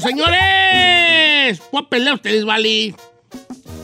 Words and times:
¡Eso, 0.00 0.08
señores! 0.08 1.60
¿Cuál 1.70 1.88
pelea 1.88 2.14
ustedes, 2.14 2.44
vale? 2.44 2.94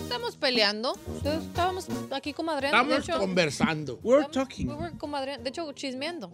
Estamos 0.02 0.36
peleando. 0.36 0.96
Ustedes 1.14 1.42
estábamos 1.44 1.86
aquí 2.10 2.32
comadreando. 2.32 2.78
de 2.78 2.84
Estamos 2.98 3.08
hecho, 3.08 3.18
conversando. 3.18 4.00
We're 4.02 4.24
we 4.26 4.32
talking. 4.32 4.68
were 4.68 4.96
comadreando. 4.96 5.44
De 5.44 5.50
hecho, 5.50 5.70
chismeando. 5.72 6.32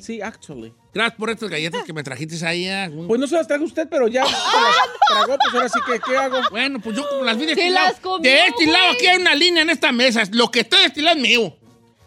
Sí, 0.00 0.20
actually. 0.20 0.74
Gracias 0.92 1.16
por 1.18 1.30
estas 1.30 1.48
galletas 1.48 1.82
que 1.84 1.92
me 1.94 2.02
trajiste 2.02 2.44
ahí. 2.46 2.68
ah, 2.68 2.90
Pues 3.08 3.18
no 3.18 3.26
se 3.26 3.34
las 3.36 3.48
trajo 3.48 3.64
usted, 3.64 3.88
pero 3.88 4.06
ya 4.06 4.24
se 4.26 4.32
las 4.32 4.42
tragó, 5.08 5.38
pues 5.38 5.54
ahora 5.54 5.68
sí 5.70 5.78
que, 5.86 5.98
¿qué 6.00 6.16
hago? 6.16 6.38
Bueno, 6.50 6.78
pues 6.80 6.94
yo 6.94 7.08
como 7.08 7.22
las 7.22 7.38
vi 7.38 7.46
de 7.46 7.52
este 7.52 7.70
lado. 7.70 7.94
comió, 8.02 8.18
de 8.30 8.46
este 8.48 8.66
lado 8.66 8.90
aquí 8.92 9.06
hay 9.06 9.16
una 9.18 9.34
línea 9.34 9.62
en 9.62 9.70
esta 9.70 9.90
mesa. 9.92 10.22
Lo 10.32 10.50
que 10.50 10.60
está 10.60 10.78
de 10.78 10.86
este 10.86 11.00
lado 11.00 11.16
es 11.16 11.22
mío. 11.22 11.56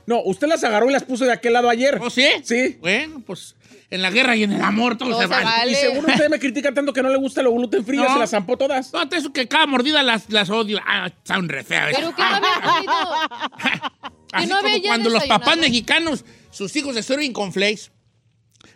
No, 0.08 0.22
usted 0.23 0.48
las 0.48 0.64
agarró 0.64 0.89
y 0.89 0.94
las 0.94 1.03
puso 1.03 1.25
de 1.25 1.31
aquel 1.34 1.53
lado 1.53 1.70
ayer. 1.70 2.00
¿Oh, 2.02 2.09
sí? 2.09 2.25
Sí. 2.44 2.78
Bueno, 2.80 3.22
pues 3.25 3.56
en 3.89 4.02
la 4.02 4.12
guerra 4.12 4.36
y 4.36 4.44
en 4.44 4.52
el 4.52 4.62
amor 4.62 4.97
todo, 4.97 5.09
Todo 5.09 5.20
se 5.22 5.28
se 5.28 5.30
vale. 5.30 5.45
vale. 5.45 5.72
Y 5.72 5.75
según 5.75 6.06
usted 6.09 6.30
me 6.30 6.39
critica 6.39 6.73
tanto 6.73 6.92
que 6.94 7.02
no 7.02 7.09
le 7.09 7.17
gusta 7.17 7.42
lo 7.42 7.52
gluten 7.53 7.86
frío, 7.86 8.03
No. 8.03 8.14
se 8.14 8.20
las 8.20 8.30
zampó 8.31 8.58
todas. 8.58 8.92
Todo 8.92 9.08
eso 9.12 9.31
que 9.34 9.47
cada 9.47 9.66
mordida 9.67 10.03
las, 10.03 10.30
las 10.30 10.50
odio. 10.50 10.80
Ah, 10.86 11.09
son 11.23 11.50
re 11.50 11.64
feas. 11.64 11.92
Pero 11.95 12.16
que 12.16 12.22
no 12.22 12.28
había. 12.28 12.50
Así 14.31 14.47
no 14.47 14.59
como 14.62 14.81
cuando 14.84 15.09
los 15.09 15.23
papás 15.25 15.58
mexicanos, 15.58 16.25
sus 16.52 16.75
hijos 16.75 16.95
se 16.95 17.03
sirven 17.03 17.31
con 17.31 17.53
flakes. 17.53 17.92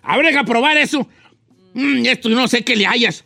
A 0.02 0.16
ver, 0.17 0.27
deja 0.27 0.43
probar 0.45 0.77
eso. 0.77 1.08
Mm, 1.73 2.05
esto 2.05 2.30
no 2.30 2.47
sé 2.47 2.64
qué 2.64 2.75
le 2.75 2.88
hayas. 2.88 3.25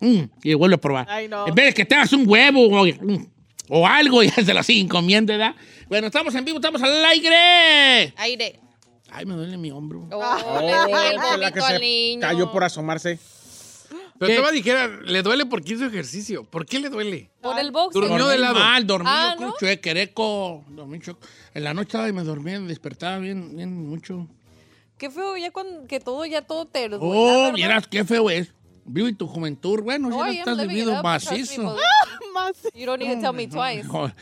Mm, 0.00 0.20
y 0.42 0.54
vuelve 0.54 0.76
a 0.76 0.80
probar. 0.80 1.06
Ay, 1.10 1.28
no. 1.28 1.46
En 1.46 1.54
vez 1.54 1.66
de 1.66 1.74
que 1.74 1.84
te 1.84 1.94
hagas 1.94 2.12
un 2.12 2.24
huevo 2.26 2.84
mm, 2.84 3.26
o 3.68 3.86
algo, 3.86 4.22
ya 4.24 4.32
se 4.34 4.54
lo 4.54 4.62
siguen 4.62 4.88
comiendo, 4.88 5.32
¿verdad? 5.32 5.54
Bueno, 5.88 6.06
estamos 6.08 6.34
en 6.34 6.44
vivo, 6.44 6.58
estamos 6.58 6.82
al 6.82 7.04
aire. 7.04 8.12
Aire. 8.16 8.60
Ay, 9.10 9.24
me 9.24 9.34
duele 9.34 9.56
mi 9.56 9.70
hombro. 9.70 10.06
Oh, 10.12 10.60
le 10.60 10.66
di 10.66 11.34
el 11.34 11.40
la 11.40 11.50
que 11.50 11.60
se 11.62 11.78
niño. 11.78 12.20
cayó 12.20 12.52
por 12.52 12.64
asomarse. 12.64 13.18
Pero 14.18 14.42
te 14.48 14.52
dijera, 14.52 14.88
le 14.88 15.22
duele 15.22 15.46
porque 15.46 15.74
hizo 15.74 15.86
ejercicio. 15.86 16.42
¿Por 16.44 16.66
qué 16.66 16.80
le 16.80 16.88
duele? 16.90 17.30
Por 17.40 17.58
el 17.58 17.70
box. 17.70 17.94
Durmió 17.94 18.18
Dormí 18.18 18.32
de 18.32 18.38
lado. 18.38 18.54
mal, 18.58 18.86
dormí 18.86 19.08
Ah, 19.08 19.36
¿no? 19.38 19.54
dormí 20.68 20.98
chueco. 20.98 21.20
En 21.54 21.64
la 21.64 21.72
noche 21.72 21.86
estaba 21.88 22.08
y 22.08 22.12
me 22.12 22.24
dormía, 22.24 22.58
me 22.60 22.68
despertaba 22.68 23.18
bien, 23.18 23.56
bien 23.56 23.88
mucho. 23.88 24.26
Qué 24.98 25.08
feo 25.10 25.36
ya 25.36 25.52
cuando 25.52 25.86
que 25.86 26.00
todo 26.00 26.26
ya 26.26 26.42
todo 26.42 26.66
te 26.66 26.88
duele, 26.88 26.98
Oh, 27.00 27.52
miras 27.52 27.86
qué 27.86 28.04
feo 28.04 28.28
es. 28.28 28.52
Vivo 28.88 29.08
y 29.08 29.12
tu 29.14 29.26
juventud. 29.26 29.80
Bueno, 29.82 30.08
Oh, 30.12 30.26
ya 30.26 30.40
estás 30.40 30.66
vivido 30.66 30.94
me, 30.96 31.02
macizo. 31.02 31.76
Más. 32.34 32.56
You 32.74 32.86
don't 32.86 33.02
need 33.02 33.16
to 33.16 33.20
tell 33.20 33.32
me 33.32 33.46
twice. 33.46 33.84
No, 33.84 34.12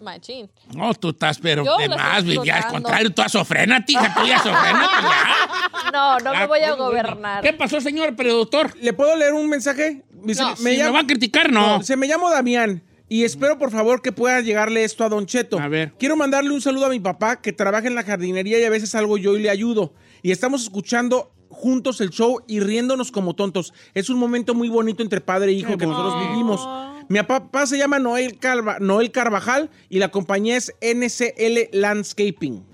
Machín. 0.00 0.50
no, 0.74 0.92
tú 0.94 1.10
estás, 1.10 1.38
pero 1.38 1.62
de 1.78 1.88
más, 1.88 2.24
ya 2.44 2.58
al 2.58 2.72
contrario, 2.72 3.10
tú 3.14 3.22
sofrénate, 3.28 3.92
hija, 3.92 4.12
tú 4.14 4.26
ya 4.26 4.38
sofrénate, 4.38 5.02
ya. 5.02 5.90
No, 5.92 6.18
no 6.18 6.34
me 6.34 6.46
voy 6.46 6.60
a 6.60 6.68
pues, 6.68 6.78
gobernar. 6.78 7.42
¿Qué 7.42 7.52
pasó, 7.52 7.80
señor 7.80 8.16
productor? 8.16 8.74
¿Le 8.80 8.92
puedo 8.92 9.14
leer 9.16 9.34
un 9.34 9.48
mensaje? 9.48 10.02
No. 10.12 10.56
Si 10.56 10.62
me 10.64 10.90
va 10.90 11.00
a 11.00 11.06
criticar, 11.06 11.52
no. 11.52 11.78
No, 11.78 11.82
se 11.82 11.96
me 11.96 12.08
llamo 12.08 12.30
Damián 12.30 12.82
y 13.08 13.24
espero 13.24 13.58
por 13.58 13.70
favor 13.70 14.00
que 14.00 14.10
pueda 14.10 14.40
llegarle 14.40 14.84
esto 14.84 15.04
a 15.04 15.08
Don 15.10 15.26
Cheto. 15.26 15.58
A 15.60 15.68
ver. 15.68 15.92
Quiero 15.98 16.16
mandarle 16.16 16.50
un 16.50 16.62
saludo 16.62 16.86
a 16.86 16.88
mi 16.88 16.98
papá 16.98 17.42
que 17.42 17.52
trabaja 17.52 17.86
en 17.86 17.94
la 17.94 18.02
jardinería 18.04 18.58
y 18.58 18.64
a 18.64 18.70
veces 18.70 18.90
salgo 18.90 19.18
yo 19.18 19.36
y 19.36 19.42
le 19.42 19.50
ayudo. 19.50 19.92
Y 20.22 20.30
estamos 20.32 20.62
escuchando 20.62 21.30
juntos 21.52 22.00
el 22.00 22.10
show 22.10 22.40
y 22.48 22.60
riéndonos 22.60 23.12
como 23.12 23.34
tontos. 23.34 23.72
Es 23.94 24.10
un 24.10 24.18
momento 24.18 24.54
muy 24.54 24.68
bonito 24.68 25.02
entre 25.02 25.20
padre 25.20 25.50
e 25.52 25.54
hijo 25.54 25.78
que 25.78 25.86
nosotros 25.86 26.28
vivimos. 26.28 26.66
Mi 27.08 27.22
papá 27.22 27.66
se 27.66 27.78
llama 27.78 27.98
Noel, 27.98 28.38
Calva- 28.38 28.78
Noel 28.80 29.10
Carvajal 29.12 29.70
y 29.88 29.98
la 29.98 30.10
compañía 30.10 30.56
es 30.56 30.72
NCL 30.80 31.68
Landscaping. 31.72 32.64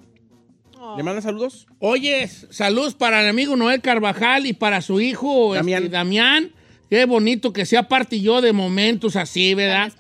¿Le 0.97 1.03
manda 1.03 1.21
saludos? 1.21 1.67
Oye, 1.81 2.29
saludos 2.29 2.95
para 2.95 3.23
el 3.23 3.29
amigo 3.29 3.57
Noel 3.57 3.83
Carvajal 3.83 4.47
y 4.47 4.53
para 4.55 4.81
su 4.81 5.01
hijo 5.01 5.55
Damián. 5.55 5.91
Damián. 5.91 5.93
Damián. 5.93 6.53
Qué 6.91 7.05
bonito 7.05 7.53
que 7.53 7.67
sea 7.67 7.83
parte 7.87 8.19
yo 8.21 8.41
de 8.41 8.53
momentos 8.55 9.15
así, 9.17 9.53
¿verdad? 9.55 9.93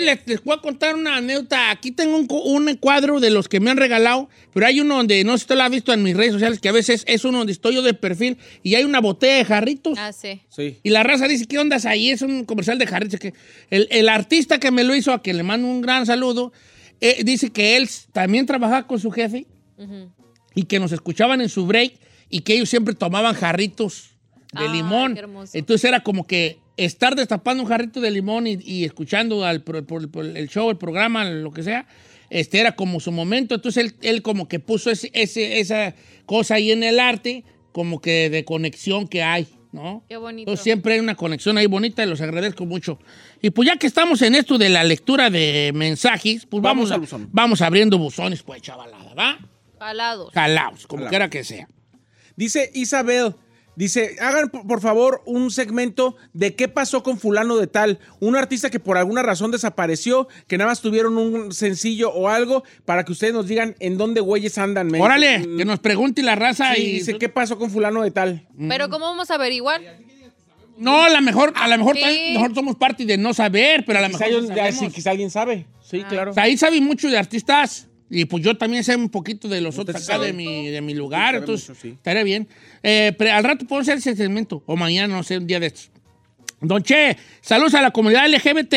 Les, 0.00 0.18
les 0.26 0.42
voy 0.42 0.56
a 0.56 0.60
contar 0.60 0.96
una 0.96 1.16
anécdota. 1.18 1.70
Aquí 1.70 1.92
tengo 1.92 2.16
un, 2.16 2.26
cu- 2.26 2.40
un 2.40 2.74
cuadro 2.76 3.20
de 3.20 3.30
los 3.30 3.48
que 3.48 3.60
me 3.60 3.70
han 3.70 3.76
regalado, 3.76 4.28
pero 4.52 4.66
hay 4.66 4.80
uno 4.80 4.96
donde, 4.96 5.22
no 5.22 5.32
sé 5.32 5.38
si 5.38 5.42
usted 5.44 5.54
lo 5.56 5.62
ha 5.62 5.68
visto 5.68 5.92
en 5.92 6.02
mis 6.02 6.16
redes 6.16 6.32
sociales, 6.32 6.58
que 6.58 6.68
a 6.68 6.72
veces 6.72 7.04
es 7.06 7.24
uno 7.24 7.38
donde 7.38 7.52
estoy 7.52 7.76
yo 7.76 7.82
de 7.82 7.94
perfil 7.94 8.38
y 8.64 8.74
hay 8.74 8.82
una 8.82 9.00
botella 9.00 9.36
de 9.36 9.44
jarritos. 9.44 9.96
Ah, 10.00 10.12
sí. 10.12 10.42
Sí. 10.48 10.78
Y 10.82 10.90
la 10.90 11.04
raza 11.04 11.28
dice, 11.28 11.46
¿qué 11.46 11.58
onda 11.60 11.76
ahí? 11.84 12.10
Es 12.10 12.22
un 12.22 12.44
comercial 12.44 12.76
de 12.78 12.86
jarritos. 12.88 13.20
Que 13.20 13.34
el, 13.70 13.86
el 13.92 14.08
artista 14.08 14.58
que 14.58 14.72
me 14.72 14.82
lo 14.82 14.96
hizo, 14.96 15.12
a 15.12 15.22
quien 15.22 15.36
le 15.36 15.44
mando 15.44 15.68
un 15.68 15.80
gran 15.80 16.06
saludo, 16.06 16.52
eh, 17.00 17.22
dice 17.24 17.50
que 17.50 17.76
él 17.76 17.88
también 18.12 18.46
trabajaba 18.46 18.86
con 18.88 18.98
su 18.98 19.10
jefe 19.12 19.46
y 20.54 20.64
que 20.64 20.78
nos 20.80 20.92
escuchaban 20.92 21.40
en 21.40 21.48
su 21.48 21.66
break 21.66 21.94
y 22.28 22.40
que 22.40 22.54
ellos 22.54 22.68
siempre 22.68 22.94
tomaban 22.94 23.34
jarritos 23.34 24.11
de 24.52 24.64
Ay, 24.64 24.72
limón. 24.72 25.18
Entonces 25.52 25.84
era 25.88 26.00
como 26.02 26.26
que 26.26 26.58
estar 26.76 27.14
destapando 27.16 27.62
un 27.62 27.68
jarrito 27.68 28.00
de 28.00 28.10
limón 28.10 28.46
y, 28.46 28.58
y 28.62 28.84
escuchando 28.84 29.44
al, 29.44 29.62
pro- 29.62 29.84
por- 29.86 30.10
por 30.10 30.24
el 30.24 30.48
show, 30.48 30.70
el 30.70 30.76
programa, 30.78 31.24
lo 31.24 31.50
que 31.52 31.62
sea, 31.62 31.86
este 32.30 32.60
era 32.60 32.72
como 32.76 33.00
su 33.00 33.12
momento. 33.12 33.54
Entonces 33.54 33.84
él, 33.84 33.94
él 34.02 34.22
como 34.22 34.48
que 34.48 34.58
puso 34.60 34.90
ese, 34.90 35.10
ese- 35.14 35.60
esa 35.60 35.94
cosa 36.26 36.54
ahí 36.56 36.70
en 36.70 36.82
el 36.82 37.00
arte, 37.00 37.44
como 37.72 38.00
que 38.00 38.28
de 38.30 38.44
conexión 38.44 39.06
que 39.08 39.22
hay, 39.22 39.48
¿no? 39.72 40.04
Qué 40.08 40.16
bonito. 40.18 40.40
Entonces 40.50 40.62
siempre 40.64 40.94
hay 40.94 41.00
una 41.00 41.14
conexión 41.14 41.56
ahí 41.56 41.66
bonita 41.66 42.02
y 42.04 42.06
los 42.06 42.20
agradezco 42.20 42.66
mucho. 42.66 42.98
Y 43.40 43.50
pues 43.50 43.66
ya 43.68 43.76
que 43.76 43.86
estamos 43.86 44.20
en 44.22 44.34
esto 44.34 44.58
de 44.58 44.68
la 44.68 44.84
lectura 44.84 45.30
de 45.30 45.72
mensajes, 45.74 46.44
pues 46.46 46.62
Vamos 46.62 46.90
vamos, 46.90 47.12
a- 47.12 47.18
vamos 47.30 47.62
abriendo 47.62 47.96
buzones, 47.98 48.42
pues 48.42 48.60
chavalada, 48.60 49.14
¿va? 49.14 49.38
Jalados. 49.78 50.32
Jalaos, 50.32 50.86
como 50.86 51.06
quiera 51.06 51.28
que 51.30 51.42
sea. 51.44 51.68
Dice 52.36 52.70
Isabel, 52.74 53.34
dice, 53.76 54.16
hagan 54.20 54.48
por 54.50 54.80
favor 54.80 55.22
un 55.26 55.50
segmento 55.50 56.16
de 56.32 56.54
qué 56.54 56.68
pasó 56.68 57.02
con 57.02 57.18
fulano 57.18 57.56
de 57.56 57.66
tal, 57.66 57.98
un 58.20 58.36
artista 58.36 58.70
que 58.70 58.80
por 58.80 58.98
alguna 58.98 59.22
razón 59.22 59.50
desapareció, 59.50 60.28
que 60.46 60.58
nada 60.58 60.70
más 60.70 60.80
tuvieron 60.80 61.16
un 61.18 61.52
sencillo 61.52 62.10
o 62.12 62.28
algo, 62.28 62.64
para 62.84 63.04
que 63.04 63.12
ustedes 63.12 63.32
nos 63.32 63.46
digan 63.46 63.74
en 63.80 63.96
dónde 63.98 64.20
güeyes 64.20 64.58
andan. 64.58 64.88
men. 64.88 65.00
Órale, 65.00 65.38
Mm, 65.40 65.56
que 65.58 65.64
nos 65.64 65.78
pregunte 65.80 66.22
la 66.22 66.34
raza 66.34 66.74
sí, 66.74 66.82
y... 66.82 66.92
dice, 66.94 67.18
¿qué 67.18 67.28
pasó 67.28 67.58
con 67.58 67.70
fulano 67.70 68.02
de 68.02 68.10
tal? 68.10 68.46
Pero 68.68 68.88
¿cómo 68.90 69.06
vamos 69.06 69.30
a 69.30 69.34
averiguar? 69.36 69.80
No, 70.78 71.02
a 71.02 71.10
lo 71.10 71.20
mejor, 71.20 71.52
a 71.54 71.68
lo 71.68 71.78
mejor, 71.78 71.96
Sí. 71.96 72.32
nosotros 72.34 72.56
somos 72.56 72.76
parte 72.76 73.04
de 73.04 73.16
no 73.18 73.34
saber, 73.34 73.84
pero 73.86 73.98
a 73.98 74.02
lo 74.02 74.08
mejor 74.08 74.72
sí, 74.72 74.88
quizá 74.88 75.10
alguien 75.10 75.30
sabe. 75.30 75.66
Sí, 75.82 76.02
claro. 76.04 76.30
O 76.30 76.34
sea, 76.34 76.44
ahí 76.44 76.56
sabe 76.56 76.80
mucho 76.80 77.08
de 77.08 77.18
artistas 77.18 77.88
y 78.14 78.26
pues 78.26 78.44
yo 78.44 78.54
también 78.58 78.84
sé 78.84 78.94
un 78.94 79.08
poquito 79.08 79.48
de 79.48 79.62
los 79.62 79.78
otros 79.78 79.96
acá 79.96 80.04
sabe. 80.04 80.26
de 80.26 80.32
mi, 80.34 80.68
de 80.68 80.82
mi 80.82 80.92
lugar, 80.92 81.34
entonces 81.34 81.70
mucho, 81.70 81.80
sí. 81.80 81.88
estaría 81.88 82.22
bien. 82.22 82.46
Eh, 82.82 83.14
pero 83.16 83.32
al 83.32 83.42
rato 83.42 83.66
puedo 83.66 83.80
hacer 83.80 83.96
ese 83.96 84.14
segmento, 84.14 84.62
o 84.66 84.76
mañana, 84.76 85.16
no 85.16 85.22
sé, 85.22 85.38
un 85.38 85.46
día 85.46 85.58
de 85.58 85.68
estos. 85.68 85.90
Don 86.60 86.82
Che, 86.82 87.16
saludos 87.40 87.72
a 87.72 87.80
la 87.80 87.90
comunidad 87.90 88.28
LGBT, 88.28 88.74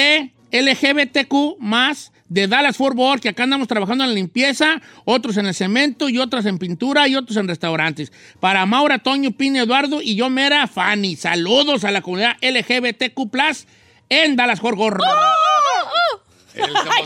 LGBTQ 0.52 1.60
más 1.60 2.14
de 2.30 2.48
Dallas 2.48 2.78
Fort 2.78 2.96
Worth, 2.98 3.22
que 3.22 3.30
acá 3.30 3.44
andamos 3.44 3.68
trabajando 3.68 4.06
en 4.06 4.12
la 4.12 4.16
limpieza, 4.16 4.82
otros 5.04 5.36
en 5.36 5.48
el 5.48 5.54
cemento 5.54 6.08
y 6.08 6.18
otros 6.18 6.46
en 6.46 6.58
pintura 6.58 7.06
y 7.10 7.18
otros 7.18 7.36
en 7.36 7.50
restaurantes. 7.50 8.14
Para 8.40 8.66
Maura, 8.66 9.00
Toño, 9.00 9.32
Pino, 9.32 9.62
Eduardo 9.62 10.02
y 10.02 10.16
yo, 10.16 10.30
Mera 10.30 10.66
Fanny. 10.68 11.18
Saludos 11.18 11.84
a 11.84 11.92
la 11.92 12.02
comunidad 12.02 12.38
LGBTQ 12.42 13.30
plus 13.30 13.68
en 14.08 14.38
Dallas 14.38 14.62
Fort 14.62 14.78
Worth. 14.78 15.04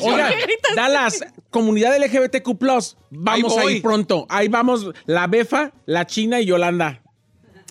Oiga, 0.01 0.31
Dallas, 0.75 1.25
comunidad 1.49 1.97
LGBTQ+, 1.97 2.57
vamos 3.09 3.53
Ahí 3.53 3.59
a 3.59 3.63
voy. 3.63 3.73
ir 3.73 3.81
pronto. 3.81 4.25
Ahí 4.29 4.47
vamos 4.47 4.91
la 5.05 5.27
Befa, 5.27 5.71
la 5.85 6.05
China 6.05 6.39
y 6.39 6.45
Yolanda. 6.45 7.01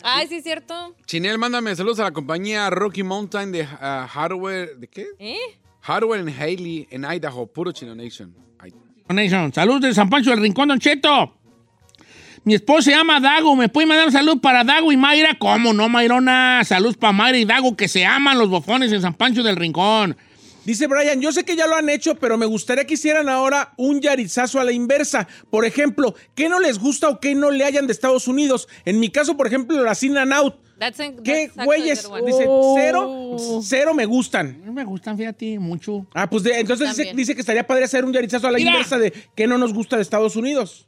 Ay, 0.03 0.29
sí, 0.29 0.37
es 0.37 0.45
cierto. 0.45 0.95
Chinel, 1.07 1.39
mándame 1.39 1.75
saludos 1.75 2.01
a 2.01 2.05
la 2.05 2.13
compañía 2.13 2.71
Rocky 2.71 3.03
Mountain 3.03 3.53
de 3.53 3.67
ah, 3.81 4.09
Hardware. 4.11 4.77
¿De 4.77 4.89
qué? 4.89 5.07
¿Eh? 5.19 5.37
Hardware 5.81 6.21
en 6.21 6.29
Haley, 6.29 6.87
en 6.91 7.05
Idaho. 7.05 7.47
Puro 7.47 7.73
Chino 7.73 7.95
Nation. 7.95 8.35
Nation. 9.09 9.53
Saludos 9.53 9.81
de 9.81 9.95
San 9.95 10.11
Pancho 10.11 10.31
del 10.31 10.41
Rincón, 10.41 10.69
Don 10.69 10.79
Cheto. 10.79 11.35
Mi 12.45 12.55
esposo 12.55 12.83
se 12.83 12.91
llama 12.93 13.21
Dago. 13.21 13.57
¿Me 13.57 13.69
puede 13.69 13.87
mandar 13.87 14.07
un 14.07 14.13
saludo 14.13 14.41
para 14.41 14.65
Dago 14.65 14.93
y 14.93 14.97
Mayra? 14.97 15.37
¿Cómo 15.39 15.73
no, 15.73 15.89
Mayrona? 15.89 16.63
Saludos 16.65 16.97
para 16.97 17.13
Mayra 17.13 17.39
y 17.39 17.45
Dago, 17.45 17.77
que 17.77 17.89
se 17.89 18.05
aman 18.05 18.39
los 18.39 18.49
bofones 18.49 18.93
en 18.93 19.03
San 19.03 19.15
Pancho 19.15 19.43
del 19.43 19.57
Rincón. 19.57 20.17
Dice 20.69 20.87
Brian, 20.87 21.19
yo 21.23 21.33
sé 21.33 21.45
que 21.47 21.57
ya 21.57 21.67
lo 21.67 21.77
han 21.77 21.89
hecho, 21.89 22.17
pero 22.17 22.37
me 22.37 22.45
gustaría 22.45 22.85
que 22.87 22.93
hicieran 22.93 23.31
ahora 23.31 23.73
un 23.79 24.03
yarizazo 24.03 24.61
a 24.61 24.65
la 24.65 24.73
inversa. 24.73 25.27
Por 25.49 25.65
ejemplo, 25.65 26.15
¿qué 26.35 26.51
no 26.51 26.61
les 26.61 26.79
gusta 26.79 27.09
o 27.09 27.21
qué 27.21 27.35
no 27.35 27.51
le 27.51 27.65
hayan 27.65 27.87
de 27.87 27.95
Estados 27.95 28.29
Unidos? 28.29 28.69
En 28.85 29.01
mi 29.01 29.09
caso, 29.09 29.35
por 29.35 29.47
ejemplo, 29.47 29.83
la 29.83 29.97
In 30.03 30.19
and 30.19 30.31
Out. 30.35 30.57
That's 30.79 31.01
an- 31.01 31.23
¿Qué 31.25 31.51
that's 31.55 31.65
güeyes? 31.65 32.07
Dice, 32.27 32.45
Oh. 32.47 32.75
cero, 32.79 33.37
cero 33.63 33.95
me 33.95 34.05
gustan. 34.05 34.61
No 34.63 34.75
me 34.75 34.85
gustan, 34.85 35.17
fíjate, 35.17 35.59
mucho. 35.59 36.07
Ah, 36.13 36.29
pues 36.29 36.43
de- 36.43 36.61
entonces 36.61 36.95
dice, 37.17 37.35
que 37.35 37.41
estaría 37.41 37.67
padre 37.67 37.85
hacer 37.85 38.05
un 38.05 38.13
yarizazo 38.13 38.47
a 38.49 38.53
la 38.53 38.59
Mira. 38.59 38.73
inversa 38.73 38.99
de 38.99 39.11
qué 39.35 39.47
no 39.47 39.57
nos 39.57 39.73
gusta 39.73 39.97
de 39.97 40.03
Estados 40.03 40.37
Unidos. 40.37 40.87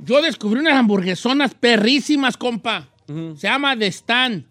Yo 0.00 0.20
descubrí 0.20 0.58
unas 0.58 0.74
hamburguesonas 0.74 1.54
perrísimas, 1.54 2.36
compa. 2.36 2.88
Se 3.06 3.46
llama 3.46 3.78
The 3.78 3.86
Stand. 3.86 4.46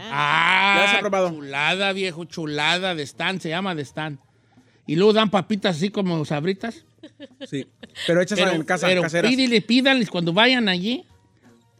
Ah, 0.00 0.74
¿Ya 0.86 0.92
has 0.92 0.98
probado? 1.00 1.30
chulada, 1.30 1.92
viejo, 1.92 2.24
chulada 2.24 2.94
de 2.94 3.02
Stand. 3.06 3.40
Se 3.40 3.48
llama 3.48 3.74
The 3.74 3.82
Stand. 3.84 4.18
Y 4.86 4.96
luego 4.96 5.12
dan 5.14 5.30
papitas 5.30 5.76
así 5.76 5.90
como 5.90 6.24
sabritas. 6.24 6.84
Sí. 7.46 7.66
Pero 8.06 8.20
hechas 8.22 8.38
Pero, 8.38 8.52
en 8.52 8.62
casa, 8.64 8.86
pero 8.86 9.02
caseras. 9.02 9.30
pídele, 9.30 9.60
pídales 9.60 10.10
cuando 10.10 10.32
vayan 10.32 10.68
allí 10.68 11.04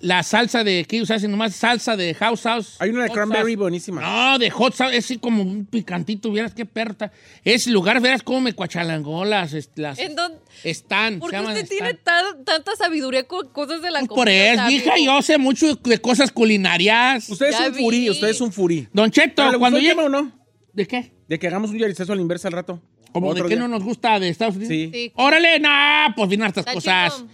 la 0.05 0.23
salsa 0.23 0.63
de, 0.65 0.85
¿qué 0.89 0.97
ellos 0.97 1.11
hacen? 1.11 1.31
Nomás 1.31 1.55
salsa 1.57 1.97
de 1.97 2.15
House 2.15 2.43
House. 2.43 2.77
Hay 2.79 2.91
una 2.91 3.05
de 3.05 3.11
cranberry 3.11 3.53
sauce. 3.53 3.57
buenísima. 3.57 4.01
No, 4.03 4.39
de 4.39 4.51
hot 4.51 4.75
sauce, 4.75 4.97
es 4.97 5.05
así 5.07 5.19
como 5.19 5.43
un 5.43 5.65
picantito, 5.67 6.31
vieras 6.31 6.55
qué 6.55 6.67
perta. 6.67 7.11
Ese 7.43 7.71
lugar, 7.71 8.01
verás 8.01 8.23
cómo 8.23 8.41
me 8.43 8.53
cuachalangó 8.53 9.25
las... 9.25 9.55
las 9.77 9.99
¿En 9.99 10.15
dónde? 10.15 10.39
Están, 10.63 11.19
¿Por 11.19 11.31
qué 11.31 11.41
usted 11.41 11.69
tiene 11.69 11.95
tan- 11.95 12.45
tanta 12.45 12.77
sabiduría 12.77 13.25
con 13.25 13.49
cosas 13.49 13.83
de 13.83 13.91
la 13.91 14.01
Pues 14.01 14.09
comida? 14.09 14.21
por 14.25 14.29
eso, 14.29 14.71
hija, 14.71 14.93
yo 15.03 15.21
sé 15.23 15.39
mucho 15.39 15.75
de 15.77 15.99
cosas 15.99 16.31
culinarias. 16.31 17.29
Usted 17.29 17.47
es 17.47 17.59
Ya 17.59 17.69
un 17.69 17.75
furí, 17.75 18.01
vi. 18.01 18.11
usted 18.11 18.29
es 18.29 18.41
un 18.41 18.53
furí. 18.53 18.89
Don 18.93 19.11
Cheto, 19.11 19.35
¿Pero 19.37 19.53
le 19.53 19.59
cuando 19.59 19.79
llegue... 19.79 19.95
o 20.01 20.09
no? 20.09 20.33
¿De 20.73 20.87
qué? 20.87 21.13
De 21.29 21.39
que 21.39 21.47
hagamos 21.47 21.71
un 21.71 21.79
yarizazo 21.79 22.13
a 22.13 22.17
la 22.17 22.23
inversa 22.23 22.49
al 22.49 22.53
rato. 22.55 22.81
¿Como 23.13 23.33
de 23.33 23.43
día. 23.45 23.57
no 23.57 23.69
nos 23.69 23.85
gusta 23.85 24.19
de 24.19 24.29
Estados 24.29 24.57
Unidos? 24.57 24.73
Sí. 24.73 24.91
Sí. 24.93 25.13
Órale, 25.15 25.61
nah, 25.61 26.13
pues 26.17 26.29
vienen 26.29 26.47
hartas 26.49 26.67
cosas. 26.67 27.25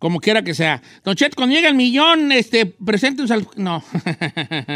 Como 0.00 0.18
quiera 0.18 0.42
que 0.42 0.54
sea. 0.54 0.80
Don 1.04 1.14
Cheto, 1.14 1.36
cuando 1.36 1.54
llegue 1.54 1.68
el 1.68 1.74
millón, 1.74 2.32
este, 2.32 2.64
presente 2.64 3.20
un 3.20 3.28
sal... 3.28 3.46
No. 3.56 3.84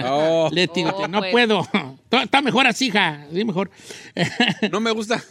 Oh. 0.07 0.51
Oh, 0.51 1.09
no 1.09 1.21
pues. 1.21 1.33
puedo. 1.33 1.67
Está 2.11 2.43
mejor 2.43 2.67
así, 2.67 2.87
hija. 2.89 3.27
Sí, 3.33 3.43
mejor. 3.45 3.71
no 4.71 4.81
me 4.81 4.91
gusta. 4.91 5.23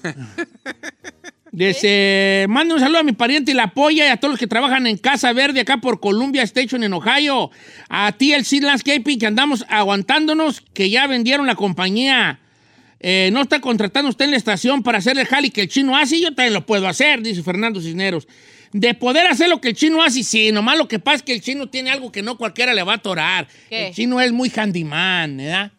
Dice, 1.51 2.47
manda 2.49 2.73
un 2.73 2.79
saludo 2.79 2.99
a 2.99 3.03
mi 3.03 3.11
pariente 3.11 3.51
y 3.51 3.53
la 3.53 3.67
polla 3.67 4.07
y 4.07 4.09
a 4.09 4.17
todos 4.17 4.31
los 4.31 4.39
que 4.39 4.47
trabajan 4.47 4.87
en 4.87 4.97
Casa 4.97 5.31
Verde 5.31 5.59
acá 5.59 5.77
por 5.77 5.99
Columbia 5.99 6.41
Station 6.41 6.83
en 6.83 6.93
Ohio. 6.93 7.51
A 7.87 8.11
ti, 8.13 8.33
el 8.33 8.45
Seed 8.45 8.63
Landscaping, 8.63 9.19
que 9.19 9.27
andamos 9.27 9.63
aguantándonos, 9.69 10.61
que 10.73 10.89
ya 10.89 11.05
vendieron 11.05 11.45
la 11.45 11.53
compañía. 11.53 12.39
Eh, 12.99 13.29
no 13.31 13.41
está 13.41 13.61
contratando 13.61 14.09
usted 14.09 14.25
en 14.25 14.31
la 14.31 14.37
estación 14.37 14.81
para 14.81 14.97
hacer 14.97 15.19
el 15.19 15.27
jali 15.27 15.51
que 15.51 15.61
el 15.61 15.67
chino 15.67 15.95
hace, 15.95 16.19
yo 16.19 16.33
también 16.33 16.53
lo 16.53 16.65
puedo 16.65 16.87
hacer, 16.87 17.21
dice 17.21 17.43
Fernando 17.43 17.79
Cisneros. 17.79 18.27
De 18.73 18.93
poder 18.95 19.27
hacer 19.27 19.49
lo 19.49 19.61
que 19.61 19.69
el 19.69 19.75
chino 19.75 20.01
hace, 20.03 20.23
sí, 20.23 20.51
nomás 20.51 20.77
lo 20.77 20.87
que 20.87 20.97
pasa 20.99 21.17
es 21.17 21.23
que 21.23 21.33
el 21.33 21.41
chino 21.41 21.67
tiene 21.69 21.91
algo 21.91 22.11
que 22.11 22.21
no 22.23 22.37
cualquiera 22.37 22.73
le 22.73 22.81
va 22.83 22.93
a 22.93 22.95
atorar. 22.95 23.47
¿Qué? 23.69 23.87
El 23.87 23.93
chino 23.93 24.19
es 24.19 24.31
muy 24.31 24.51
handyman, 24.55 25.37
¿verdad? 25.37 25.71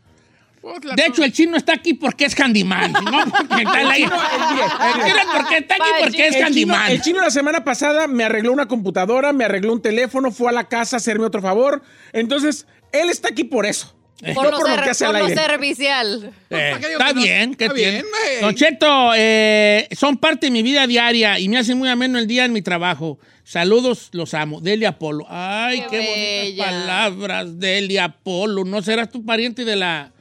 Pues, 0.63 0.81
De 0.97 1.05
hecho, 1.07 1.23
el 1.25 1.33
chino 1.33 1.57
está 1.59 1.75
aquí 1.75 1.93
porque 1.93 2.25
es 2.25 2.35
handyman, 2.41 2.93
no 2.93 3.25
porque 3.31 3.63
está 3.65 3.81
en 3.83 3.89
la- 3.89 3.97
El 3.97 4.03
chino 4.05 4.17
es 4.17 5.27
porque 5.37 5.57
está 5.59 5.75
aquí 5.75 5.91
porque 6.01 6.27
es 6.29 6.35
El 6.37 6.41
chino, 6.41 6.47
handyman. 6.47 6.91
el 6.93 7.03
chino 7.03 7.21
la 7.21 7.31
semana 7.31 7.65
pasada 7.65 8.07
me 8.07 8.25
arregló 8.25 8.51
una 8.53 8.67
computadora, 8.67 9.33
me 9.35 9.45
arregló 9.45 9.73
un 9.75 9.83
teléfono, 9.83 10.31
fue 10.31 10.49
a 10.49 10.53
la 10.53 10.69
casa 10.69 10.97
a 10.97 10.99
hacerme 10.99 11.27
otro 11.27 11.43
favor. 11.43 11.83
Entonces, 12.15 12.67
él 12.93 13.11
está 13.11 13.29
aquí 13.29 13.45
por 13.45 13.67
eso. 13.67 13.95
Por 14.33 14.45
no 14.45 14.51
lo, 14.53 14.57
por 14.59 14.69
lo 14.69 14.75
ser- 14.75 14.85
que 14.85 14.91
hace 14.91 15.05
por 15.07 15.17
al 15.17 15.23
lo 15.23 15.29
aire. 15.29 15.41
servicial. 15.43 16.25
Eh, 16.25 16.31
¿para 16.49 16.79
qué 16.81 16.87
digo 16.89 16.99
está 17.01 17.07
que 17.09 17.15
no? 17.15 17.21
bien, 17.23 17.55
¿qué 17.57 17.65
Está 17.65 17.75
tiene? 17.77 17.91
bien, 17.93 18.05
güey. 18.11 18.41
Don 18.41 18.55
Cheto, 18.55 19.13
eh, 19.17 19.89
son 19.93 20.17
parte 20.17 20.47
de 20.47 20.51
mi 20.53 20.63
vida 20.63 20.87
diaria 20.87 21.39
y 21.39 21.49
me 21.49 21.59
hacen 21.59 21.77
muy 21.77 21.89
ameno 21.89 22.19
el 22.19 22.27
día 22.27 22.45
en 22.45 22.53
mi 22.53 22.63
trabajo. 22.63 23.19
Saludos, 23.43 24.09
los 24.13 24.33
amo. 24.33 24.61
Delia 24.61 24.91
Apolo. 24.91 25.27
Ay, 25.29 25.83
qué, 25.91 25.99
Qué 26.01 26.45
bonitas 26.55 26.67
palabras, 26.67 27.59
Delia 27.59 28.05
Apolo. 28.05 28.65
¿No 28.65 28.81
serás 28.81 29.11
tu 29.11 29.25
pariente 29.25 29.65
de 29.67 29.77
la, 29.77 30.13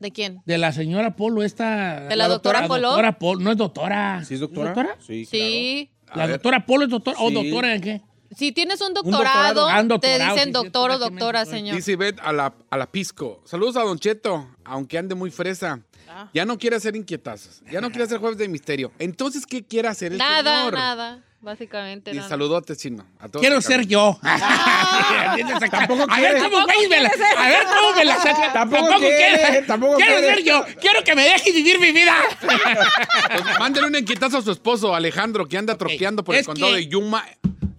¿De 0.00 0.10
quién? 0.10 0.40
de 0.44 0.58
la 0.58 0.72
señora 0.72 1.08
Apolo, 1.08 1.44
esta? 1.44 2.00
¿De 2.08 2.16
la 2.16 2.26
doctora 2.26 2.60
Apolo? 2.64 2.88
doctora 2.88 3.08
Apolo. 3.08 3.40
No 3.40 3.52
es 3.52 3.56
doctora. 3.56 4.24
¿Sí 4.24 4.34
es 4.34 4.40
doctora? 4.40 4.96
Sí, 5.06 5.24
Sí. 5.24 5.90
¿La 6.14 6.24
A 6.24 6.26
ver. 6.26 6.36
doctora 6.36 6.56
Apolo 6.58 6.84
es 6.84 6.90
doctora? 6.90 7.16
¿O 7.20 7.30
doctora 7.30 7.74
en 7.74 7.80
qué? 7.80 8.00
Si 8.36 8.52
tienes 8.52 8.80
un 8.80 8.94
doctorado. 8.94 9.62
doctorado, 9.68 9.68
Ah, 9.94 9.98
te 10.00 10.18
dicen 10.18 10.44
sí, 10.46 10.50
doctor 10.52 10.90
o 10.92 10.98
doctora, 10.98 11.44
señor. 11.44 11.76
Dice 11.76 11.92
Ivette 11.92 12.20
a 12.22 12.32
la, 12.32 12.52
a 12.70 12.76
la 12.76 12.86
Pisco. 12.90 13.42
Saludos 13.44 13.76
a 13.76 13.82
Don 13.82 13.98
Cheto, 13.98 14.48
aunque 14.64 14.98
ande 14.98 15.14
muy 15.14 15.30
fresa. 15.30 15.80
Ah. 16.08 16.28
Ya 16.34 16.44
no 16.44 16.58
quiere 16.58 16.76
hacer 16.76 16.94
inquietazos. 16.96 17.62
Ya 17.70 17.80
no 17.80 17.88
quiere 17.90 18.04
hacer 18.04 18.18
jueves 18.18 18.36
de 18.38 18.48
misterio. 18.48 18.92
Entonces, 18.98 19.46
¿qué 19.46 19.64
quiere 19.64 19.88
hacer 19.88 20.12
el 20.12 20.18
Nada, 20.18 20.58
señor? 20.58 20.74
nada. 20.74 21.22
Básicamente 21.40 22.12
Y 22.12 22.14
nada. 22.16 22.28
saludotes, 22.28 22.78
chino. 22.78 23.04
a 23.18 23.26
todos 23.28 23.40
Quiero 23.40 23.60
ser 23.60 23.84
yo. 23.86 24.16
Tampoco 25.70 26.06
a 26.08 26.20
ver 26.20 26.38
cómo 26.40 26.66
me 26.88 27.00
la, 27.00 27.08
a 27.36 27.48
ver 27.48 27.64
cómo 27.64 27.96
me 27.96 28.04
la 28.04 28.16
saca. 28.16 28.52
Tampoco 28.52 28.86
quiere, 28.98 29.62
tampoco 29.62 29.96
quiero 29.96 30.12
quiere. 30.20 30.34
ser 30.36 30.44
yo. 30.44 30.64
Quiero 30.80 31.02
que 31.04 31.14
me 31.16 31.24
dejes 31.24 31.52
vivir 31.54 31.80
mi 31.80 31.90
vida. 31.92 32.14
Pues, 32.40 33.58
mándale 33.58 33.86
un 33.88 33.96
inquietazo 33.96 34.38
a 34.38 34.42
su 34.42 34.52
esposo, 34.52 34.94
Alejandro, 34.94 35.46
que 35.48 35.58
anda 35.58 35.76
troqueando 35.76 36.22
por 36.22 36.34
el 36.36 36.44
condado 36.44 36.72
que- 36.72 36.76
de 36.78 36.86
Yuma, 36.86 37.24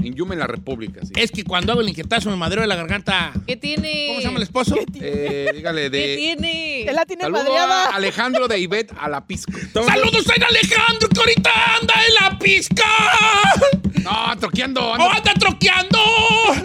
en 0.03 0.15
Yuma, 0.15 0.33
en 0.33 0.39
la 0.39 0.47
República. 0.47 1.01
sí. 1.03 1.11
Es 1.15 1.31
que 1.31 1.43
cuando 1.43 1.71
hago 1.71 1.81
el 1.81 1.89
inquietazo 1.89 2.29
me 2.29 2.35
madreo 2.35 2.61
de 2.61 2.67
la 2.67 2.75
garganta. 2.75 3.31
¿Qué 3.47 3.55
tiene? 3.57 4.05
¿Cómo 4.07 4.19
se 4.19 4.25
llama 4.25 4.37
el 4.37 4.43
esposo? 4.43 4.75
Eh, 5.01 5.49
dígale 5.53 5.83
¿Qué 5.83 5.97
de... 5.97 6.15
tiene? 6.17 6.81
Él 6.83 6.95
la 6.95 7.05
tiene 7.05 7.23
Saludo 7.23 7.57
a. 7.57 7.85
Alejandro 7.95 8.47
de 8.47 8.59
Ivette 8.59 8.93
a 8.99 9.07
la 9.09 9.25
Pisco. 9.25 9.51
¡Saludos 9.73 10.25
a 10.29 10.45
Alejandro 10.47 11.09
que 11.09 11.19
ahorita 11.19 11.51
anda 11.79 11.93
en 12.07 12.13
la 12.15 12.39
pizca! 12.39 12.85
No, 14.03 14.37
troqueando. 14.39 14.81
¡Oh, 14.89 14.93
anda- 14.93 15.11
anda 15.17 15.33
troqueando! 15.39 15.99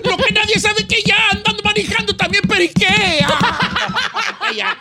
Lo 0.04 0.16
que 0.16 0.32
nadie 0.32 0.58
sabe 0.58 0.86
que 0.86 1.02
ya 1.06 1.16
andando 1.30 1.62
manejando 1.62 2.16
también 2.16 2.42
periquea. 2.48 3.28
Ya. 4.56 4.76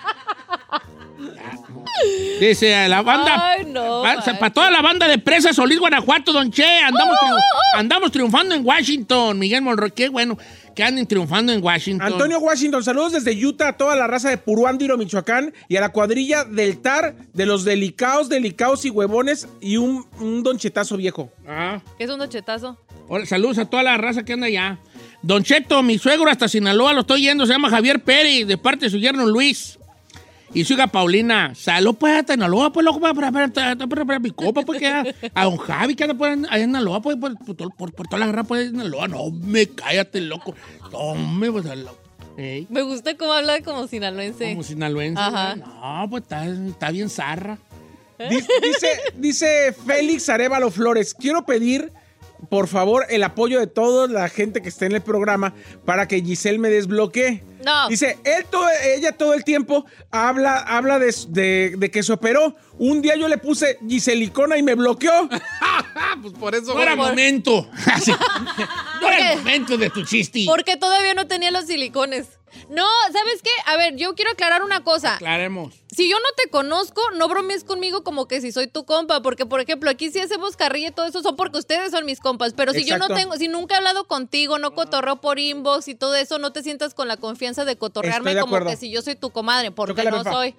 Dice 2.39 2.87
la 2.87 3.01
banda. 3.01 3.51
Ay, 3.51 3.65
no. 3.65 4.03
Para 4.39 4.53
toda 4.53 4.69
la 4.69 4.81
banda 4.81 5.07
de 5.07 5.17
Presa 5.17 5.53
Solís, 5.53 5.79
Guanajuato, 5.79 6.31
Don 6.31 6.51
Che, 6.51 6.63
andamos, 6.65 7.17
triun- 7.17 7.39
andamos 7.75 8.11
triunfando 8.11 8.55
en 8.55 8.65
Washington. 8.65 9.39
Miguel 9.39 9.61
Monroy, 9.61 9.91
qué 9.91 10.09
bueno 10.09 10.37
que 10.75 10.83
anden 10.83 11.07
triunfando 11.07 11.51
en 11.51 11.63
Washington. 11.63 12.05
Antonio 12.05 12.37
Washington, 12.39 12.83
saludos 12.83 13.13
desde 13.13 13.33
Utah 13.43 13.69
a 13.69 13.73
toda 13.77 13.95
la 13.95 14.05
raza 14.05 14.29
de 14.29 14.37
Puruándiro, 14.37 14.95
Michoacán 14.97 15.51
y 15.67 15.75
a 15.75 15.81
la 15.81 15.89
cuadrilla 15.89 16.43
del 16.43 16.77
TAR 16.79 17.15
de 17.33 17.45
los 17.47 17.63
delicados, 17.63 18.29
delicados 18.29 18.85
y 18.85 18.91
huevones 18.91 19.47
y 19.59 19.77
un, 19.77 20.05
un 20.19 20.43
donchetazo 20.43 20.95
viejo. 20.97 21.31
Ah. 21.47 21.79
¿Qué 21.97 22.03
es 22.03 22.09
un 22.11 22.19
dochetazo? 22.19 22.77
Hola, 23.07 23.25
saludos 23.25 23.57
a 23.57 23.65
toda 23.65 23.81
la 23.81 23.97
raza 23.97 24.23
que 24.23 24.33
anda 24.33 24.45
allá. 24.47 24.77
Don 25.23 25.41
Cheto, 25.43 25.81
mi 25.81 25.97
suegro 25.97 26.29
hasta 26.29 26.47
Sinaloa 26.47 26.93
lo 26.93 27.01
estoy 27.01 27.21
yendo, 27.23 27.47
se 27.47 27.53
llama 27.53 27.71
Javier 27.71 28.03
Pérez, 28.03 28.45
de 28.45 28.57
parte 28.59 28.85
de 28.85 28.91
su 28.91 28.97
yerno 28.99 29.25
Luis. 29.25 29.76
Y 30.53 30.63
su 30.63 30.73
hija 30.73 30.87
Paulina. 30.87 31.53
Salud, 31.55 31.95
pues, 31.95 32.13
a 32.23 32.33
Sinaloa, 32.33 32.71
pues, 32.71 32.83
loco, 32.85 32.99
para, 32.99 33.13
para, 33.31 34.19
mi 34.19 34.31
copa, 34.31 34.61
pues, 34.61 34.79
que 34.79 34.87
a, 34.87 35.03
a 35.33 35.43
don 35.45 35.57
Javi, 35.57 35.95
que 35.95 36.03
anda 36.03 36.15
por 36.15 36.29
allá 36.29 36.55
en 36.57 36.65
Sinaloa, 36.67 37.01
pues, 37.01 37.17
por, 37.17 37.37
por, 37.75 37.93
por- 37.93 38.07
toda 38.07 38.19
la 38.19 38.25
guerra, 38.27 38.43
pues, 38.43 38.65
en 38.67 38.71
Sinaloa. 38.71 39.07
No, 39.07 39.29
me 39.31 39.67
cállate, 39.67 40.21
loco. 40.21 40.55
No, 40.91 41.15
me, 41.15 41.51
pues, 41.51 41.65
Me 42.69 42.81
gusta 42.81 43.15
cómo 43.17 43.33
habla 43.33 43.61
como 43.61 43.87
sinaloense. 43.87 44.49
como 44.51 44.63
sinaloense. 44.63 45.21
Ajá. 45.21 45.55
No, 45.55 46.07
pues, 46.09 46.23
está, 46.23 46.45
está 46.45 46.91
bien 46.91 47.09
zarra. 47.09 47.57
Di- 48.17 48.35
Dice, 48.35 48.87
dice 49.15 49.73
Félix 49.85 50.27
Arevalo 50.29 50.71
Flores, 50.71 51.13
quiero 51.13 51.45
pedir, 51.45 51.91
por 52.49 52.67
favor, 52.67 53.05
el 53.09 53.23
apoyo 53.23 53.59
de 53.59 53.67
toda 53.67 54.07
la 54.07 54.29
gente 54.29 54.61
que 54.61 54.69
está 54.69 54.85
en 54.85 54.93
el 54.93 55.01
programa 55.01 55.53
para 55.85 56.07
que 56.07 56.21
Giselle 56.21 56.59
me 56.59 56.69
desbloquee. 56.69 57.43
No. 57.65 57.89
Dice, 57.89 58.17
él 58.23 58.45
todo- 58.49 58.69
ella 58.95 59.11
todo 59.11 59.33
el 59.33 59.43
tiempo 59.43 59.85
habla, 60.11 60.57
habla 60.59 60.99
de, 60.99 61.13
de- 61.29 61.73
de 61.77 61.91
que 61.91 62.03
se 62.03 62.13
operó. 62.13 62.55
Un 62.77 63.01
día 63.01 63.15
yo 63.15 63.27
le 63.27 63.37
puse 63.37 63.79
Giselicona 63.87 64.57
y 64.57 64.63
me 64.63 64.75
bloqueó. 64.75 65.11
Pues 66.21 66.33
por 66.33 66.55
eso. 66.55 66.73
No 66.73 66.81
era 66.81 66.95
güey. 66.95 67.09
momento. 67.09 67.69
No 69.01 69.07
era 69.07 69.33
el 69.33 69.39
momento 69.39 69.77
de 69.77 69.89
tu 69.89 70.03
chiste. 70.03 70.43
Porque 70.47 70.77
todavía 70.77 71.13
no 71.13 71.27
tenía 71.27 71.51
los 71.51 71.65
silicones. 71.65 72.36
No, 72.69 72.85
¿sabes 73.11 73.41
qué? 73.43 73.49
A 73.65 73.77
ver, 73.77 73.95
yo 73.95 74.15
quiero 74.15 74.31
aclarar 74.31 74.63
una 74.63 74.83
cosa. 74.83 75.15
Aclaremos. 75.15 75.73
si 75.91 76.09
yo 76.09 76.17
no 76.17 76.25
te 76.35 76.49
conozco, 76.49 77.01
no 77.11 77.27
bromees 77.27 77.63
conmigo 77.63 78.03
como 78.03 78.27
que 78.27 78.41
si 78.41 78.51
soy 78.51 78.67
tu 78.67 78.85
compa, 78.85 79.21
porque 79.21 79.45
por 79.45 79.59
ejemplo, 79.61 79.89
aquí 79.89 80.11
sí 80.11 80.19
hacemos 80.19 80.57
carrilla 80.57 80.89
y 80.89 80.91
todo 80.91 81.05
eso 81.05 81.21
son 81.21 81.35
porque 81.35 81.57
ustedes 81.59 81.91
son 81.91 82.05
mis 82.05 82.19
compas, 82.19 82.53
pero 82.53 82.73
si 82.73 82.85
yo 82.85 82.97
no 82.97 83.07
tengo, 83.07 83.35
si 83.37 83.47
nunca 83.47 83.75
he 83.75 83.77
hablado 83.77 84.07
contigo, 84.07 84.59
no 84.59 84.73
cotorreo 84.73 85.21
por 85.21 85.39
inbox 85.39 85.87
y 85.87 85.95
todo 85.95 86.15
eso, 86.15 86.39
no 86.39 86.51
te 86.51 86.63
sientas 86.63 86.93
con 86.93 87.07
la 87.07 87.17
confianza 87.17 87.65
de 87.65 87.77
cotorrearme 87.77 88.31
Estoy 88.31 88.35
de 88.35 88.41
como 88.41 88.55
acuerdo. 88.55 88.69
que 88.71 88.77
si 88.77 88.91
yo 88.91 89.01
soy 89.01 89.15
tu 89.15 89.31
comadre, 89.31 89.71
porque 89.71 90.03
no 90.03 90.23
soy. 90.23 90.55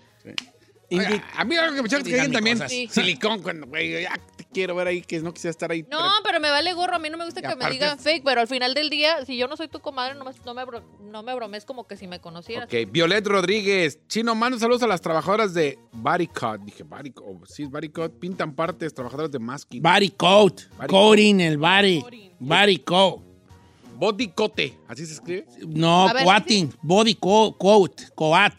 Ingrid, 0.91 1.21
A 1.37 1.45
mí 1.45 1.57
algo 1.57 1.77
que 1.77 1.83
me 1.83 1.89
choca 1.89 2.03
es 2.09 2.27
que 2.27 2.29
también. 2.33 2.69
Sí. 2.69 2.89
silicón 2.91 3.43
cuando, 3.43 3.67
güey, 3.67 4.03
ya 4.03 4.15
te 4.37 4.45
quiero 4.45 4.75
ver 4.75 4.87
ahí, 4.87 5.03
que 5.03 5.21
no 5.21 5.35
quisiera 5.35 5.51
estar 5.51 5.71
ahí. 5.71 5.85
No, 5.91 6.01
pero 6.25 6.41
me 6.41 6.51
vale 6.51 6.73
gorro, 6.73 6.97
a 6.97 6.99
mí 6.99 7.11
no 7.11 7.19
me 7.19 7.27
gusta 7.27 7.43
que 7.43 7.55
me 7.57 7.71
digan 7.71 7.99
fake, 7.99 8.25
pero 8.25 8.41
al 8.41 8.49
final 8.49 8.73
del 8.73 8.89
día, 8.89 9.25
si 9.27 9.37
yo 9.37 9.49
no 9.49 9.57
soy 9.57 9.69
tu 9.69 9.81
comadre, 9.81 10.15
no 10.15 10.25
me, 10.25 10.31
no 10.47 10.55
me, 10.55 10.63
no 11.11 11.23
me 11.23 11.35
bromees 11.35 11.65
como 11.67 11.87
que 11.87 11.97
si 11.97 12.07
me 12.07 12.21
conocieras. 12.21 12.65
Ok, 12.67 12.91
Violet 12.91 13.27
Rodríguez. 13.27 13.99
Chino, 14.09 14.35
mando 14.35 14.59
saludos 14.59 14.83
a 14.83 14.87
las 14.87 15.01
trabajadoras 15.03 15.53
de 15.53 15.79
Bodycut. 15.93 16.61
Dije 16.65 16.83
Bodycut. 16.85 17.25
oh, 17.27 17.47
sí, 17.47 17.65
es 17.65 17.71
Bodycut. 17.71 18.19
Pintan 18.19 18.55
partes, 18.55 18.95
trabajadoras 18.95 19.31
de 19.31 19.39
masking. 19.39 19.83
Body 19.83 20.11
coat. 20.11 20.63
Body 20.79 20.89
Coating, 20.89 21.41
el 21.41 21.59
body. 21.59 22.05
Body 22.41 22.79
coat. 22.79 23.21
Bodycote. 23.97 24.79
¿Así 24.87 25.05
se 25.05 25.15
escribe? 25.15 25.47
No, 25.67 26.07
coating. 26.25 26.73
Body 26.83 27.15
co- 27.15 27.57
coat. 27.59 28.01
Coat. 28.15 28.55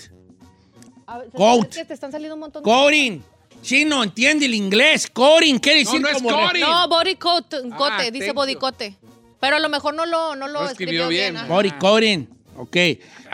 Ver, 1.17 1.29
Coat. 1.31 1.67
es 1.71 1.77
que 1.77 1.85
te 1.85 1.93
están 1.93 2.11
saliendo 2.11 2.35
un 2.35 2.41
montón 2.41 2.63
de... 2.63 2.69
Coating. 2.69 3.23
Chino, 3.61 4.03
entiende 4.03 4.45
el 4.45 4.53
inglés. 4.53 5.09
Coating 5.11 5.59
quiere 5.59 5.83
No, 5.83 5.89
decir 5.91 6.01
no 6.01 6.07
es 6.07 6.13
como... 6.15 6.29
coating. 6.29 6.61
No, 6.61 6.87
body 6.87 7.15
coat, 7.15 7.45
cote, 7.77 7.93
Ah, 8.07 8.11
dice 8.11 8.27
thank 8.27 8.35
body 8.35 8.53
you. 8.53 8.59
cote. 8.59 8.95
Pero 9.39 9.55
a 9.55 9.59
lo 9.59 9.69
mejor 9.69 9.93
no 9.93 10.05
lo, 10.05 10.35
no 10.35 10.47
lo 10.47 10.61
No 10.63 10.69
escribió, 10.69 11.03
escribió 11.03 11.07
bien. 11.07 11.33
bien. 11.33 11.47
Body 11.47 11.71
coating. 11.71 12.29
Ok. 12.57 12.75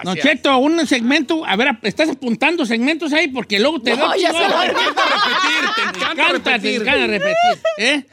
Don 0.03 0.15
Cheto, 0.17 0.58
un 0.58 0.86
segmento. 0.86 1.44
A 1.46 1.55
ver, 1.55 1.77
¿estás 1.84 2.10
apuntando 2.10 2.65
segmentos 2.65 3.12
ahí? 3.13 3.27
Porque 3.27 3.60
luego 3.60 3.79
te 3.82 3.96
No, 3.96 4.10
veo 4.10 4.15
ya 4.22 4.32
se 4.32 4.39
lo 4.39 4.60
Te 4.60 4.65
encanta 4.67 5.03
repetir, 5.03 5.74
te 5.75 5.82
encanta 5.82 6.12
encanta, 6.12 6.44
te 6.44 6.51
repetir. 6.51 6.82
encanta 6.82 7.08
repetir. 7.08 7.63
¿Eh? 7.77 8.05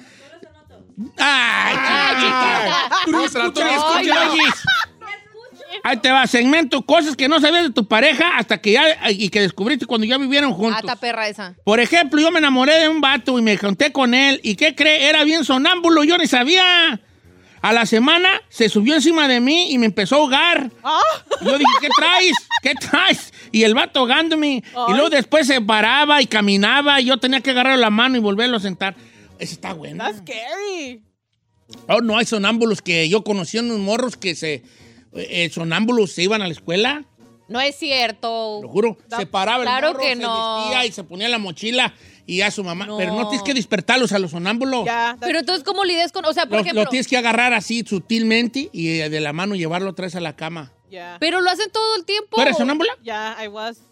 ¡Ay, 1.19 1.75
chiquita! 2.21 3.19
Otra, 3.19 3.52
tú 3.52 3.61
Ay, 3.62 3.75
escuchas. 3.75 4.31
oyes. 4.31 4.54
Ahí 5.85 5.97
te 5.97 6.11
va, 6.11 6.27
segmento, 6.27 6.83
cosas 6.83 7.17
que 7.17 7.29
no 7.29 7.41
sabías 7.41 7.65
de 7.65 7.71
tu 7.71 7.87
pareja 7.89 8.37
hasta 8.37 8.61
que 8.61 8.73
ya, 8.73 9.11
y 9.11 9.29
que 9.31 9.41
descubriste 9.41 9.87
cuando 9.87 10.07
ya 10.07 10.17
vivieron 10.19 10.53
juntos. 10.53 10.83
Ata 10.83 10.97
perra 10.97 11.29
esa. 11.29 11.57
Por 11.65 11.81
ejemplo, 11.81 12.21
yo 12.21 12.31
me 12.31 12.39
enamoré 12.39 12.79
de 12.79 12.89
un 12.89 13.01
vato 13.01 13.39
y 13.39 13.43
me 13.43 13.59
conté 13.59 13.93
con 13.93 14.15
él. 14.15 14.41
¿Y 14.43 14.55
qué 14.55 14.75
cree? 14.75 15.09
Era 15.09 15.25
bien 15.25 15.45
sonámbulo, 15.45 16.05
yo 16.05 16.17
ni 16.19 16.27
sabía. 16.27 17.01
A 17.62 17.73
la 17.73 17.87
semana 17.87 18.29
se 18.49 18.69
subió 18.69 18.95
encima 18.95 19.29
de 19.29 19.41
mí 19.41 19.71
y 19.71 19.79
me 19.79 19.87
empezó 19.87 20.17
a 20.17 20.19
ahogar. 20.19 20.71
Y 21.41 21.45
Yo 21.45 21.59
dije, 21.59 21.73
¿qué 21.81 21.89
traes? 21.97 22.37
¿Qué 22.61 22.75
traes? 22.75 23.33
Y 23.53 23.62
el 23.62 23.75
vato 23.75 24.01
ahogándome. 24.01 24.65
Y 24.89 24.93
luego 24.93 25.11
después 25.11 25.47
se 25.47 25.61
paraba 25.61 26.21
y 26.21 26.27
caminaba 26.27 27.01
y 27.01 27.05
yo 27.07 27.19
tenía 27.19 27.41
que 27.41 27.51
agarrar 27.51 27.79
la 27.79 27.91
mano 27.91 28.17
y 28.17 28.21
volverlo 28.21 28.57
a 28.57 28.61
sentar. 28.61 28.97
Eso 29.39 29.55
está 29.55 29.75
bueno. 29.75 30.05
That's 30.05 30.19
scary. 30.19 31.03
Oh, 31.89 32.01
no, 32.01 32.19
hay 32.19 32.27
sonámbulos 32.27 32.83
que 32.83 33.09
yo 33.09 33.23
conocí 33.23 33.59
unos 33.59 33.79
morros 33.79 34.17
que 34.17 34.35
se... 34.35 34.62
eh, 35.14 35.50
sonámbulos 35.52 36.12
se 36.12 36.23
iban 36.23 36.42
a 36.42 36.47
la 36.47 36.52
escuela. 36.52 37.04
No 37.49 37.61
es 37.61 37.76
cierto. 37.76 38.61
Lo 38.62 38.69
juro. 38.69 38.97
Se 39.16 39.26
paraba 39.26 39.62
Claro 39.62 39.88
el 39.88 39.92
morro, 39.95 40.02
que 40.02 40.14
se 40.14 40.16
no. 40.23 40.57
vestía 40.61 40.87
y 40.87 40.92
se 40.92 41.04
ponía 41.04 41.28
la 41.28 41.38
mochila 41.38 41.92
y 42.25 42.40
a 42.40 42.50
su 42.50 42.64
mamá. 42.64 42.87
No. 42.87 42.97
Pero 42.97 43.12
no 43.14 43.28
tienes 43.28 43.45
que 43.45 43.52
despertarlos 43.52 44.12
a 44.12 44.19
los 44.19 44.31
sonámbulos. 44.31 44.85
Yeah. 44.85 45.16
Pero 45.21 45.40
entonces, 45.40 45.64
¿cómo 45.64 45.85
lidias 45.85 46.12
con...? 46.12 46.25
O 46.25 46.33
sea, 46.33 46.45
por 46.47 46.54
Lo, 46.54 46.61
ejemplo... 46.61 46.85
lo 46.85 46.88
tienes 46.88 47.09
que 47.09 47.16
agarrar 47.19 47.52
así 47.52 47.85
sutilmente 47.87 48.71
y 48.73 49.00
eh, 49.00 49.11
de 49.11 49.21
la 49.21 49.33
mano 49.35 49.54
llevarlo 49.54 49.90
otra 49.90 50.07
vez 50.07 50.14
a 50.14 50.21
la 50.21 50.35
cama. 50.35 50.73
Yeah. 50.88 51.16
Pero 51.21 51.40
lo 51.40 51.50
hacen 51.50 51.71
todo 51.71 51.97
el 51.97 52.04
tiempo. 52.07 52.37
¿Tú 52.37 52.40
eres 52.42 52.57
sonámbula? 52.57 52.92
Yeah, 53.02 53.37
I 53.45 53.49
was. 53.49 53.83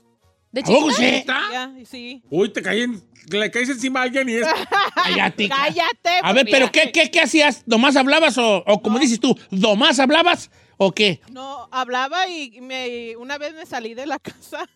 ¿De 0.53 0.63
¿A 0.63 0.65
poco 0.65 0.91
chiquita? 0.91 1.39
sí? 1.47 1.51
Yeah, 1.51 1.73
sí. 1.85 2.23
Uy, 2.31 2.53
te 2.53 2.63
caí 2.63 2.83
en- 2.83 3.03
le 3.31 3.51
caes 3.51 3.69
encima 3.69 4.01
a 4.01 4.03
alguien 4.05 4.29
y 4.29 4.35
es. 4.35 4.47
Cállate. 4.95 5.49
Cállate. 5.49 6.11
A 6.23 6.33
ver, 6.33 6.45
pues, 6.47 6.53
pero. 6.55 6.73
¿qué, 6.73 6.91
qué, 6.93 7.11
qué 7.11 7.21
hacías? 7.21 7.63
¿Nomás 7.67 7.95
hablabas 7.97 8.37
o, 8.39 8.65
o 8.67 8.83
como 8.83 8.99
dices 8.99 9.21
tú, 9.21 9.39
nomás 9.51 9.99
hablabas 10.01 10.51
o 10.83 10.93
qué? 10.93 11.21
No, 11.31 11.69
hablaba 11.71 12.27
y 12.27 12.59
me, 12.63 13.15
una 13.17 13.37
vez 13.37 13.53
me 13.53 13.67
salí 13.67 13.93
de 13.93 14.07
la 14.07 14.19
casa. 14.19 14.67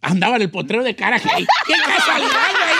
Andaba 0.00 0.34
en 0.34 0.42
el 0.42 0.50
potrero 0.50 0.82
de 0.82 0.96
Carajay. 0.96 1.46
¡Qué 1.66 1.74
casualidad, 1.74 2.50
güey! 2.50 2.74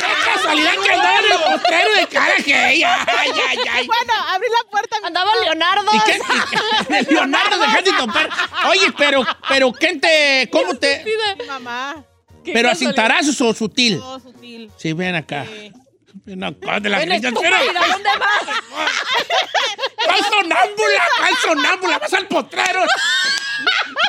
¡Qué 0.00 0.30
casualidad 0.30 0.72
que 0.84 0.90
andaba 0.92 1.18
en 1.18 1.24
el 1.24 1.38
potrero 1.38 1.94
de 1.96 2.06
Carajay! 2.08 2.82
¡Ay, 2.82 2.84
ay, 2.84 3.58
ay! 3.70 3.86
Bueno, 3.86 4.12
abrí 4.28 4.48
la 4.50 4.70
puerta. 4.70 4.96
Andaba 5.02 5.30
Leonardo. 5.44 5.90
¿Y 5.94 6.00
qué? 6.00 7.04
Leonardo, 7.10 7.58
dejaste 7.58 7.90
de 7.90 7.96
topar. 7.96 8.28
Oye, 8.68 8.92
pero, 8.98 9.24
pero, 9.48 9.72
¿quién 9.72 9.98
te, 9.98 10.46
cómo 10.52 10.74
te? 10.74 11.02
Mamá. 11.46 12.04
¿Pero 12.44 12.68
a 12.68 12.74
cintarazos 12.74 13.40
o 13.40 13.54
sutil? 13.54 13.98
Todo 13.98 14.20
sutil. 14.20 14.70
Sí, 14.76 14.92
ven 14.92 15.14
acá. 15.14 15.46
Sí. 15.46 15.72
Acá 16.10 16.80
de 16.80 16.90
grillas. 16.90 17.24
estúpida, 17.32 17.60
Espera. 17.60 17.86
¿dónde 17.86 18.10
vas? 18.18 18.42
¿Cuál 20.04 20.18
sonámbula? 20.24 21.08
¿Cuál 21.18 21.36
sonámbula? 21.42 21.98
Vas 21.98 22.12
al 22.14 22.26
potrero. 22.26 22.80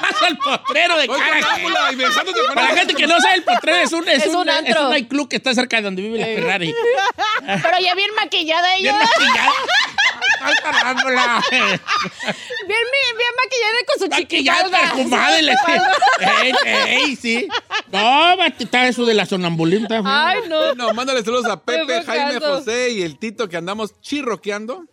Vas 0.02 0.22
al 0.22 0.38
potrero 0.38 0.98
de 0.98 1.06
y 1.06 1.08
con 1.08 1.20
Para 2.56 2.70
la 2.70 2.76
gente 2.78 2.94
que 2.96 3.06
no 3.08 3.20
sabe, 3.20 3.36
el 3.36 3.44
potrero 3.44 3.78
es 3.78 3.92
un, 3.92 4.08
es 4.08 4.24
Es 4.24 4.28
un, 4.30 4.36
un 4.38 4.50
es 4.50 4.56
antro. 4.56 4.84
un 4.86 4.90
nightclub 4.92 5.28
que 5.30 5.36
está 5.36 5.54
cerca 5.54 5.78
de 5.78 5.84
donde 5.84 6.02
vive 6.02 6.20
la 6.20 6.26
Ferrari. 6.26 6.74
Pero 7.46 7.80
ya 7.80 7.94
bien 7.96 8.10
maquillada 8.16 8.76
Bien 8.78 8.96
ella. 8.96 9.06
maquillada. 9.06 9.52
¿Cuál 10.42 10.76
sonámbula? 10.76 11.44
Bien, 11.52 11.80
bien, 12.68 13.18
bien 13.18 13.34
maquillada 13.44 13.80
con 13.88 14.00
su 14.00 14.08
Maquillada, 14.10 14.94
perfumada. 14.94 15.40
y 15.40 15.44
le- 15.44 15.56
ey, 16.44 16.54
ey, 16.66 17.16
sí. 17.16 17.48
No, 17.92 18.38
va, 18.38 18.48
está 18.48 18.88
eso 18.88 19.06
de 19.06 19.14
la 19.14 19.26
sonambulismo. 19.26 19.88
Ay, 20.06 20.40
no. 20.48 20.74
No, 20.76 20.94
mándale 20.94 21.24
saludos 21.24 21.46
a 21.46 21.60
Pepe, 21.66 22.04
Jaime. 22.04 22.40
José 22.40 22.92
y 22.92 23.02
el 23.02 23.18
Tito 23.18 23.50
que 23.50 23.58
andamos 23.58 24.00
chirroqueando 24.02 24.86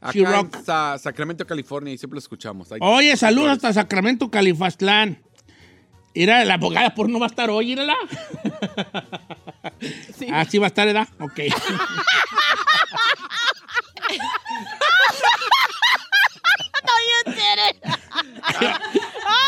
acá 0.00 0.12
en 0.40 0.64
Sa- 0.64 0.98
Sacramento, 0.98 1.46
California 1.46 1.92
y 1.92 1.98
siempre 1.98 2.16
lo 2.16 2.20
escuchamos. 2.20 2.70
Ahí- 2.72 2.78
Oye, 2.82 3.16
saludos 3.16 3.50
hasta 3.52 3.72
Sacramento, 3.72 4.30
Califastlán. 4.30 5.20
Mira, 6.14 6.44
la 6.44 6.54
abogada 6.54 6.94
por 6.94 7.08
no 7.08 7.18
va 7.18 7.26
a 7.26 7.28
estar 7.28 7.50
hoy, 7.50 7.66
mírala. 7.66 7.96
Sí. 10.16 10.28
Así 10.32 10.58
va 10.58 10.66
a 10.66 10.68
estar, 10.68 10.86
¿verdad? 10.86 11.08
Ok. 11.18 11.40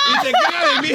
Y 0.08 0.25
te 0.25 0.32
caga 0.32 0.75
de 0.75 0.88
mí. 0.88 0.94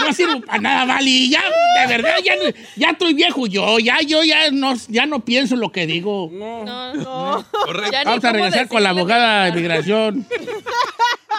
No 0.00 0.12
sirvo 0.12 0.40
para 0.40 0.58
nada, 0.60 0.84
Vali. 0.84 1.30
Ya, 1.30 1.42
de 1.42 1.86
verdad, 1.86 2.16
ya, 2.24 2.34
ya 2.76 2.90
estoy 2.90 3.14
viejo 3.14 3.46
yo. 3.46 3.78
Ya, 3.78 4.00
yo 4.00 4.22
ya 4.22 4.50
no, 4.50 4.74
ya 4.88 5.06
no 5.06 5.20
pienso 5.20 5.56
lo 5.56 5.70
que 5.72 5.86
digo. 5.86 6.28
No, 6.32 6.64
No. 6.94 7.44
Correcto. 7.50 7.92
Ya 7.92 8.00
ni 8.00 8.04
Vamos 8.06 8.24
a 8.24 8.32
regresar 8.32 8.68
con 8.68 8.82
la 8.82 8.90
abogada 8.90 9.44
de 9.46 9.52
migración. 9.52 10.26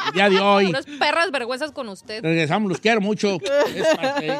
El 0.07 0.13
día 0.13 0.29
de 0.29 0.39
hoy. 0.39 0.67
Puras 0.67 0.85
perras 0.99 1.31
vergüenzas 1.31 1.71
con 1.71 1.89
usted. 1.89 2.21
Regresamos, 2.23 2.69
los 2.69 2.79
quiero 2.79 3.01
mucho. 3.01 3.37
Es 3.75 3.87
parte- 3.95 4.37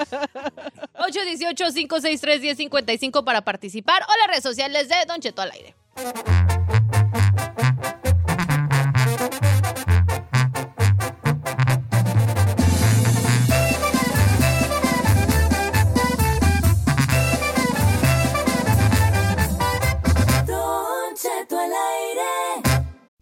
818-563-1055 0.94 3.24
para 3.24 3.42
participar 3.42 4.04
o 4.04 4.18
las 4.20 4.28
redes 4.28 4.44
sociales 4.44 4.88
de 4.90 4.96
Don 5.08 5.20
Cheto 5.20 5.42
al 5.42 5.50
aire. 5.52 5.74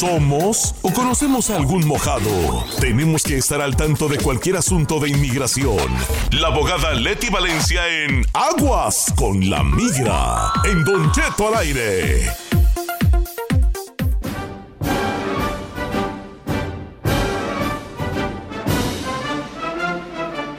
somos 0.00 0.74
o 0.80 0.90
conocemos 0.94 1.50
a 1.50 1.56
algún 1.56 1.86
mojado. 1.86 2.64
Tenemos 2.80 3.22
que 3.22 3.36
estar 3.36 3.60
al 3.60 3.76
tanto 3.76 4.08
de 4.08 4.16
cualquier 4.16 4.56
asunto 4.56 4.98
de 4.98 5.10
inmigración. 5.10 5.76
La 6.30 6.46
abogada 6.46 6.94
Leti 6.94 7.28
Valencia 7.28 7.86
en 7.86 8.24
Aguas 8.32 9.12
con 9.14 9.50
la 9.50 9.62
Migra. 9.62 10.52
En 10.64 10.84
Don 10.84 11.12
Cheto 11.12 11.48
al 11.48 11.56
aire. 11.56 12.32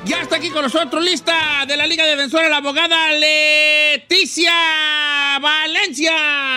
Ya 0.05 0.21
está 0.21 0.36
aquí 0.36 0.51
con 0.51 0.62
nosotros, 0.62 1.03
lista 1.03 1.65
de 1.67 1.77
la 1.77 1.88
Liga 1.88 2.05
Defensora, 2.05 2.48
la 2.48 2.57
abogada 2.57 3.12
Leticia 3.13 4.53
Valencia. 5.41 6.50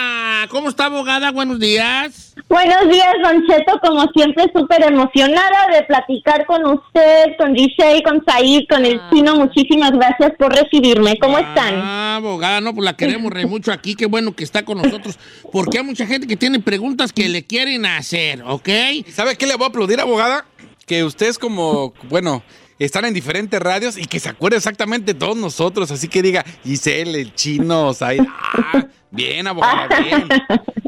¿Cómo 0.65 0.71
está, 0.71 0.85
abogada? 0.85 1.31
Buenos 1.31 1.59
días. 1.59 2.33
Buenos 2.49 2.89
días, 2.91 3.13
Don 3.21 3.45
Cheto. 3.45 3.79
Como 3.83 4.03
siempre, 4.15 4.51
súper 4.51 4.81
emocionada 4.81 5.67
de 5.71 5.83
platicar 5.83 6.43
con 6.47 6.65
usted, 6.65 7.37
con 7.37 7.53
Giselle, 7.53 8.01
con 8.01 8.25
Said, 8.25 8.63
con 8.67 8.83
el 8.83 8.99
chino. 9.11 9.35
Muchísimas 9.35 9.91
gracias 9.91 10.31
por 10.39 10.51
recibirme. 10.51 11.19
¿Cómo 11.19 11.37
están? 11.37 11.75
Ah, 11.75 12.15
abogada, 12.15 12.61
no, 12.61 12.73
pues 12.73 12.83
la 12.83 12.97
queremos 12.97 13.31
re 13.31 13.45
mucho 13.45 13.71
aquí. 13.71 13.93
Qué 13.93 14.07
bueno 14.07 14.35
que 14.35 14.43
está 14.43 14.65
con 14.65 14.79
nosotros. 14.79 15.19
Porque 15.51 15.77
hay 15.77 15.83
mucha 15.83 16.07
gente 16.07 16.25
que 16.25 16.35
tiene 16.35 16.59
preguntas 16.59 17.13
que 17.13 17.29
le 17.29 17.45
quieren 17.45 17.85
hacer, 17.85 18.41
¿ok? 18.41 18.69
¿Sabe 19.09 19.35
qué 19.35 19.45
le 19.45 19.57
voy 19.57 19.65
a 19.65 19.67
aplaudir, 19.67 19.99
abogada? 19.99 20.47
Que 20.87 21.03
usted 21.03 21.27
es 21.27 21.37
como, 21.37 21.93
bueno, 22.09 22.41
están 22.79 23.05
en 23.05 23.13
diferentes 23.13 23.59
radios 23.61 23.97
y 23.97 24.05
que 24.05 24.19
se 24.19 24.29
acuerde 24.29 24.57
exactamente 24.57 25.13
de 25.13 25.19
todos 25.19 25.37
nosotros. 25.37 25.91
Así 25.91 26.07
que 26.07 26.21
diga, 26.21 26.45
Giselle, 26.63 27.19
el 27.21 27.33
chino, 27.33 27.93
Said. 27.93 28.21
Ah, 28.27 28.85
bien, 29.11 29.47
abogada, 29.47 29.99
bien. 30.01 30.27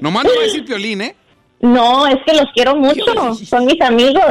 Nomás 0.01 0.25
no 0.25 0.31
va 0.35 0.41
a 0.41 0.43
decir 0.43 0.65
piolín, 0.65 1.01
¿eh? 1.01 1.15
No, 1.59 2.05
es 2.05 2.17
que 2.23 2.33
los 2.33 2.45
quiero 2.53 2.75
mucho. 2.75 3.33
Son 3.45 3.65
mis 3.65 3.81
amigos. 3.81 4.23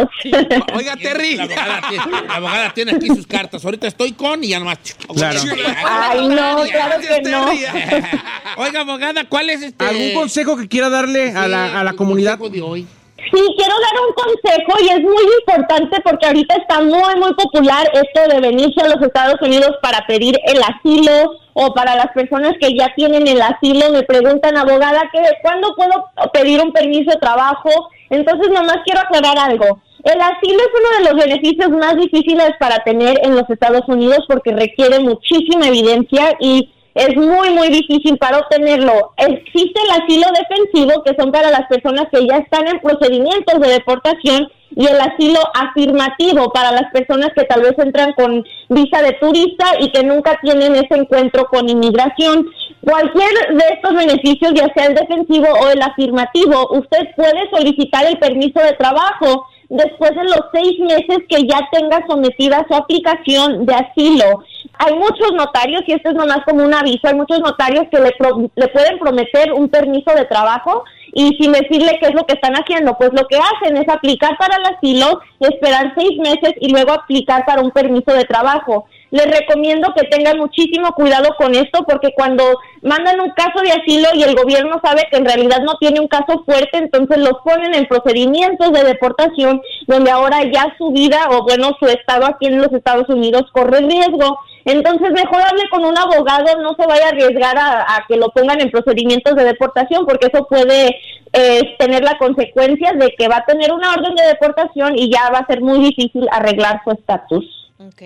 Oiga, 0.74 0.96
Terry. 1.02 1.34
La 1.34 1.44
abogada, 1.44 1.82
tiene, 1.88 2.26
la 2.28 2.34
abogada 2.34 2.74
tiene 2.74 2.92
aquí 2.92 3.08
sus 3.08 3.26
cartas. 3.26 3.64
Ahorita 3.64 3.88
estoy 3.88 4.12
con 4.12 4.44
y 4.44 4.48
ya 4.48 4.60
nomás. 4.60 4.78
Claro. 5.12 5.40
Ay, 5.84 6.28
no, 6.28 6.62
claro 6.70 7.00
que 7.00 7.28
no. 7.28 7.46
Oiga, 8.58 8.80
abogada, 8.82 9.24
¿cuál 9.28 9.50
es 9.50 9.62
este? 9.62 9.84
¿Algún 9.84 10.14
consejo 10.14 10.56
que 10.56 10.68
quiera 10.68 10.88
darle 10.88 11.32
a 11.32 11.48
la, 11.48 11.80
a 11.80 11.84
la 11.84 11.94
comunidad? 11.94 12.38
de 12.38 12.62
hoy? 12.62 12.86
Sí, 13.32 13.40
quiero 13.56 13.74
dar 13.80 14.06
un 14.06 14.14
consejo 14.14 14.72
y 14.84 14.88
es 14.88 15.02
muy 15.02 15.24
importante 15.40 16.00
porque 16.02 16.26
ahorita 16.26 16.54
está 16.56 16.80
muy, 16.80 17.16
muy 17.16 17.34
popular 17.34 17.90
esto 17.92 18.32
de 18.32 18.40
venirse 18.40 18.80
a 18.80 18.88
los 18.88 19.02
Estados 19.02 19.40
Unidos 19.42 19.72
para 19.82 20.06
pedir 20.06 20.38
el 20.44 20.62
asilo 20.62 21.36
o 21.54 21.74
para 21.74 21.96
las 21.96 22.08
personas 22.12 22.52
que 22.60 22.76
ya 22.76 22.92
tienen 22.94 23.26
el 23.26 23.42
asilo. 23.42 23.90
Me 23.90 24.04
preguntan, 24.04 24.56
abogada, 24.56 25.10
que 25.12 25.20
¿cuándo 25.42 25.74
puedo 25.74 26.04
pedir 26.32 26.60
un 26.60 26.72
permiso 26.72 27.10
de 27.10 27.16
trabajo? 27.16 27.70
Entonces, 28.10 28.48
nomás 28.50 28.78
quiero 28.84 29.00
aclarar 29.00 29.38
algo. 29.38 29.80
El 30.04 30.20
asilo 30.20 30.60
es 30.60 30.70
uno 30.78 30.98
de 30.98 31.10
los 31.10 31.24
beneficios 31.24 31.70
más 31.70 31.96
difíciles 31.96 32.50
para 32.60 32.78
tener 32.84 33.18
en 33.24 33.34
los 33.34 33.50
Estados 33.50 33.82
Unidos 33.88 34.20
porque 34.28 34.52
requiere 34.52 35.00
muchísima 35.00 35.66
evidencia 35.66 36.36
y 36.38 36.72
es 36.96 37.14
muy, 37.14 37.50
muy 37.50 37.68
difícil 37.68 38.16
para 38.16 38.38
obtenerlo. 38.38 39.12
Existe 39.18 39.80
el 39.84 40.02
asilo 40.02 40.26
defensivo, 40.32 41.02
que 41.04 41.14
son 41.18 41.30
para 41.30 41.50
las 41.50 41.66
personas 41.68 42.06
que 42.10 42.26
ya 42.26 42.38
están 42.38 42.66
en 42.66 42.80
procedimientos 42.80 43.60
de 43.60 43.68
deportación, 43.68 44.48
y 44.74 44.86
el 44.86 45.00
asilo 45.00 45.40
afirmativo 45.54 46.50
para 46.52 46.72
las 46.72 46.90
personas 46.92 47.30
que 47.36 47.44
tal 47.44 47.62
vez 47.62 47.74
entran 47.78 48.12
con 48.12 48.44
visa 48.68 49.00
de 49.00 49.12
turista 49.12 49.64
y 49.80 49.90
que 49.90 50.02
nunca 50.02 50.38
tienen 50.42 50.74
ese 50.74 50.94
encuentro 50.94 51.46
con 51.46 51.68
inmigración. 51.68 52.46
Cualquier 52.82 53.30
de 53.50 53.64
estos 53.74 53.94
beneficios, 53.94 54.52
ya 54.54 54.72
sea 54.74 54.86
el 54.86 54.94
defensivo 54.94 55.46
o 55.62 55.70
el 55.70 55.80
afirmativo, 55.80 56.68
usted 56.72 57.08
puede 57.14 57.48
solicitar 57.50 58.06
el 58.06 58.18
permiso 58.18 58.60
de 58.60 58.72
trabajo 58.72 59.46
después 59.68 60.10
de 60.14 60.24
los 60.24 60.40
seis 60.52 60.78
meses 60.78 61.18
que 61.28 61.46
ya 61.46 61.60
tenga 61.72 62.04
sometida 62.06 62.64
su 62.68 62.74
aplicación 62.74 63.66
de 63.66 63.74
asilo. 63.74 64.44
Hay 64.78 64.94
muchos 64.94 65.32
notarios, 65.34 65.82
y 65.86 65.92
esto 65.92 66.10
es 66.10 66.14
nomás 66.14 66.40
como 66.44 66.64
un 66.64 66.74
aviso, 66.74 67.08
hay 67.08 67.14
muchos 67.14 67.40
notarios 67.40 67.84
que 67.90 67.98
le, 67.98 68.12
pro- 68.18 68.50
le 68.54 68.68
pueden 68.68 68.98
prometer 68.98 69.52
un 69.52 69.68
permiso 69.68 70.14
de 70.14 70.24
trabajo 70.26 70.84
y 71.12 71.36
sin 71.40 71.52
decirle 71.52 71.98
qué 72.00 72.08
es 72.08 72.14
lo 72.14 72.26
que 72.26 72.34
están 72.34 72.54
haciendo, 72.54 72.96
pues 72.98 73.10
lo 73.12 73.26
que 73.26 73.38
hacen 73.38 73.76
es 73.76 73.88
aplicar 73.88 74.36
para 74.36 74.56
el 74.56 74.74
asilo, 74.74 75.20
esperar 75.40 75.94
seis 75.96 76.18
meses 76.18 76.52
y 76.60 76.70
luego 76.70 76.92
aplicar 76.92 77.44
para 77.46 77.62
un 77.62 77.70
permiso 77.70 78.12
de 78.12 78.24
trabajo. 78.24 78.86
Les 79.16 79.30
recomiendo 79.30 79.94
que 79.96 80.06
tengan 80.08 80.36
muchísimo 80.36 80.92
cuidado 80.92 81.30
con 81.38 81.54
esto 81.54 81.84
porque 81.88 82.12
cuando 82.14 82.44
mandan 82.82 83.18
un 83.18 83.30
caso 83.30 83.62
de 83.62 83.72
asilo 83.72 84.08
y 84.12 84.22
el 84.22 84.34
gobierno 84.34 84.78
sabe 84.84 85.06
que 85.10 85.16
en 85.16 85.24
realidad 85.24 85.62
no 85.62 85.78
tiene 85.78 86.00
un 86.00 86.08
caso 86.08 86.42
fuerte, 86.44 86.76
entonces 86.76 87.16
los 87.16 87.38
ponen 87.42 87.74
en 87.74 87.86
procedimientos 87.86 88.72
de 88.72 88.84
deportación 88.84 89.62
donde 89.86 90.10
ahora 90.10 90.44
ya 90.52 90.74
su 90.76 90.90
vida 90.90 91.28
o 91.30 91.44
bueno 91.44 91.70
su 91.80 91.86
estado 91.86 92.26
aquí 92.26 92.46
en 92.46 92.60
los 92.60 92.70
Estados 92.74 93.08
Unidos 93.08 93.44
corre 93.52 93.80
riesgo. 93.80 94.38
Entonces 94.66 95.10
mejor 95.12 95.40
hable 95.40 95.62
con 95.70 95.86
un 95.86 95.96
abogado, 95.96 96.60
no 96.60 96.74
se 96.74 96.86
vaya 96.86 97.06
a 97.06 97.08
arriesgar 97.08 97.56
a, 97.56 98.04
que 98.06 98.18
lo 98.18 98.28
pongan 98.30 98.60
en 98.60 98.70
procedimientos 98.70 99.34
de 99.34 99.44
deportación 99.44 100.04
porque 100.04 100.26
eso 100.30 100.46
puede 100.46 100.94
eh, 101.32 101.76
tener 101.78 102.04
la 102.04 102.18
consecuencia 102.18 102.92
de 102.92 103.14
que 103.16 103.28
va 103.28 103.38
a 103.38 103.46
tener 103.46 103.72
una 103.72 103.92
orden 103.92 104.14
de 104.14 104.26
deportación 104.26 104.98
y 104.98 105.10
ya 105.10 105.30
va 105.30 105.38
a 105.38 105.46
ser 105.46 105.62
muy 105.62 105.78
difícil 105.78 106.26
arreglar 106.30 106.82
su 106.84 106.90
estatus. 106.90 107.44
Ok. 107.78 108.02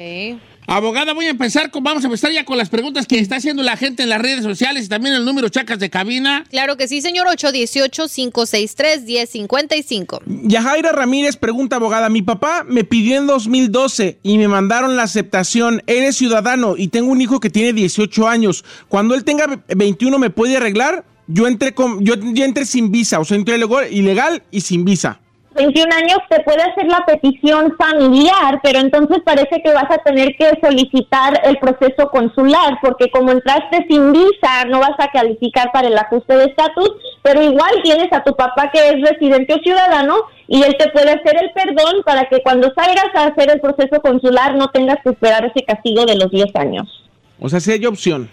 Abogada, 0.73 1.15
voy 1.15 1.27
a 1.27 1.31
empezar 1.31 1.73
con, 1.73 1.83
vamos 1.83 2.05
a 2.05 2.07
empezar 2.07 2.31
ya 2.31 2.45
con 2.45 2.57
las 2.57 2.69
preguntas 2.69 3.05
que 3.09 3.19
está 3.19 3.35
haciendo 3.35 3.61
la 3.65 3.77
gente 3.77 4.05
en 4.05 4.09
las 4.09 4.23
redes 4.23 4.45
sociales 4.45 4.87
y 4.87 4.89
también 4.89 5.17
el 5.17 5.25
número 5.25 5.49
chacas 5.49 5.81
de 5.81 5.91
cabina. 5.91 6.45
Claro 6.49 6.77
que 6.77 6.87
sí, 6.87 7.03
señor. 7.03 7.27
818-563-1055. 7.27 10.21
Yajaira 10.45 10.93
Ramírez 10.93 11.37
pregunta, 11.37 11.75
abogada, 11.75 12.09
mi 12.09 12.23
papá 12.23 12.65
me 12.69 12.85
pidió 12.85 13.19
en 13.19 13.27
2012 13.27 14.21
y 14.23 14.39
me 14.39 14.47
mandaron 14.47 14.97
la 14.97 15.03
aceptación. 15.03 15.83
Él 15.89 16.05
es 16.05 16.15
ciudadano 16.17 16.77
y 16.77 16.87
tengo 16.87 17.11
un 17.11 17.21
hijo 17.21 17.41
que 17.41 17.51
tiene 17.51 17.73
18 17.73 18.29
años. 18.29 18.65
Cuando 18.89 19.17
él 19.17 19.25
tenga 19.25 19.65
21, 19.75 20.21
¿me 20.21 20.31
puede 20.31 20.57
arreglar? 20.57 21.05
Yo 21.27 21.49
entré, 21.49 21.75
con, 21.75 22.05
yo, 22.05 22.15
yo 22.17 22.45
entré 22.45 22.65
sin 22.65 22.93
visa, 22.93 23.19
o 23.19 23.25
sea, 23.25 23.37
entré 23.37 23.57
ilegal- 23.59 23.89
ilegal 23.91 24.45
y 24.53 24.61
sin 24.61 24.85
visa. 24.85 25.19
21 25.55 25.95
años 25.95 26.19
te 26.29 26.41
puede 26.41 26.63
hacer 26.63 26.87
la 26.87 27.05
petición 27.05 27.75
familiar, 27.77 28.61
pero 28.63 28.79
entonces 28.79 29.19
parece 29.25 29.61
que 29.63 29.73
vas 29.73 29.91
a 29.91 29.99
tener 29.99 30.37
que 30.37 30.49
solicitar 30.63 31.41
el 31.45 31.59
proceso 31.59 32.09
consular, 32.11 32.79
porque 32.81 33.11
como 33.11 33.33
entraste 33.33 33.85
sin 33.89 34.13
visa, 34.13 34.65
no 34.69 34.79
vas 34.79 34.95
a 34.99 35.09
calificar 35.09 35.73
para 35.73 35.89
el 35.89 35.99
ajuste 35.99 36.37
de 36.37 36.45
estatus, 36.45 36.91
pero 37.23 37.43
igual 37.43 37.73
tienes 37.83 38.13
a 38.13 38.23
tu 38.23 38.35
papá 38.35 38.71
que 38.73 38.79
es 38.91 39.01
residente 39.03 39.55
o 39.55 39.59
ciudadano 39.59 40.17
y 40.47 40.63
él 40.63 40.77
te 40.79 40.89
puede 40.91 41.11
hacer 41.11 41.37
el 41.43 41.51
perdón 41.53 42.03
para 42.05 42.29
que 42.29 42.43
cuando 42.43 42.73
salgas 42.75 43.15
a 43.15 43.27
hacer 43.27 43.51
el 43.51 43.61
proceso 43.61 44.01
consular 44.01 44.55
no 44.55 44.69
tengas 44.69 44.99
que 45.03 45.11
esperar 45.11 45.45
ese 45.45 45.65
castigo 45.65 46.07
de 46.07 46.17
los 46.17 46.31
10 46.31 46.55
años. 46.57 47.05
O 47.41 47.49
sea, 47.49 47.59
sí 47.59 47.73
hay 47.73 47.85
opción. 47.87 48.31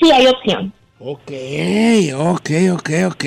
Sí 0.00 0.10
hay 0.10 0.26
opción. 0.26 0.72
Ok, 0.98 1.30
ok, 2.16 2.50
ok, 2.72 2.90
ok. 3.08 3.24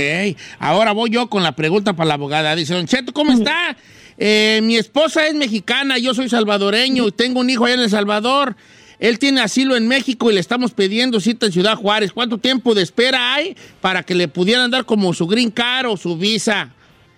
Ahora 0.57 0.91
voy 0.91 1.11
yo 1.11 1.29
con 1.29 1.43
la 1.43 1.51
pregunta 1.51 1.93
para 1.93 2.07
la 2.07 2.13
abogada. 2.15 2.55
Dice, 2.55 2.73
Don 2.73 2.87
Cheto, 2.87 3.13
¿cómo 3.13 3.31
está? 3.31 3.77
Eh, 4.17 4.59
mi 4.63 4.75
esposa 4.75 5.27
es 5.27 5.35
mexicana, 5.35 5.99
yo 5.99 6.15
soy 6.15 6.29
salvadoreño 6.29 7.07
y 7.07 7.11
tengo 7.11 7.39
un 7.39 7.49
hijo 7.49 7.65
allá 7.65 7.75
en 7.75 7.81
El 7.81 7.89
Salvador. 7.91 8.55
Él 8.97 9.19
tiene 9.19 9.41
asilo 9.41 9.77
en 9.77 9.87
México 9.87 10.31
y 10.31 10.33
le 10.33 10.39
estamos 10.39 10.71
pidiendo 10.71 11.19
cita 11.19 11.45
en 11.45 11.51
Ciudad 11.51 11.75
Juárez. 11.75 12.11
¿Cuánto 12.11 12.39
tiempo 12.39 12.73
de 12.73 12.81
espera 12.81 13.35
hay 13.35 13.55
para 13.81 14.01
que 14.01 14.15
le 14.15 14.27
pudieran 14.27 14.71
dar 14.71 14.85
como 14.85 15.13
su 15.13 15.27
green 15.27 15.51
card 15.51 15.85
o 15.87 15.95
su 15.95 16.17
visa? 16.17 16.71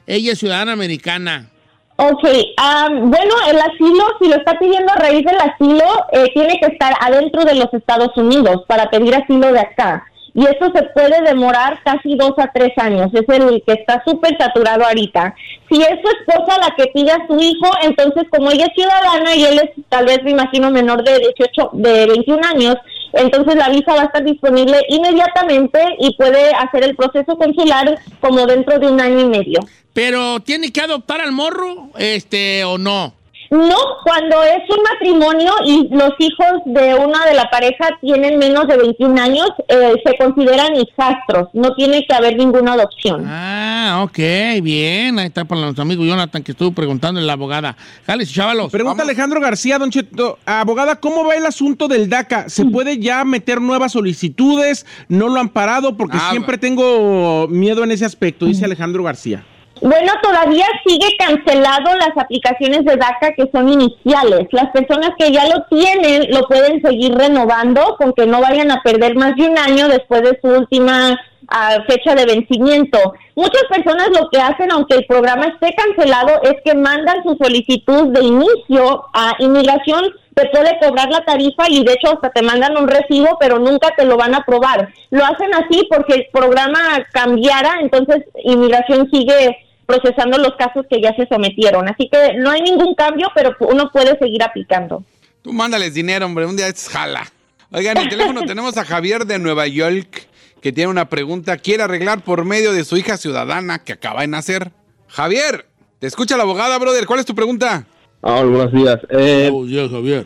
Ella 0.05 0.33
es 0.33 0.39
ciudadana 0.39 0.73
americana. 0.73 1.49
Ok, 1.95 2.27
am, 2.57 3.09
bueno, 3.09 3.33
el 3.49 3.57
asilo, 3.57 4.03
si 4.19 4.27
lo 4.27 4.35
está 4.35 4.59
pidiendo 4.59 4.91
a 4.91 4.95
raíz 4.97 5.25
del 5.25 5.37
asilo, 5.37 5.85
eh, 6.11 6.29
tiene 6.33 6.59
que 6.59 6.73
estar 6.73 6.93
adentro 6.99 7.45
de 7.45 7.55
los 7.55 7.73
Estados 7.73 8.15
Unidos 8.17 8.63
para 8.67 8.89
pedir 8.89 9.15
asilo 9.15 9.53
de 9.53 9.59
acá. 9.59 10.10
Y 10.33 10.45
eso 10.45 10.71
se 10.73 10.83
puede 10.93 11.21
demorar 11.23 11.81
casi 11.83 12.15
dos 12.15 12.33
a 12.37 12.51
tres 12.53 12.71
años. 12.77 13.11
Es 13.13 13.27
el 13.27 13.61
que 13.65 13.73
está 13.73 14.01
súper 14.05 14.37
saturado 14.37 14.85
ahorita. 14.85 15.35
Si 15.69 15.81
es 15.81 15.99
su 16.01 16.07
esposa 16.19 16.59
la 16.59 16.73
que 16.75 16.89
pide 16.93 17.11
a 17.11 17.27
su 17.27 17.37
hijo, 17.39 17.69
entonces 17.83 18.23
como 18.29 18.51
ella 18.51 18.65
es 18.65 18.73
ciudadana 18.75 19.35
y 19.35 19.43
él 19.43 19.59
es 19.59 19.85
tal 19.89 20.05
vez, 20.05 20.23
me 20.23 20.31
imagino, 20.31 20.71
menor 20.71 21.03
de 21.03 21.19
18, 21.19 21.71
de 21.73 22.05
21 22.07 22.41
años, 22.47 22.75
entonces 23.13 23.55
la 23.55 23.69
visa 23.69 23.93
va 23.93 24.03
a 24.03 24.05
estar 24.05 24.23
disponible 24.23 24.79
inmediatamente 24.89 25.79
y 25.99 26.15
puede 26.15 26.51
hacer 26.51 26.83
el 26.83 26.95
proceso 26.95 27.37
consular 27.37 27.99
como 28.21 28.45
dentro 28.45 28.79
de 28.79 28.87
un 28.87 29.01
año 29.01 29.19
y 29.19 29.25
medio. 29.25 29.59
Pero 29.93 30.39
tiene 30.39 30.71
que 30.71 30.81
adoptar 30.81 31.19
al 31.19 31.33
morro, 31.33 31.89
este, 31.97 32.63
o 32.63 32.77
no. 32.77 33.13
No, 33.51 33.75
cuando 34.05 34.41
es 34.43 34.61
un 34.69 34.81
matrimonio 34.81 35.51
y 35.65 35.89
los 35.91 36.11
hijos 36.19 36.61
de 36.65 36.95
una 36.95 37.25
de 37.25 37.33
la 37.33 37.49
pareja 37.49 37.89
tienen 37.99 38.39
menos 38.39 38.65
de 38.65 38.77
21 38.77 39.21
años, 39.21 39.49
eh, 39.67 39.93
se 40.05 40.17
consideran 40.17 40.73
hijastros. 40.77 41.49
No 41.51 41.75
tiene 41.75 42.05
que 42.07 42.15
haber 42.15 42.37
ninguna 42.37 42.73
adopción. 42.73 43.25
Ah, 43.27 44.03
ok, 44.05 44.17
bien. 44.63 45.19
Ahí 45.19 45.27
está 45.27 45.43
para 45.43 45.59
nuestro 45.59 45.81
amigo 45.81 46.05
Jonathan 46.05 46.41
que 46.43 46.53
estuvo 46.53 46.71
preguntando 46.71 47.19
en 47.19 47.27
la 47.27 47.33
abogada. 47.33 47.75
Jales, 48.07 48.31
chavalos. 48.33 48.71
Pregunta 48.71 49.03
Alejandro 49.03 49.41
García, 49.41 49.77
don 49.77 49.91
Cheto, 49.91 50.39
abogada, 50.45 50.95
¿cómo 51.01 51.25
va 51.25 51.35
el 51.35 51.45
asunto 51.45 51.89
del 51.89 52.07
DACA? 52.09 52.47
¿Se 52.47 52.63
puede 52.65 52.99
ya 52.99 53.25
meter 53.25 53.59
nuevas 53.59 53.91
solicitudes? 53.91 54.85
¿No 55.09 55.27
lo 55.27 55.41
han 55.41 55.49
parado? 55.49 55.97
Porque 55.97 56.17
Ah, 56.17 56.29
siempre 56.31 56.57
tengo 56.57 57.49
miedo 57.49 57.83
en 57.83 57.91
ese 57.91 58.05
aspecto, 58.05 58.45
dice 58.45 58.63
Alejandro 58.63 59.03
García. 59.03 59.43
Bueno, 59.79 60.11
todavía 60.21 60.65
sigue 60.85 61.07
cancelado 61.17 61.95
las 61.95 62.15
aplicaciones 62.15 62.85
de 62.85 62.97
DACA 62.97 63.33
que 63.35 63.49
son 63.51 63.67
iniciales. 63.67 64.47
Las 64.51 64.69
personas 64.71 65.11
que 65.17 65.31
ya 65.31 65.47
lo 65.47 65.63
tienen 65.69 66.29
lo 66.29 66.47
pueden 66.47 66.81
seguir 66.83 67.15
renovando 67.15 67.95
con 67.97 68.13
que 68.13 68.27
no 68.27 68.41
vayan 68.41 68.69
a 68.69 68.83
perder 68.83 69.15
más 69.15 69.35
de 69.35 69.49
un 69.49 69.57
año 69.57 69.87
después 69.87 70.21
de 70.21 70.37
su 70.39 70.49
última 70.49 71.19
ah, 71.47 71.77
fecha 71.87 72.13
de 72.13 72.25
vencimiento. 72.25 72.99
Muchas 73.35 73.63
personas 73.69 74.09
lo 74.09 74.29
que 74.29 74.39
hacen, 74.39 74.71
aunque 74.71 74.97
el 74.97 75.05
programa 75.07 75.45
esté 75.45 75.73
cancelado, 75.73 76.41
es 76.43 76.57
que 76.63 76.75
mandan 76.75 77.23
su 77.23 77.35
solicitud 77.41 78.09
de 78.09 78.23
inicio 78.23 79.05
a 79.13 79.33
inmigración, 79.39 80.13
te 80.35 80.49
puede 80.49 80.77
cobrar 80.79 81.09
la 81.09 81.23
tarifa 81.25 81.69
y 81.69 81.83
de 81.83 81.93
hecho 81.93 82.13
hasta 82.13 82.29
te 82.29 82.41
mandan 82.41 82.77
un 82.77 82.87
recibo, 82.87 83.37
pero 83.39 83.59
nunca 83.59 83.93
te 83.95 84.05
lo 84.05 84.17
van 84.17 84.33
a 84.33 84.39
aprobar. 84.39 84.93
Lo 85.09 85.25
hacen 85.25 85.53
así 85.53 85.87
porque 85.89 86.13
el 86.13 86.27
programa 86.31 87.05
cambiara, 87.11 87.79
entonces 87.81 88.23
inmigración 88.43 89.09
sigue 89.11 89.57
procesando 89.85 90.37
los 90.37 90.55
casos 90.55 90.85
que 90.89 91.01
ya 91.01 91.13
se 91.15 91.27
sometieron. 91.27 91.87
Así 91.89 92.09
que 92.09 92.35
no 92.35 92.49
hay 92.49 92.61
ningún 92.61 92.95
cambio, 92.95 93.27
pero 93.35 93.55
uno 93.59 93.89
puede 93.91 94.17
seguir 94.19 94.41
aplicando. 94.41 95.03
Tú 95.41 95.51
mándales 95.51 95.93
dinero, 95.93 96.25
hombre, 96.25 96.45
un 96.45 96.55
día 96.55 96.67
es 96.67 96.87
jala. 96.87 97.29
Oigan, 97.71 97.97
en 97.97 98.03
el 98.03 98.09
teléfono 98.09 98.41
tenemos 98.47 98.77
a 98.77 98.85
Javier 98.85 99.25
de 99.25 99.39
Nueva 99.39 99.67
York, 99.67 100.27
que 100.61 100.71
tiene 100.71 100.89
una 100.89 101.09
pregunta. 101.09 101.57
Quiere 101.57 101.83
arreglar 101.83 102.23
por 102.23 102.45
medio 102.45 102.71
de 102.71 102.85
su 102.85 102.95
hija 102.95 103.17
ciudadana 103.17 103.79
que 103.79 103.93
acaba 103.93 104.21
de 104.21 104.27
nacer. 104.27 104.71
Javier, 105.07 105.65
te 105.99 106.07
escucha 106.07 106.37
la 106.37 106.43
abogada, 106.43 106.77
brother. 106.77 107.05
¿Cuál 107.05 107.19
es 107.19 107.25
tu 107.25 107.35
pregunta? 107.35 107.85
Ah, 108.21 108.43
buenos 108.43 108.71
días. 108.71 108.97
Eh, 109.09 109.49
Buenos 109.51 109.69
días, 109.69 109.89
Javier. 109.89 110.25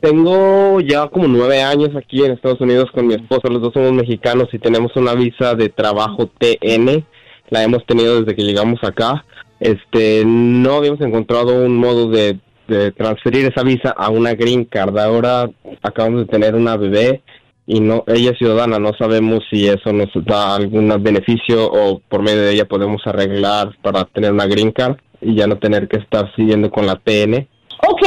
tengo 0.00 0.80
ya 0.80 1.06
como 1.08 1.28
nueve 1.28 1.62
años 1.62 1.90
aquí 1.96 2.24
en 2.24 2.32
Estados 2.32 2.60
Unidos 2.60 2.90
con 2.92 3.06
mi 3.06 3.14
esposa. 3.14 3.48
Los 3.48 3.62
dos 3.62 3.72
somos 3.72 3.92
mexicanos 3.92 4.48
y 4.52 4.58
tenemos 4.58 4.90
una 4.96 5.14
visa 5.14 5.54
de 5.54 5.68
trabajo 5.68 6.26
TN. 6.38 7.04
La 7.50 7.62
hemos 7.62 7.86
tenido 7.86 8.20
desde 8.20 8.34
que 8.34 8.42
llegamos 8.42 8.82
acá. 8.82 9.24
Este, 9.60 10.24
no 10.26 10.74
habíamos 10.74 11.00
encontrado 11.02 11.64
un 11.64 11.76
modo 11.76 12.10
de, 12.10 12.38
de 12.66 12.90
transferir 12.90 13.46
esa 13.46 13.62
visa 13.62 13.90
a 13.90 14.10
una 14.10 14.34
green 14.34 14.64
card. 14.64 14.98
Ahora 14.98 15.48
acabamos 15.82 16.22
de 16.22 16.26
tener 16.26 16.56
una 16.56 16.76
bebé 16.76 17.22
y 17.66 17.78
no, 17.78 18.02
ella 18.08 18.32
es 18.32 18.38
ciudadana. 18.38 18.80
No 18.80 18.90
sabemos 18.98 19.44
si 19.50 19.68
eso 19.68 19.92
nos 19.92 20.08
da 20.26 20.56
algún 20.56 20.88
beneficio 21.00 21.70
o 21.70 22.00
por 22.00 22.22
medio 22.22 22.42
de 22.42 22.54
ella 22.54 22.64
podemos 22.64 23.02
arreglar 23.06 23.70
para 23.82 24.04
tener 24.06 24.32
una 24.32 24.46
green 24.46 24.72
card 24.72 24.96
y 25.20 25.36
ya 25.36 25.46
no 25.46 25.58
tener 25.58 25.88
que 25.88 25.96
estar 25.98 26.32
siguiendo 26.36 26.70
con 26.70 26.86
la 26.86 26.96
TN. 26.96 27.46
Ok, 27.86 28.02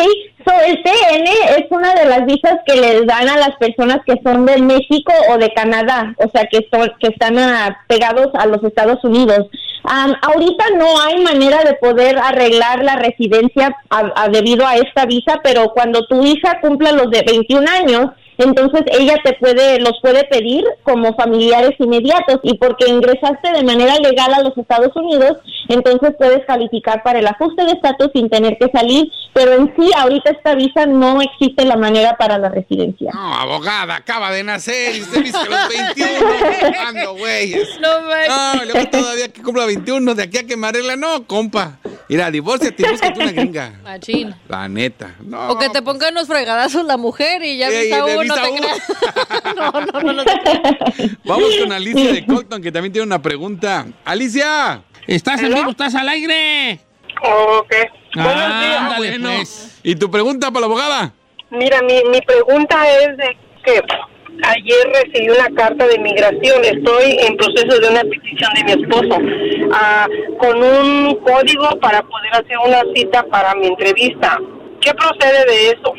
so 0.46 0.52
el 0.66 0.82
TN 0.82 1.28
es 1.60 1.66
una 1.70 1.94
de 1.94 2.06
las 2.06 2.26
visas 2.26 2.56
que 2.66 2.76
les 2.80 3.06
dan 3.06 3.30
a 3.30 3.38
las 3.38 3.56
personas 3.58 4.00
que 4.06 4.16
son 4.24 4.46
de 4.46 4.58
México 4.62 5.12
o 5.30 5.38
de 5.38 5.54
Canadá, 5.54 6.16
o 6.18 6.30
sea, 6.32 6.46
que, 6.52 6.68
son, 6.72 6.92
que 7.00 7.08
están 7.10 7.38
ah, 7.38 7.78
pegados 7.88 8.28
a 8.34 8.46
los 8.48 8.64
Estados 8.64 9.04
Unidos. 9.04 9.48
Ahorita 9.84 10.66
no 10.78 11.00
hay 11.02 11.22
manera 11.24 11.64
de 11.64 11.76
poder 11.76 12.18
arreglar 12.18 12.84
la 12.84 12.96
residencia 12.98 13.76
a- 13.90 14.12
a- 14.24 14.30
debido 14.30 14.66
a 14.66 14.76
esta 14.76 15.06
visa, 15.06 15.40
pero 15.44 15.70
cuando 15.74 16.06
tu 16.08 16.26
hija 16.26 16.60
cumpla 16.60 16.92
los 16.92 17.10
de 17.12 17.24
21 17.24 17.66
años, 17.70 18.08
entonces 18.38 18.84
ella 18.92 19.16
te 19.24 19.34
puede 19.34 19.80
los 19.80 20.00
puede 20.02 20.24
pedir 20.26 20.64
como 20.84 21.16
familiares 21.16 21.72
inmediatos 21.80 22.40
y 22.44 22.58
porque 22.58 22.88
ingresaste 22.88 23.52
de 23.52 23.64
manera 23.64 23.96
legal 23.98 24.34
a 24.34 24.42
los 24.42 24.58
Estados 24.58 24.96
Unidos, 24.96 25.38
entonces 25.70 26.14
puedes 26.18 26.46
calificar 26.46 27.04
para 27.04 27.20
el 27.20 27.28
ajuste 27.28 27.64
de 27.66 27.72
estatus 27.72 28.10
sin 28.14 28.30
tener 28.30 28.58
que 28.58 28.70
salir, 28.70 29.12
pero 29.34 29.54
en 29.54 29.74
sí 29.78 29.92
ahorita 29.96 30.32
esta 30.32 30.56
visa 30.56 30.86
no 30.86 31.22
existe 31.22 31.66
la 31.66 31.76
manera 31.76 32.16
para 32.18 32.38
la 32.38 32.50
residencia. 32.50 33.12
No, 33.14 33.34
abogada, 33.34 33.96
acaba 33.96 34.32
de 34.32 34.44
nacer 34.44 34.96
y 34.96 35.02
usted 35.02 35.24
dice 35.24 35.38
que 35.48 35.54
a 35.54 35.60
los 35.60 35.70
21. 35.70 36.76
¿Cuándo, 36.76 37.16
güeyes? 37.16 37.80
No. 37.82 37.98
No, 37.98 38.66
luego 38.66 38.90
todavía 38.90 39.28
que 39.30 39.42
cumpla 39.42 39.66
21, 39.66 40.16
de 40.16 40.24
aquí 40.24 40.38
a 40.38 40.44
que 40.46 40.58
me 40.58 40.68
arregla. 40.68 40.96
No, 40.96 41.26
compa. 41.26 41.80
Mira, 42.10 42.32
divórciate 42.32 42.84
y 42.86 42.90
búscate 42.90 43.20
una 43.20 43.32
gringa. 43.32 43.80
Machín. 43.84 44.36
La 44.48 44.70
neta. 44.70 45.16
No. 45.24 45.50
O 45.50 45.60
que 45.60 45.70
te 45.70 45.82
pongan 45.82 46.14
unos 46.14 46.28
fregadazos 46.28 46.86
la 46.86 46.98
mujer 46.98 47.44
y 47.44 47.58
ya 47.58 47.70
visa 47.70 48.06
de 48.06 48.18
uno, 48.18 48.27
no, 49.56 49.72
no, 49.72 50.02
no, 50.02 50.14
no 50.14 50.24
te 50.24 50.40
creas. 50.40 51.18
Vamos 51.24 51.56
con 51.60 51.72
Alicia 51.72 52.14
de 52.14 52.26
Colton, 52.26 52.62
que 52.62 52.72
también 52.72 52.92
tiene 52.94 53.06
una 53.06 53.22
pregunta. 53.22 53.88
Alicia. 54.06 54.82
¿Estás 55.06 55.42
en 55.42 55.54
vivo? 55.54 55.72
¿Estás 55.72 55.96
al 55.96 56.10
aire? 56.10 56.80
Ok. 57.22 57.74
Ah, 58.18 58.80
ándale, 58.80 58.98
bueno. 58.98 59.30
pues. 59.38 59.80
¿Y 59.84 59.96
tu 59.96 60.12
pregunta 60.12 60.52
para 60.52 60.62
la 60.62 60.66
abogada? 60.68 61.14
Mira, 61.50 61.82
mi, 61.82 62.02
mi 62.12 62.22
pregunta 62.22 62.86
es 63.00 63.18
de 63.18 63.38
que 63.64 63.82
ayer 64.44 64.88
recibí 64.94 65.30
una 65.30 65.50
carta 65.56 65.88
de 65.88 66.00
migración. 66.00 66.64
Estoy 66.64 67.18
en 67.22 67.38
proceso 67.38 67.80
de 67.80 67.90
una 67.90 68.02
petición 68.02 68.52
de 68.56 68.64
mi 68.64 68.84
esposo 68.84 69.18
ah, 69.74 70.08
con 70.40 70.62
un 70.62 71.16
código 71.16 71.70
para 71.80 72.02
poder 72.02 72.34
hacer 72.34 72.58
una 72.66 72.82
cita 72.94 73.24
para 73.24 73.56
mi 73.56 73.68
entrevista. 73.68 74.40
¿Qué 74.82 74.94
procede 74.94 75.46
de 75.46 75.68
eso? 75.70 75.94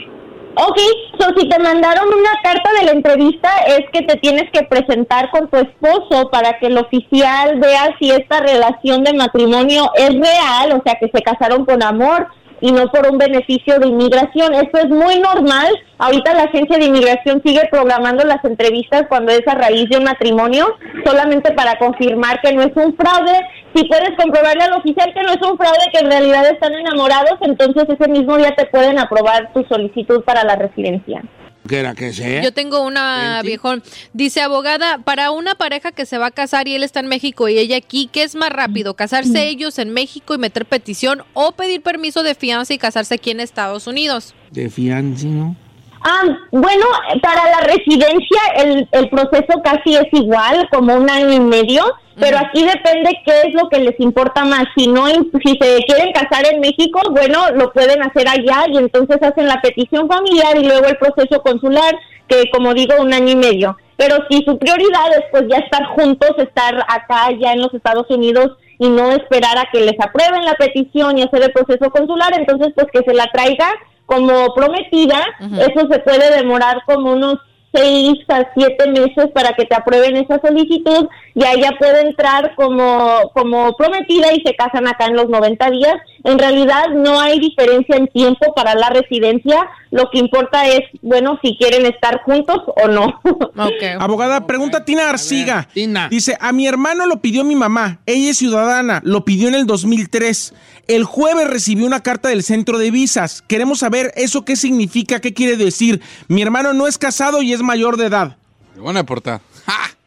Ok, 0.61 0.77
so 1.21 1.29
si 1.39 1.49
te 1.49 1.59
mandaron 1.61 2.09
una 2.09 2.41
carta 2.43 2.73
de 2.73 2.87
la 2.87 2.91
entrevista 2.91 3.49
es 3.69 3.83
que 3.93 4.03
te 4.03 4.17
tienes 4.17 4.51
que 4.51 4.65
presentar 4.65 5.31
con 5.31 5.49
tu 5.49 5.57
esposo 5.57 6.31
para 6.33 6.59
que 6.59 6.67
el 6.67 6.79
oficial 6.79 7.61
vea 7.61 7.95
si 8.01 8.11
esta 8.11 8.41
relación 8.41 9.05
de 9.05 9.13
matrimonio 9.13 9.89
es 9.95 10.11
real, 10.19 10.73
o 10.73 10.83
sea 10.85 10.97
que 10.99 11.09
se 11.15 11.23
casaron 11.23 11.65
con 11.65 11.81
amor 11.81 12.27
y 12.61 12.73
no 12.73 12.89
por 12.89 13.11
un 13.11 13.19
beneficio 13.19 13.79
de 13.79 13.89
inmigración. 13.89 14.55
Esto 14.55 14.79
es 14.79 14.89
muy 14.89 15.19
normal. 15.21 15.69
Ahorita 15.99 16.35
la 16.35 16.45
agencia 16.45 16.79
de 16.79 16.87
inmigración 16.87 17.43
sigue 17.45 17.69
programando 17.71 18.25
las 18.25 18.45
entrevistas 18.45 19.05
cuando 19.09 19.33
es 19.33 19.47
a 19.47 19.55
raíz 19.55 19.89
de 19.89 19.99
un 19.99 20.05
matrimonio, 20.05 20.77
solamente 21.05 21.53
para 21.53 21.79
confirmar 21.79 22.41
que 22.41 22.53
no 22.53 22.63
es 22.63 22.73
un 22.77 22.97
fraude. 22.97 23.41
Si 23.75 23.85
puedes 23.85 24.11
comprobarle 24.17 24.65
al 24.65 24.75
oficial 24.75 25.13
que 25.13 25.23
no 25.23 25.31
es 25.31 25.43
un 25.43 25.57
fraude, 25.57 25.91
que 25.93 25.99
en 25.99 26.11
realidad 26.11 26.47
están 26.47 26.75
enamorados, 26.75 27.39
entonces 27.41 27.85
ese 27.89 28.09
mismo 28.09 28.37
día 28.37 28.55
te 28.57 28.67
pueden 28.67 28.99
aprobar 28.99 29.53
tu 29.53 29.65
solicitud 29.65 30.23
para 30.25 30.45
la 30.45 30.57
residencia. 30.57 31.23
¿Qué 31.67 31.81
era 31.81 31.95
que 31.95 32.13
sé? 32.13 32.41
Yo 32.43 32.53
tengo 32.53 32.83
una 32.83 33.43
viejón. 33.43 33.83
Dice, 34.13 34.41
abogada, 34.41 34.99
para 34.99 35.31
una 35.31 35.55
pareja 35.55 35.93
que 35.93 36.07
se 36.07 36.19
va 36.19 36.27
a 36.27 36.31
casar 36.31 36.69
y 36.69 36.75
él 36.75 36.83
está 36.83 37.01
en 37.01 37.09
México 37.09 37.49
y 37.49 37.59
ella 37.59 37.77
aquí, 37.77 38.09
¿qué 38.11 38.23
es 38.23 38.35
más 38.35 38.51
rápido? 38.51 38.95
¿Casarse 38.95 39.49
ellos 39.49 39.79
en 39.79 39.91
México 39.91 40.35
y 40.35 40.39
meter 40.39 40.67
petición 40.67 41.23
o 41.35 41.53
pedir 41.53 41.83
permiso 41.83 42.23
de 42.23 42.35
fianza 42.35 42.73
y 42.73 42.79
casarse 42.79 43.15
aquí 43.15 43.31
en 43.31 43.41
Estados 43.41 43.87
Unidos? 43.87 44.35
De 44.51 44.71
fianza, 44.71 45.27
¿no? 45.27 45.57
Ah, 46.01 46.23
bueno, 46.53 46.87
para 47.23 47.51
la 47.51 47.61
residencia 47.61 48.41
el, 48.57 48.89
el 48.93 49.09
proceso 49.11 49.61
casi 49.65 49.97
es 49.97 50.07
igual, 50.13 50.69
como 50.71 50.95
un 50.95 51.11
año 51.11 51.33
y 51.33 51.41
medio, 51.41 51.85
pero 52.21 52.39
aquí 52.39 52.65
depende 52.65 53.21
qué 53.25 53.33
es 53.47 53.55
lo 53.55 53.69
que 53.69 53.79
les 53.79 53.99
importa 54.01 54.45
más. 54.45 54.65
Si 54.77 54.87
no, 54.89 55.07
si 55.07 55.59
se 55.61 55.85
quieren 55.87 56.13
casar 56.13 56.47
en 56.53 56.61
México, 56.61 57.01
bueno, 57.11 57.51
lo 57.55 57.73
pueden 57.73 58.03
hacer 58.03 58.29
allá 58.29 58.67
y 58.69 58.79
entonces 58.79 59.19
hacen 59.23 59.47
la 59.47 59.61
petición 59.61 60.09
familiar 60.09 60.57
y 60.57 60.65
luego 60.65 60.87
el 60.87 60.97
proceso 60.99 61.43
consular, 61.43 61.97
que 62.29 62.51
como 62.51 62.75
digo, 62.75 62.95
un 62.99 63.13
año 63.13 63.31
y 63.31 63.37
medio. 63.37 63.77
pero 63.99 64.17
si 64.31 64.45
su 64.45 64.57
prioridad 64.59 65.13
es 65.19 65.25
pues 65.33 65.45
ya 65.51 65.59
estar 65.59 65.85
juntos, 65.89 66.31
estar 66.39 66.75
acá 66.89 67.31
ya 67.39 67.53
en 67.53 67.61
los 67.61 67.75
Estados 67.75 68.09
Unidos 68.09 68.57
y 68.79 68.89
no 68.89 69.11
esperar 69.11 69.59
a 69.59 69.69
que 69.73 69.81
les 69.81 69.99
aprueben 70.01 70.45
la 70.45 70.55
petición 70.55 71.19
y 71.19 71.23
hacer 71.23 71.43
el 71.43 71.53
proceso 71.53 71.91
consular, 71.91 72.33
entonces 72.39 72.73
pues 72.77 72.87
que 72.93 73.03
se 73.03 73.13
la 73.13 73.27
traiga 73.33 73.69
como 74.09 74.55
prometida, 74.55 75.23
eso 75.39 75.87
se 75.91 75.99
puede 75.99 76.35
demorar 76.35 76.79
como 76.87 77.13
unos 77.13 77.39
seis 77.75 78.15
a 78.29 78.47
siete 78.55 78.91
meses 78.91 79.27
para 79.35 79.53
que 79.53 79.67
te 79.67 79.75
aprueben 79.75 80.17
esa 80.17 80.41
solicitud 80.41 81.07
y 81.35 81.45
ahí 81.45 81.61
ya 81.61 81.73
puede 81.79 82.01
entrar 82.01 82.55
como, 82.57 83.31
como 83.35 83.77
prometida 83.77 84.33
y 84.33 84.41
se 84.41 84.55
casan 84.57 84.89
acá 84.89 85.05
en 85.07 85.17
los 85.17 85.29
90 85.29 85.71
días. 85.71 85.97
En 86.25 86.39
realidad 86.39 86.89
no 86.95 87.21
hay 87.21 87.39
diferencia 87.39 87.97
en 87.97 88.09
tiempo 88.09 88.55
para 88.55 88.75
la 88.75 88.89
residencia, 88.89 89.69
lo 89.91 90.09
que 90.11 90.19
importa 90.19 90.67
es, 90.67 90.81
bueno, 91.03 91.39
si 91.43 91.57
quieren 91.59 91.85
estar 91.87 92.23
juntos 92.23 92.63
o 92.83 92.89
no. 92.89 93.21
Abogada, 94.01 94.47
pregunta 94.47 94.85
Tina 94.85 95.11
Arciga. 95.11 95.69
Dice, 96.09 96.37
a 96.41 96.53
mi 96.53 96.67
hermano 96.67 97.07
lo 97.07 97.21
pidió 97.21 97.45
mi 97.45 97.55
mamá, 97.55 98.01
ella 98.07 98.31
es 98.31 98.39
ciudadana, 98.39 99.03
lo 99.05 99.25
pidió 99.25 99.49
en 99.49 99.55
el 99.55 99.67
2003. 99.67 100.55
El 100.89 101.05
jueves 101.05 101.47
recibió 101.49 101.87
una 101.87 102.01
carta 102.03 102.31
del 102.31 102.43
centro 102.43 102.79
de 102.79 102.91
visas. 102.91 103.43
Queremos 103.47 103.81
saber 103.81 104.11
eso 104.17 104.45
qué 104.47 104.57
significa, 104.57 105.21
qué 105.21 105.35
quiere 105.35 105.57
decir. 105.59 106.01
Mi 106.29 106.41
hermano 106.41 106.73
no 106.73 106.87
es 106.87 106.97
casado 106.97 107.43
y 107.43 107.53
es 107.53 107.61
mayor 107.61 107.99
de 107.99 108.07
edad. 108.07 108.37
Buena 108.75 109.05
portada. 109.05 109.43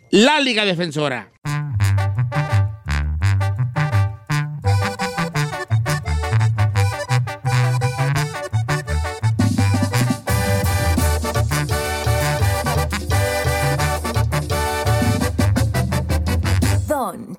la 0.10 0.40
Liga 0.40 0.66
Defensora. 0.66 1.30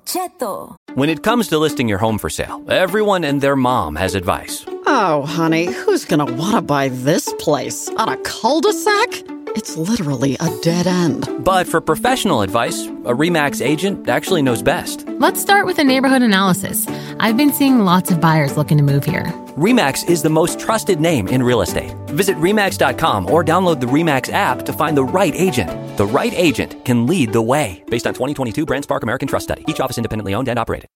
Cheto. 0.09 0.75
When 0.95 1.07
it 1.07 1.21
comes 1.21 1.49
to 1.49 1.59
listing 1.59 1.87
your 1.87 1.99
home 1.99 2.17
for 2.17 2.31
sale, 2.31 2.63
everyone 2.67 3.23
and 3.23 3.41
their 3.41 3.55
mom 3.55 3.95
has 3.95 4.15
advice. 4.15 4.65
Oh, 4.87 5.23
honey, 5.27 5.65
who's 5.65 6.03
gonna 6.03 6.25
want 6.25 6.55
to 6.55 6.63
buy 6.63 6.89
this 6.89 7.31
place? 7.37 7.89
On 7.89 8.09
a 8.09 8.17
cul 8.17 8.59
de 8.59 8.73
sac? 8.73 9.09
It's 9.55 9.77
literally 9.77 10.35
a 10.39 10.49
dead 10.61 10.87
end. 10.87 11.27
But 11.43 11.67
for 11.67 11.79
professional 11.79 12.41
advice, 12.41 12.85
a 13.05 13.13
REMAX 13.13 13.63
agent 13.63 14.09
actually 14.09 14.41
knows 14.41 14.63
best. 14.63 15.07
Let's 15.07 15.41
start 15.41 15.67
with 15.67 15.77
a 15.77 15.83
neighborhood 15.83 16.23
analysis. 16.23 16.87
I've 17.19 17.37
been 17.37 17.53
seeing 17.53 17.79
lots 17.79 18.09
of 18.09 18.19
buyers 18.19 18.57
looking 18.57 18.77
to 18.77 18.83
move 18.83 19.03
here. 19.03 19.25
REMAX 19.57 20.09
is 20.09 20.23
the 20.23 20.29
most 20.29 20.59
trusted 20.59 20.99
name 20.99 21.27
in 21.27 21.43
real 21.43 21.61
estate. 21.61 21.93
Visit 22.09 22.35
REMAX.com 22.37 23.29
or 23.29 23.43
download 23.43 23.79
the 23.79 23.85
REMAX 23.87 24.33
app 24.33 24.65
to 24.65 24.73
find 24.73 24.97
the 24.97 25.03
right 25.03 25.35
agent. 25.35 25.69
The 25.99 26.07
right 26.07 26.33
agent 26.33 26.85
can 26.85 27.07
lead 27.07 27.33
the 27.33 27.41
way. 27.41 27.83
Based 27.87 28.07
on 28.07 28.13
2022 28.13 28.65
Brand 28.65 28.85
Spark 28.85 29.03
American 29.03 29.27
Trust 29.27 29.43
Study, 29.43 29.65
each 29.67 29.81
office 29.81 29.97
independently 29.97 30.33
owned 30.33 30.47
and 30.47 30.57
operated. 30.57 30.87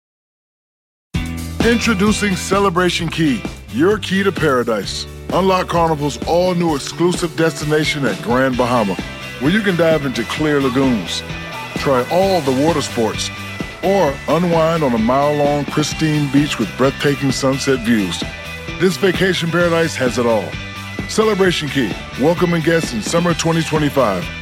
Introducing 1.66 2.36
Celebration 2.36 3.08
Key, 3.08 3.42
your 3.70 3.98
key 3.98 4.22
to 4.22 4.30
paradise. 4.30 5.04
Unlock 5.32 5.66
Carnival's 5.66 6.24
all 6.28 6.54
new 6.54 6.76
exclusive 6.76 7.36
destination 7.36 8.06
at 8.06 8.22
Grand 8.22 8.56
Bahama, 8.56 8.94
where 9.40 9.50
you 9.50 9.60
can 9.60 9.74
dive 9.74 10.06
into 10.06 10.22
clear 10.22 10.60
lagoons, 10.60 11.20
try 11.78 12.06
all 12.12 12.40
the 12.42 12.64
water 12.64 12.80
sports, 12.80 13.28
or 13.82 14.14
unwind 14.28 14.84
on 14.84 14.94
a 14.94 14.98
mile 14.98 15.34
long 15.34 15.64
pristine 15.64 16.30
beach 16.30 16.60
with 16.60 16.68
breathtaking 16.78 17.32
sunset 17.32 17.80
views. 17.80 18.22
This 18.78 18.96
vacation 18.96 19.50
paradise 19.50 19.96
has 19.96 20.18
it 20.18 20.26
all. 20.26 20.48
Celebration 21.08 21.68
Key, 21.68 21.92
welcoming 22.20 22.62
guests 22.62 22.92
in 22.92 23.02
summer 23.02 23.34
2025. 23.34 24.41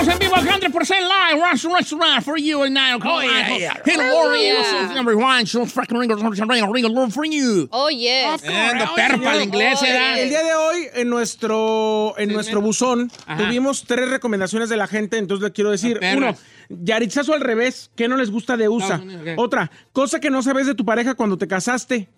Estamos 0.00 0.08
en 0.08 0.18
vivo 0.18 0.36
100% 0.36 1.00
live. 1.00 1.42
Rush 1.42 1.64
Restaurant 1.64 2.22
for 2.24 2.38
you 2.38 2.62
and 2.62 2.74
now. 2.74 2.98
Oh, 3.04 3.20
yeah, 3.20 3.56
yeah. 3.56 3.74
Hit 3.84 3.98
Oh, 3.98 4.14
Warriors. 4.14 4.94
Number 4.94 5.16
one. 5.16 5.46
So 5.46 5.66
freaking 5.66 5.98
ring, 5.98 6.10
ring, 6.10 6.48
ring, 6.48 6.72
ring, 6.72 6.96
ring 6.96 7.10
for 7.10 7.24
you. 7.24 7.68
Oh, 7.72 7.88
yes. 7.90 8.42
Ando 8.44 8.94
perro 8.94 9.18
para 9.22 9.36
el 9.36 9.42
inglés, 9.42 9.82
¿eh? 9.82 10.22
El 10.22 10.28
día 10.28 10.42
de 10.42 10.54
hoy, 10.54 10.86
en 10.94 11.08
nuestro, 11.08 12.14
en 12.18 12.32
nuestro 12.32 12.60
buzón, 12.60 13.10
Ajá. 13.26 13.44
tuvimos 13.44 13.84
tres 13.84 14.08
recomendaciones 14.08 14.68
de 14.68 14.76
la 14.76 14.86
gente, 14.86 15.18
entonces 15.18 15.42
le 15.44 15.52
quiero 15.52 15.70
decir. 15.70 15.98
Uno. 16.16 16.34
Yaritzazo 16.70 17.32
al 17.32 17.40
revés, 17.40 17.90
¿qué 17.96 18.08
no 18.08 18.16
les 18.16 18.30
gusta 18.30 18.56
de 18.56 18.68
USA? 18.68 19.00
Otra, 19.36 19.70
cosa 19.92 20.20
que 20.20 20.28
no 20.30 20.42
sabes 20.42 20.66
de 20.66 20.74
tu 20.74 20.84
pareja 20.84 21.14
cuando 21.14 21.38
te 21.38 21.48
casaste 21.48 22.08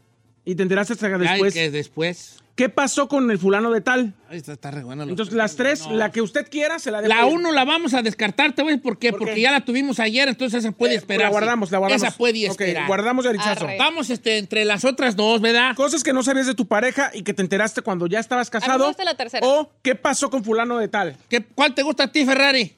y 0.45 0.55
te 0.57 0.62
enteraste 0.64 0.95
hasta 0.95 1.09
después. 1.19 1.55
que 1.55 1.71
después. 1.71 2.40
¿Qué 2.61 2.68
pasó 2.68 3.09
con 3.09 3.31
el 3.31 3.38
fulano 3.38 3.70
de 3.70 3.81
tal? 3.81 4.12
Ay, 4.29 4.37
está, 4.37 4.53
está 4.53 4.70
re 4.70 4.85
bueno. 4.85 5.05
Entonces, 5.05 5.35
las 5.35 5.57
tres, 5.57 5.87
la 5.90 6.12
que 6.12 6.20
usted 6.20 6.46
quiera, 6.51 6.79
se 6.79 6.90
la 6.90 7.01
dejo 7.01 7.09
La 7.14 7.27
ir. 7.27 7.33
uno 7.35 7.53
la 7.53 7.64
vamos 7.64 7.94
a 7.94 8.03
descartar, 8.03 8.53
¿te 8.55 8.62
ves 8.62 8.79
por 8.79 8.99
qué? 8.99 9.14
Porque 9.14 9.40
ya 9.40 9.51
la 9.51 9.64
tuvimos 9.64 9.99
ayer, 9.99 10.29
entonces 10.29 10.62
esa 10.62 10.70
puede 10.73 10.92
Eh, 10.92 10.96
esperar. 10.99 11.23
la 11.29 11.31
guardamos, 11.31 11.70
la 11.70 11.79
guardamos. 11.79 12.03
Esa 12.07 12.14
puede 12.14 12.44
Ok, 12.51 12.61
esperar. 12.61 12.87
guardamos 12.87 13.25
Yaritzazo. 13.25 13.64
Arre. 13.64 13.79
Vamos 13.79 14.11
este, 14.11 14.37
entre 14.37 14.66
las 14.66 14.85
otras 14.85 15.16
dos, 15.16 15.40
¿verdad? 15.40 15.75
Cosas 15.75 16.03
que 16.05 16.12
no 16.12 16.23
sabías 16.23 16.46
de 16.49 16.55
tu 16.55 16.66
pareja 16.66 17.11
y 17.14 17.23
que 17.23 17.33
te 17.33 17.40
enteraste 17.40 17.81
cuando 17.81 18.07
ya 18.07 18.18
estabas 18.20 18.49
A 18.49 18.59
mí 18.59 18.61
me 18.61 18.66
casado. 18.66 18.87
gusta 18.88 19.05
la 19.05 19.14
tercera. 19.14 19.46
O 19.46 19.70
qué 19.81 19.94
pasó 19.94 20.29
con 20.29 20.44
fulano 20.44 20.77
de 20.77 20.88
tal. 20.88 21.16
¿Qué, 21.31 21.42
¿Cuál 21.42 21.75
te 21.75 21.83
gusta 21.83 22.05
a 22.05 22.12
ti, 22.12 22.27
Ferrari? 22.27 22.77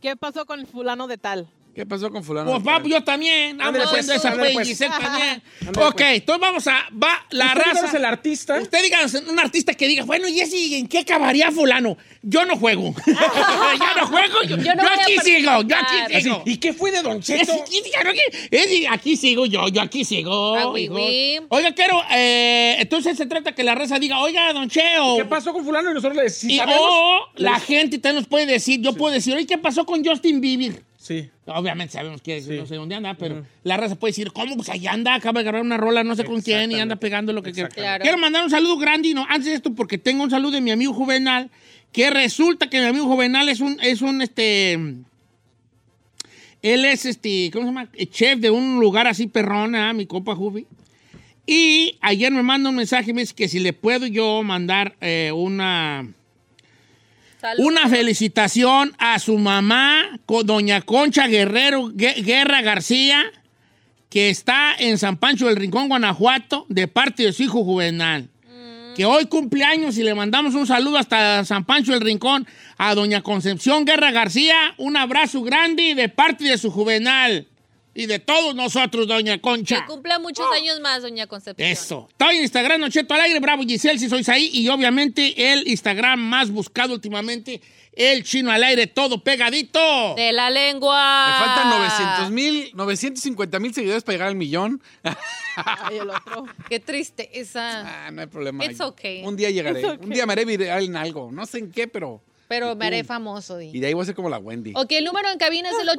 ¿Qué 0.00 0.14
pasó 0.14 0.46
con 0.46 0.60
el 0.60 0.66
fulano 0.68 1.08
de 1.08 1.18
tal? 1.18 1.48
¿Qué 1.74 1.86
pasó 1.86 2.10
con 2.10 2.24
fulano? 2.24 2.50
Pues 2.50 2.62
va, 2.66 2.82
yo 2.82 3.04
también. 3.04 3.58
Pues, 3.58 4.08
esa 4.08 4.32
pues, 4.34 4.52
pues. 4.52 4.68
Giselle 4.68 4.92
también. 4.98 5.42
Ándale, 5.66 5.86
ok, 5.86 5.94
pues. 5.96 6.16
entonces 6.16 6.40
vamos 6.40 6.66
a. 6.66 6.88
Va 6.92 7.24
la 7.30 7.46
Usted 7.46 7.62
raza. 7.62 7.96
el 7.96 8.04
artista. 8.04 8.58
Usted 8.60 8.82
diga 8.82 8.98
un 9.28 9.38
artista 9.38 9.74
que 9.74 9.86
diga, 9.86 10.04
bueno, 10.04 10.26
y 10.26 10.40
ese, 10.40 10.76
¿en 10.76 10.88
qué 10.88 10.98
acabaría 10.98 11.52
fulano? 11.52 11.96
Yo 12.22 12.44
no 12.44 12.56
juego. 12.56 12.94
yo 13.06 14.00
no 14.00 14.06
juego. 14.08 14.42
Yo, 14.42 14.56
Yo 14.56 14.74
no 14.74 14.82
yo 14.82 14.88
aquí 14.88 15.16
sigo. 15.22 15.62
Yo 15.62 15.76
aquí 15.76 16.20
sigo. 16.20 16.42
¿Y 16.46 16.56
qué 16.56 16.72
fue 16.72 16.90
de 16.90 17.02
Don 17.02 17.20
Cheto? 17.20 17.52
Es- 18.50 18.88
aquí, 18.90 19.16
sigo 19.16 19.46
yo, 19.46 19.68
yo 19.68 19.80
aquí 19.80 20.04
sigo. 20.04 20.56
Ah, 20.56 20.68
oui. 20.70 20.88
Oiga, 21.48 21.72
quiero, 21.74 22.02
eh, 22.10 22.76
entonces 22.80 23.16
se 23.16 23.26
trata 23.26 23.54
que 23.54 23.62
la 23.62 23.74
raza 23.74 23.98
diga, 23.98 24.20
oiga, 24.20 24.52
don 24.52 24.68
Cheo. 24.68 25.16
¿Qué 25.16 25.24
pasó 25.24 25.52
con 25.52 25.64
fulano? 25.64 25.90
Y 25.90 25.94
nosotros 25.94 26.16
le 26.16 26.24
decimos, 26.24 26.54
Y, 26.54 26.58
sabemos, 26.58 26.80
o 26.82 27.20
la 27.36 27.60
gente 27.60 27.98
también 27.98 28.22
nos 28.22 28.28
puede 28.28 28.46
decir, 28.46 28.80
yo 28.80 28.94
puedo 28.94 29.14
decir, 29.14 29.34
oye, 29.34 29.46
¿qué 29.46 29.58
pasó 29.58 29.84
con 29.86 30.04
Justin 30.04 30.40
Bieber? 30.40 30.87
Sí. 31.08 31.30
Obviamente 31.46 31.94
sabemos 31.94 32.20
que 32.20 32.38
no 32.42 32.66
sé 32.66 32.74
dónde 32.74 32.94
anda, 32.94 33.14
pero 33.14 33.42
la 33.64 33.78
raza 33.78 33.94
puede 33.98 34.10
decir, 34.10 34.30
¿cómo? 34.30 34.56
Pues 34.56 34.68
allá 34.68 34.92
anda, 34.92 35.14
acaba 35.14 35.40
de 35.40 35.44
grabar 35.44 35.64
una 35.64 35.78
rola, 35.78 36.04
no 36.04 36.14
sé 36.14 36.24
con 36.26 36.42
quién, 36.42 36.70
y 36.70 36.74
anda 36.74 36.96
pegando 36.96 37.32
lo 37.32 37.42
que 37.42 37.52
quiera. 37.52 37.70
Claro. 37.70 38.02
Quiero 38.02 38.18
mandar 38.18 38.44
un 38.44 38.50
saludo 38.50 38.76
grande, 38.76 39.08
y 39.08 39.14
no, 39.14 39.24
antes 39.26 39.46
de 39.46 39.54
esto, 39.54 39.74
porque 39.74 39.96
tengo 39.96 40.22
un 40.22 40.28
saludo 40.28 40.50
de 40.50 40.60
mi 40.60 40.70
amigo 40.70 40.92
Juvenal, 40.92 41.48
que 41.92 42.10
resulta 42.10 42.68
que 42.68 42.78
mi 42.78 42.84
amigo 42.84 43.06
Juvenal 43.06 43.48
es 43.48 43.60
un, 43.60 43.78
es 43.80 44.02
un, 44.02 44.20
este, 44.20 44.74
él 46.60 46.84
es, 46.84 47.06
este, 47.06 47.48
¿cómo 47.54 47.64
se 47.64 47.68
llama? 47.68 47.88
Chef 48.10 48.38
de 48.38 48.50
un 48.50 48.78
lugar 48.78 49.06
así 49.06 49.28
perrona, 49.28 49.90
mi 49.94 50.04
compa 50.04 50.34
Juvi. 50.34 50.66
Y 51.46 51.96
ayer 52.02 52.30
me 52.32 52.42
manda 52.42 52.68
un 52.68 52.76
mensaje 52.76 53.12
y 53.12 53.14
me 53.14 53.22
dice 53.22 53.34
que 53.34 53.48
si 53.48 53.60
le 53.60 53.72
puedo 53.72 54.06
yo 54.06 54.42
mandar 54.42 54.94
eh, 55.00 55.32
una... 55.34 56.06
Una 57.58 57.88
felicitación 57.88 58.94
a 58.98 59.18
su 59.18 59.38
mamá, 59.38 60.18
doña 60.44 60.80
Concha 60.82 61.26
Guerrero 61.26 61.90
Gue- 61.92 62.22
Guerra 62.24 62.62
García, 62.62 63.24
que 64.10 64.30
está 64.30 64.74
en 64.78 64.98
San 64.98 65.16
Pancho 65.18 65.46
del 65.46 65.56
Rincón, 65.56 65.88
Guanajuato, 65.88 66.66
de 66.68 66.88
parte 66.88 67.22
de 67.24 67.32
su 67.32 67.42
hijo 67.44 67.64
Juvenal. 67.64 68.28
Que 68.96 69.04
hoy 69.04 69.26
cumpleaños 69.26 69.96
y 69.98 70.02
le 70.02 70.14
mandamos 70.14 70.54
un 70.54 70.66
saludo 70.66 70.98
hasta 70.98 71.44
San 71.44 71.64
Pancho 71.64 71.92
del 71.92 72.00
Rincón 72.00 72.46
a 72.78 72.94
doña 72.96 73.22
Concepción 73.22 73.84
Guerra 73.84 74.10
García. 74.10 74.74
Un 74.76 74.96
abrazo 74.96 75.42
grande 75.42 75.94
de 75.94 76.08
parte 76.08 76.44
de 76.44 76.58
su 76.58 76.70
Juvenal 76.72 77.46
y 77.98 78.06
de 78.06 78.20
todos 78.20 78.54
nosotros, 78.54 79.08
doña 79.08 79.40
Concha. 79.40 79.80
Que 79.80 79.86
cumpla 79.86 80.20
muchos 80.20 80.46
años 80.52 80.78
más, 80.78 81.02
doña 81.02 81.26
Concepción. 81.26 81.68
Eso. 81.68 82.06
Estoy 82.08 82.36
en 82.36 82.42
Instagram, 82.42 82.80
Nocheto 82.80 83.12
al 83.12 83.22
aire, 83.22 83.40
Bravo 83.40 83.64
Giselle, 83.64 83.98
si 83.98 84.08
sois 84.08 84.28
ahí. 84.28 84.50
Y 84.52 84.68
obviamente 84.68 85.52
el 85.52 85.66
Instagram 85.66 86.20
más 86.20 86.48
buscado 86.48 86.94
últimamente, 86.94 87.60
el 87.92 88.22
chino 88.22 88.52
al 88.52 88.62
aire, 88.62 88.86
todo 88.86 89.24
pegadito. 89.24 90.14
De 90.14 90.32
la 90.32 90.48
lengua. 90.48 91.26
Me 91.26 91.44
faltan 91.44 91.70
900 91.70 92.30
mil, 92.30 92.70
950 92.72 93.58
mil 93.58 93.74
seguidores 93.74 94.04
para 94.04 94.14
llegar 94.14 94.28
al 94.28 94.36
millón. 94.36 94.80
Ay, 95.56 95.96
el 95.96 96.08
otro. 96.08 96.46
Qué 96.68 96.78
tristeza. 96.78 98.06
Ah, 98.06 98.12
no 98.12 98.20
hay 98.20 98.28
problema. 98.28 98.64
It's 98.64 98.80
okay. 98.80 99.24
Un 99.24 99.34
día 99.34 99.50
llegaré. 99.50 99.84
Okay. 99.84 100.06
Un 100.06 100.10
día 100.10 100.24
me 100.24 100.34
haré 100.34 100.44
viral 100.44 100.84
en 100.84 100.94
algo. 100.94 101.32
No 101.32 101.46
sé 101.46 101.58
en 101.58 101.72
qué, 101.72 101.88
pero. 101.88 102.22
Pero 102.48 102.74
me 102.74 102.86
haré 102.86 103.04
famoso, 103.04 103.58
di. 103.58 103.70
Y 103.74 103.80
de 103.80 103.88
ahí 103.88 103.94
voy 103.94 104.02
a 104.02 104.06
ser 104.06 104.14
como 104.14 104.30
la 104.30 104.38
Wendy. 104.38 104.72
Ok, 104.74 104.92
el 104.92 105.04
número 105.04 105.30
en 105.30 105.38
cabina 105.38 105.68
es 105.68 105.76
el 105.78 105.88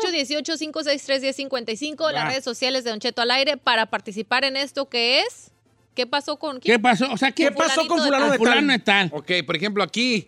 818-563-1055. 0.98 2.12
Las 2.12 2.28
redes 2.28 2.44
sociales 2.44 2.84
de 2.84 2.90
Don 2.90 3.00
Cheto 3.00 3.22
al 3.22 3.32
aire 3.32 3.58
para 3.58 3.86
participar 3.88 4.44
en 4.44 4.58
esto 4.58 4.90
que 4.90 5.22
es. 5.22 5.52
¿Qué 5.96 6.08
pasó 6.08 6.38
con 6.38 6.60
quién? 6.60 6.76
¿Qué 6.76 6.80
pasó? 6.80 7.12
O 7.12 7.18
sea, 7.18 7.32
¿qué, 7.32 7.46
¿Qué 7.46 7.52
pasó 7.52 7.86
con 7.88 8.00
fulano 8.00 8.26
de 8.26 8.32
tal? 8.32 8.38
fulano 8.40 8.72
de 8.72 8.80
tal? 8.80 9.10
Ok, 9.14 9.32
por 9.46 9.56
ejemplo, 9.56 9.84
aquí, 9.84 10.28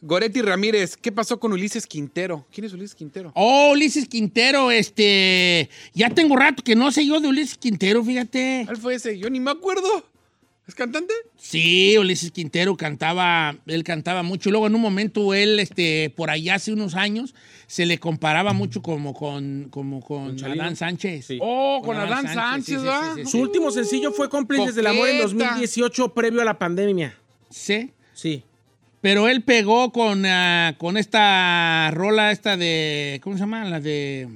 Goretti 0.00 0.42
Ramírez. 0.42 0.96
¿Qué 0.96 1.12
pasó 1.12 1.38
con 1.38 1.52
Ulises 1.52 1.86
Quintero? 1.86 2.44
¿Quién 2.52 2.64
es 2.64 2.72
Ulises 2.72 2.94
Quintero? 2.94 3.30
Oh, 3.34 3.70
Ulises 3.72 4.08
Quintero, 4.08 4.70
este. 4.70 5.70
Ya 5.94 6.10
tengo 6.10 6.34
rato 6.36 6.62
que 6.64 6.74
no 6.74 6.90
sé 6.90 7.06
yo 7.06 7.20
de 7.20 7.28
Ulises 7.28 7.56
Quintero, 7.56 8.02
fíjate. 8.04 8.62
¿Cuál 8.66 8.76
fue 8.78 8.94
ese? 8.94 9.16
Yo 9.18 9.30
ni 9.30 9.38
me 9.38 9.52
acuerdo. 9.52 10.04
¿Es 10.66 10.76
cantante? 10.76 11.12
Sí, 11.36 11.96
Ulises 11.98 12.30
Quintero 12.30 12.76
cantaba, 12.76 13.56
él 13.66 13.82
cantaba 13.82 14.22
mucho. 14.22 14.50
Luego 14.50 14.68
en 14.68 14.76
un 14.76 14.80
momento 14.80 15.34
él, 15.34 15.58
este, 15.58 16.10
por 16.10 16.30
allá 16.30 16.54
hace 16.54 16.72
unos 16.72 16.94
años, 16.94 17.34
se 17.66 17.84
le 17.84 17.98
comparaba 17.98 18.52
mucho 18.52 18.80
como 18.80 19.12
con, 19.12 19.68
como 19.70 20.00
con. 20.00 20.42
Adán 20.44 20.76
Sánchez. 20.76 21.28
Oh, 21.40 21.82
con 21.84 21.96
Adán 21.96 22.32
Sánchez, 22.32 22.64
sí, 22.64 22.72
sí, 22.72 22.78
¿verdad? 22.78 23.14
sí, 23.16 23.24
sí. 23.24 23.30
Su 23.30 23.40
último 23.40 23.72
sencillo 23.72 24.12
fue 24.12 24.28
Cómplices 24.28 24.76
del 24.76 24.86
Amor 24.86 25.08
en 25.08 25.20
Coqueta. 25.20 25.44
2018, 25.46 26.14
previo 26.14 26.42
a 26.42 26.44
la 26.44 26.58
pandemia. 26.58 27.18
Sí. 27.50 27.90
Sí. 28.14 28.44
Pero 29.00 29.28
él 29.28 29.42
pegó 29.42 29.90
con, 29.90 30.24
ah, 30.26 30.76
con 30.78 30.96
esta 30.96 31.90
rola, 31.90 32.30
esta 32.30 32.56
de. 32.56 33.20
¿Cómo 33.24 33.36
se 33.36 33.40
llama? 33.40 33.64
La 33.64 33.80
de. 33.80 34.28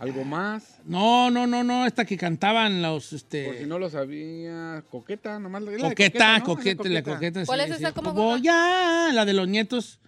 ¿Algo 0.00 0.24
más? 0.24 0.78
No, 0.86 1.30
no, 1.30 1.46
no, 1.46 1.62
no, 1.62 1.84
esta 1.84 2.06
que 2.06 2.16
cantaban 2.16 2.80
los. 2.80 3.12
Este, 3.12 3.44
Por 3.44 3.58
si 3.58 3.66
no 3.66 3.78
lo 3.78 3.90
sabía. 3.90 4.82
Coqueta, 4.90 5.38
nomás. 5.38 5.62
la 5.62 5.70
de 5.72 5.78
coqueta, 5.78 6.38
¿no? 6.38 6.44
coqueta, 6.44 6.88
la 6.88 7.02
coqueta. 7.02 7.44
¿Cuál 7.44 7.60
sí, 7.60 7.70
es 7.70 7.76
sí. 7.76 7.82
esa? 7.84 7.92
¿Cómo 7.92 8.12
Voy 8.14 8.42
a, 8.48 9.10
la 9.12 9.26
de 9.26 9.34
los 9.34 9.46
nietos. 9.46 9.98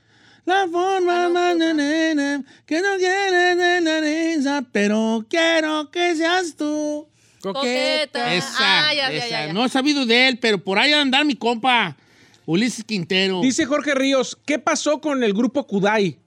La 0.46 0.66
forma 0.66 1.28
más 1.28 1.56
nena, 1.56 2.42
que 2.66 2.80
no 2.80 2.96
tiene 2.96 4.64
pero 4.72 5.24
quiero 5.28 5.90
que 5.90 6.16
seas 6.16 6.56
tú. 6.56 7.06
Coqueta. 7.42 8.34
Esa, 8.34 8.48
Ah, 8.88 8.94
ya, 8.94 9.12
esa. 9.12 9.28
ya, 9.28 9.46
ya. 9.46 9.52
No 9.52 9.64
he 9.64 9.68
sabido 9.68 10.06
de 10.06 10.28
él, 10.28 10.38
pero 10.38 10.56
por 10.58 10.78
ahí 10.78 10.92
andar 10.94 11.24
mi 11.26 11.34
compa, 11.36 11.96
Ulises 12.46 12.82
Quintero. 12.84 13.40
Dice 13.42 13.66
Jorge 13.66 13.94
Ríos, 13.94 14.38
¿qué 14.46 14.58
pasó 14.58 15.00
con 15.00 15.22
el 15.22 15.32
grupo 15.34 15.66
Kudai? 15.66 16.18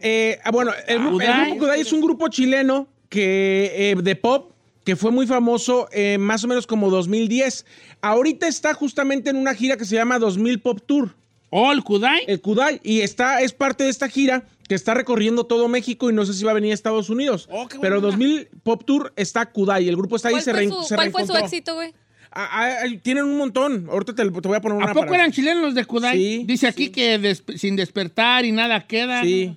Eh, 0.00 0.38
ah, 0.44 0.50
bueno, 0.50 0.72
el, 0.88 0.98
grupo- 0.98 1.20
el 1.20 1.26
Kudai. 1.28 1.46
grupo 1.50 1.58
Kudai 1.60 1.80
es 1.80 1.92
un 1.92 2.00
grupo 2.00 2.28
chileno 2.28 2.88
que, 3.12 3.90
eh, 3.92 3.94
de 4.02 4.16
pop 4.16 4.50
que 4.84 4.96
fue 4.96 5.10
muy 5.12 5.26
famoso 5.26 5.86
eh, 5.92 6.16
más 6.18 6.42
o 6.42 6.48
menos 6.48 6.66
como 6.66 6.90
2010. 6.90 7.66
Ahorita 8.00 8.48
está 8.48 8.72
justamente 8.74 9.28
en 9.30 9.36
una 9.36 9.54
gira 9.54 9.76
que 9.76 9.84
se 9.84 9.94
llama 9.94 10.18
2000 10.18 10.60
Pop 10.60 10.80
Tour. 10.84 11.14
¿Oh, 11.50 11.70
el 11.70 11.84
Kudai? 11.84 12.22
El 12.26 12.40
Kudai. 12.40 12.80
Y 12.82 13.02
está, 13.02 13.42
es 13.42 13.52
parte 13.52 13.84
de 13.84 13.90
esta 13.90 14.08
gira 14.08 14.44
que 14.66 14.74
está 14.74 14.94
recorriendo 14.94 15.44
todo 15.44 15.68
México 15.68 16.08
y 16.10 16.14
no 16.14 16.24
sé 16.24 16.32
si 16.32 16.42
va 16.44 16.52
a 16.52 16.54
venir 16.54 16.70
a 16.70 16.74
Estados 16.74 17.10
Unidos. 17.10 17.46
Oh, 17.52 17.68
qué 17.68 17.78
Pero 17.80 18.00
buena. 18.00 18.16
2000 18.16 18.48
Pop 18.64 18.82
Tour 18.84 19.12
está 19.16 19.44
Kudai. 19.52 19.86
El 19.88 19.96
grupo 19.96 20.16
está 20.16 20.28
ahí 20.28 20.32
¿Cuál, 20.34 20.42
se, 20.44 20.50
fue 20.52 20.60
rein- 20.64 20.70
su, 20.74 20.82
se 20.82 20.94
cuál 20.94 21.10
fue 21.12 21.20
su 21.26 21.32
reencontró. 21.32 21.46
éxito, 21.46 21.74
güey? 21.74 21.92
Ah, 22.32 22.48
ah, 22.50 22.76
ah, 22.84 22.88
tienen 23.02 23.24
un 23.24 23.36
montón. 23.36 23.86
Ahorita 23.90 24.14
te, 24.14 24.24
te 24.24 24.48
voy 24.48 24.56
a 24.56 24.60
poner 24.62 24.78
una 24.78 24.86
¿A 24.86 24.94
poco 24.94 25.04
para- 25.06 25.18
eran 25.18 25.32
chilenos 25.32 25.62
los 25.62 25.74
de 25.74 25.84
Kudai? 25.84 26.16
Sí, 26.16 26.42
Dice 26.46 26.66
aquí 26.66 26.88
que 26.88 27.18
des- 27.18 27.44
sin 27.56 27.76
despertar 27.76 28.44
y 28.46 28.52
nada 28.52 28.84
queda. 28.86 29.22
Sí. 29.22 29.54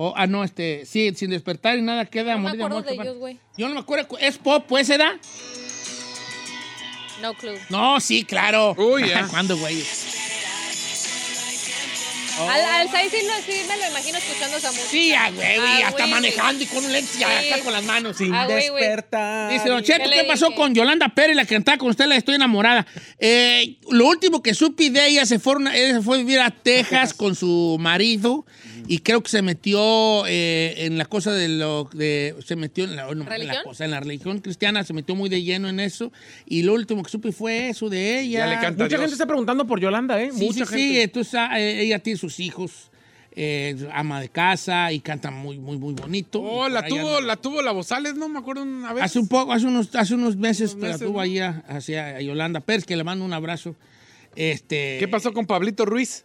Oh, 0.00 0.14
ah, 0.14 0.28
no, 0.28 0.44
este, 0.44 0.86
sí, 0.86 1.12
sin 1.16 1.30
despertar 1.30 1.76
y 1.76 1.82
nada 1.82 2.06
queda. 2.06 2.36
No 2.36 2.42
me 2.42 2.56
morir 2.56 2.84
de 2.84 2.92
acuerdo 2.92 3.02
ellos, 3.02 3.16
güey. 3.18 3.36
Yo 3.56 3.66
no 3.66 3.74
me 3.74 3.80
acuerdo. 3.80 4.16
¿Es 4.20 4.38
pop, 4.38 4.64
pues, 4.68 4.88
era? 4.90 5.18
No 7.20 7.34
clue. 7.34 7.58
No, 7.68 7.98
sí, 7.98 8.22
claro. 8.22 8.76
Uy, 8.78 9.08
ya. 9.08 9.26
¿Cuándo, 9.26 9.56
güey? 9.58 9.82
Al, 12.40 12.60
al 12.64 12.90
Sai 12.90 13.08
sí, 13.10 13.16
sí 13.46 13.52
me 13.68 13.76
lo 13.76 13.86
imagino 13.90 14.18
escuchando 14.18 14.56
esa 14.56 14.68
música. 14.70 14.88
Sí, 14.90 15.08
ya, 15.08 15.30
güey, 15.30 15.58
Ah, 15.58 15.88
hasta 15.88 16.02
güey, 16.04 16.10
manejando 16.10 16.62
y 16.62 16.66
con 16.66 16.84
un 16.84 16.92
lente 16.92 17.24
acá 17.24 17.62
con 17.64 17.72
las 17.72 17.84
manos. 17.84 18.16
Sin 18.16 18.32
Ah, 18.34 18.46
despertar. 18.46 19.52
Dice, 19.52 19.68
Don 19.68 19.82
Cheto, 19.82 20.08
¿Qué 20.10 20.16
¿qué, 20.20 20.24
pasó 20.24 20.52
con 20.54 20.74
Yolanda 20.74 21.08
Pérez, 21.08 21.36
la 21.36 21.44
que 21.44 21.54
cantaba 21.54 21.78
con 21.78 21.88
usted, 21.90 22.06
la 22.06 22.16
estoy 22.16 22.36
enamorada? 22.36 22.86
Eh, 23.18 23.76
lo 23.90 24.06
último 24.06 24.42
que 24.42 24.54
supe 24.54 24.90
de 24.90 25.06
ella, 25.08 25.26
se, 25.26 25.38
fueron, 25.38 25.68
ella 25.68 25.94
se 25.96 26.02
fue 26.02 26.16
a 26.16 26.18
vivir 26.18 26.40
a 26.40 26.50
Texas 26.50 27.14
con 27.14 27.34
su 27.34 27.76
marido 27.80 28.46
y 28.86 28.98
creo 29.00 29.22
que 29.22 29.30
se 29.30 29.42
metió 29.42 30.24
eh, 30.26 30.74
en 30.78 30.96
la 30.98 31.04
cosa 31.04 31.32
de 31.32 31.48
lo... 31.48 31.88
De, 31.92 32.34
se 32.46 32.56
metió 32.56 32.84
en 32.84 32.96
la, 32.96 33.04
no, 33.04 33.10
en 33.12 33.18
la 33.20 33.24
¿Religión? 33.26 33.62
cosa, 33.64 33.84
en 33.84 33.90
la 33.90 34.00
religión 34.00 34.38
cristiana, 34.40 34.84
se 34.84 34.92
metió 34.94 35.14
muy 35.14 35.28
de 35.28 35.42
lleno 35.42 35.68
en 35.68 35.80
eso 35.80 36.12
y 36.46 36.62
lo 36.62 36.74
último 36.74 37.02
que 37.02 37.10
supe 37.10 37.32
fue 37.32 37.68
eso 37.70 37.88
de 37.90 38.20
ella. 38.20 38.40
Ya 38.40 38.46
le 38.46 38.54
canta 38.54 38.84
Mucha 38.84 38.88
Dios. 38.88 39.00
gente 39.00 39.12
está 39.14 39.26
preguntando 39.26 39.66
por 39.66 39.80
Yolanda, 39.80 40.20
¿eh? 40.22 40.30
Sí, 40.32 40.44
Mucha 40.44 40.64
sí, 40.64 40.72
gente. 40.72 40.76
sí, 40.78 41.00
entonces 41.00 41.34
ah, 41.34 41.60
eh, 41.60 41.82
ella 41.82 41.98
tiene 41.98 42.18
sus 42.28 42.40
hijos, 42.40 42.90
eh, 43.32 43.88
ama 43.94 44.20
de 44.20 44.28
casa 44.28 44.92
y 44.92 45.00
canta 45.00 45.30
muy, 45.30 45.58
muy, 45.58 45.78
muy 45.78 45.94
bonito. 45.94 46.40
Oh, 46.40 46.68
la 46.68 46.84
tuvo, 46.86 47.20
la 47.20 47.36
tuvo 47.36 47.62
la 47.62 47.72
Bozales, 47.72 48.14
¿no? 48.16 48.28
Me 48.28 48.38
acuerdo 48.40 48.62
una 48.62 48.92
vez. 48.92 49.04
Hace 49.04 49.18
un 49.18 49.28
poco, 49.28 49.52
hace 49.52 49.66
unos, 49.66 49.94
hace 49.94 50.14
unos 50.14 50.36
meses, 50.36 50.74
Unos 50.74 50.90
la 50.90 50.98
tuvo 50.98 51.14
¿no? 51.14 51.20
ahí 51.20 51.38
a- 51.38 51.62
hacia 51.68 52.16
a 52.16 52.20
Yolanda 52.20 52.60
Pérez, 52.60 52.84
que 52.84 52.96
le 52.96 53.04
mando 53.04 53.24
un 53.24 53.32
abrazo. 53.32 53.74
Este, 54.36 54.96
¿Qué 54.98 55.08
pasó 55.08 55.32
con 55.32 55.46
Pablito 55.46 55.84
Ruiz? 55.84 56.24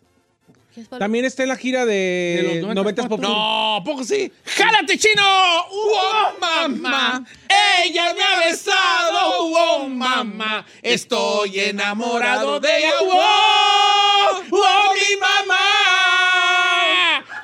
También 0.97 1.23
está 1.23 1.43
en 1.43 1.49
la 1.49 1.55
gira 1.55 1.85
de, 1.85 1.93
De 1.93 2.43
los 2.43 2.75
90 2.75 3.03
90 3.03 3.09
Pop. 3.09 3.19
No, 3.21 3.75
¿a 3.75 3.83
poco 3.83 4.03
sí? 4.03 4.31
¡Jálate, 4.43 4.97
chino! 4.97 5.21
¡Oh, 5.69 6.31
mamá! 6.41 7.23
¡Ella 7.85 8.11
me 8.15 8.23
ha 8.23 8.39
besado! 8.47 9.19
¡Oh, 9.39 9.87
mamá! 9.87 10.65
Estoy 10.81 11.59
enamorado 11.59 12.59
de 12.59 12.75
ella. 12.75 12.91
¡Oh, 13.01 14.41
oh, 14.49 14.93
mi 14.95 15.15
mamá! 15.19 15.62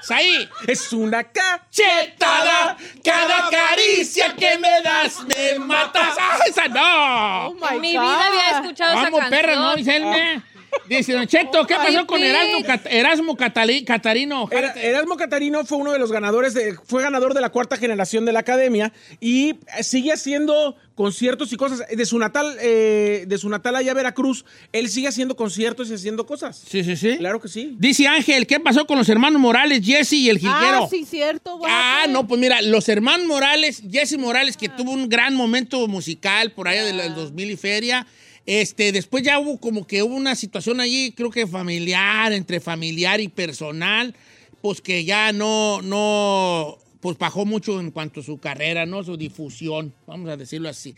¡Saí! 0.09 0.49
Es 0.65 0.91
una 0.91 1.23
ca... 1.23 1.67
¡Chetada! 1.69 2.75
¡Cada 3.03 3.47
caricia 3.51 4.33
que 4.35 4.57
me 4.57 4.81
das 4.81 5.19
me 5.23 5.59
matas! 5.59 6.15
¡Ah, 6.19 6.39
esa 6.47 6.67
no! 6.67 7.49
Oh 7.49 7.53
my 7.53 7.75
En 7.75 7.81
mi 7.81 7.95
God. 7.95 8.01
vida 8.01 8.25
había 8.27 8.49
escuchado 8.59 8.91
esa 8.93 9.01
Vamos, 9.03 9.19
canción. 9.19 9.41
perra, 9.41 9.55
¿no, 9.55 9.77
Iselme? 9.77 10.41
Dice, 10.87 11.13
Don 11.13 11.27
Cheto, 11.27 11.65
¿qué 11.67 11.75
pasó 11.75 12.07
con 12.07 12.21
Erasmo, 12.23 12.63
Cat- 12.65 12.87
Erasmo 12.89 13.37
Catali- 13.37 13.85
Catarino? 13.85 14.47
Era- 14.51 14.73
Erasmo 14.73 15.17
Catarino 15.17 15.63
fue 15.65 15.77
uno 15.77 15.91
de 15.91 15.99
los 15.99 16.11
ganadores, 16.11 16.53
de, 16.55 16.75
fue 16.85 17.03
ganador 17.03 17.33
de 17.35 17.41
la 17.41 17.49
cuarta 17.49 17.77
generación 17.77 18.25
de 18.25 18.31
la 18.33 18.39
academia 18.39 18.91
y 19.19 19.49
eh, 19.77 19.83
sigue 19.83 20.11
haciendo 20.11 20.75
conciertos 20.95 21.53
y 21.53 21.57
cosas. 21.57 21.83
De 21.87 22.05
su 22.05 22.17
natal, 22.17 22.57
eh, 22.59 23.25
de 23.27 23.37
su 23.37 23.49
natal 23.49 23.75
allá 23.75 23.93
Veracruz, 23.93 24.45
él 24.71 24.89
sigue 24.89 25.07
haciendo 25.07 25.35
conciertos 25.35 25.89
y 25.91 25.93
haciendo 25.93 26.25
cosas. 26.25 26.61
Sí, 26.67 26.83
sí, 26.83 26.95
sí. 26.95 27.17
Claro 27.17 27.39
que 27.39 27.47
sí. 27.49 27.75
Dice 27.77 28.07
Ángel, 28.07 28.47
¿qué 28.47 28.59
pasó 28.59 28.85
con 28.87 28.97
los 28.97 29.07
hermanos 29.09 29.39
Morales, 29.39 29.81
Jesse 29.85 30.13
y 30.13 30.29
el 30.29 30.39
jilguero? 30.39 30.85
Ah, 30.85 30.87
sí, 30.89 31.05
cierto. 31.05 31.57
guapo. 31.57 31.71
Ah, 31.73 32.05
no, 32.09 32.27
pues 32.27 32.41
mira, 32.41 32.61
los 32.63 32.89
hermanos 32.89 33.27
Morales, 33.27 33.83
Jesse 33.89 34.17
Morales, 34.17 34.57
que 34.57 34.69
tuvo 34.69 34.91
un 34.91 35.07
gran 35.07 35.35
momento 35.35 35.87
musical 35.87 36.51
por 36.51 36.67
allá 36.67 36.83
del, 36.83 36.97
del 36.97 37.13
2000 37.15 37.51
y 37.51 37.57
feria. 37.57 38.07
Este, 38.49 38.91
después 38.91 39.21
ya 39.21 39.37
hubo 39.37 39.59
como 39.59 39.85
que 39.85 40.01
hubo 40.01 40.15
una 40.15 40.33
situación 40.33 40.79
allí, 40.79 41.11
creo 41.11 41.29
que 41.29 41.45
familiar, 41.45 42.33
entre 42.33 42.59
familiar 42.59 43.21
y 43.21 43.27
personal, 43.27 44.15
pues 44.63 44.81
que 44.81 45.05
ya 45.05 45.31
no, 45.31 45.83
no, 45.83 46.79
pues 46.99 47.15
bajó 47.19 47.45
mucho 47.45 47.79
en 47.79 47.91
cuanto 47.91 48.21
a 48.21 48.23
su 48.23 48.39
carrera, 48.39 48.87
¿no? 48.87 49.03
Su 49.03 49.17
difusión, 49.17 49.93
vamos 50.07 50.31
a 50.31 50.35
decirlo 50.35 50.67
así. 50.67 50.95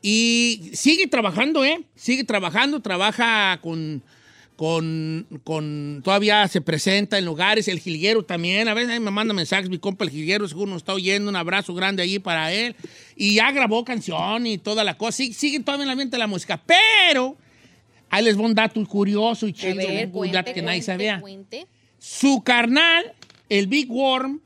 Y 0.00 0.70
sigue 0.74 1.08
trabajando, 1.08 1.64
¿eh? 1.64 1.84
Sigue 1.96 2.22
trabajando, 2.22 2.78
trabaja 2.78 3.58
con, 3.60 4.04
con, 4.62 5.26
con, 5.42 6.02
todavía 6.04 6.46
se 6.46 6.60
presenta 6.60 7.18
en 7.18 7.24
lugares, 7.24 7.66
el 7.66 7.80
jilguero 7.80 8.22
también, 8.22 8.68
a 8.68 8.74
veces 8.74 8.90
ahí 8.90 9.00
me 9.00 9.10
manda 9.10 9.34
mensajes, 9.34 9.68
mi 9.68 9.78
compa 9.78 10.04
el 10.04 10.10
jilguero, 10.10 10.46
seguro 10.46 10.70
nos 10.70 10.82
está 10.82 10.94
oyendo, 10.94 11.28
un 11.28 11.34
abrazo 11.34 11.74
grande 11.74 12.00
allí 12.00 12.20
para 12.20 12.52
él, 12.52 12.76
y 13.16 13.34
ya 13.34 13.50
grabó 13.50 13.84
canción 13.84 14.46
y 14.46 14.58
toda 14.58 14.84
la 14.84 14.96
cosa, 14.96 15.16
sigue, 15.16 15.34
sigue 15.34 15.58
todavía 15.58 15.82
en 15.82 15.88
el 15.88 15.92
ambiente 15.94 16.14
de 16.14 16.20
la 16.20 16.28
música, 16.28 16.62
pero 16.64 17.36
ahí 18.08 18.22
les 18.22 18.38
va 18.38 18.42
un 18.42 18.54
dato 18.54 18.86
curioso 18.86 19.48
y 19.48 19.52
chido, 19.52 19.80
un 20.12 20.30
dato 20.30 20.54
que 20.54 20.62
nadie 20.62 20.82
sabía. 20.82 21.20
Su 21.98 22.44
carnal, 22.44 23.14
el 23.48 23.66
Big 23.66 23.90
Worm, 23.90 24.40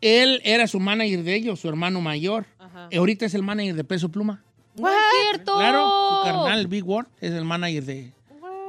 él 0.00 0.40
era 0.42 0.66
su 0.66 0.80
manager 0.80 1.22
de 1.22 1.36
ellos, 1.36 1.60
su 1.60 1.68
hermano 1.68 2.00
mayor, 2.00 2.46
y 2.90 2.96
ahorita 2.96 3.26
es 3.26 3.34
el 3.34 3.44
manager 3.44 3.76
de 3.76 3.84
Peso 3.84 4.08
Pluma. 4.08 4.42
No 4.74 4.88
es 4.88 4.96
cierto. 5.30 5.54
Claro, 5.54 5.88
su 5.88 6.24
carnal, 6.24 6.58
el 6.58 6.66
Big 6.66 6.84
Worm, 6.84 7.06
es 7.20 7.30
el 7.30 7.44
manager 7.44 7.84
de 7.84 8.15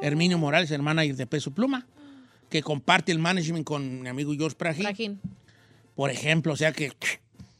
Herminio 0.01 0.37
Morales, 0.37 0.71
manager 0.79 1.15
de 1.15 1.27
Peso 1.27 1.51
Pluma, 1.51 1.87
que 2.49 2.61
comparte 2.61 3.11
el 3.11 3.19
management 3.19 3.65
con 3.65 4.01
mi 4.01 4.09
amigo 4.09 4.33
George 4.35 4.55
Prajín. 4.55 4.83
Prajín. 4.83 5.21
Por 5.95 6.11
ejemplo, 6.11 6.53
o 6.53 6.55
sea 6.55 6.71
que 6.71 6.91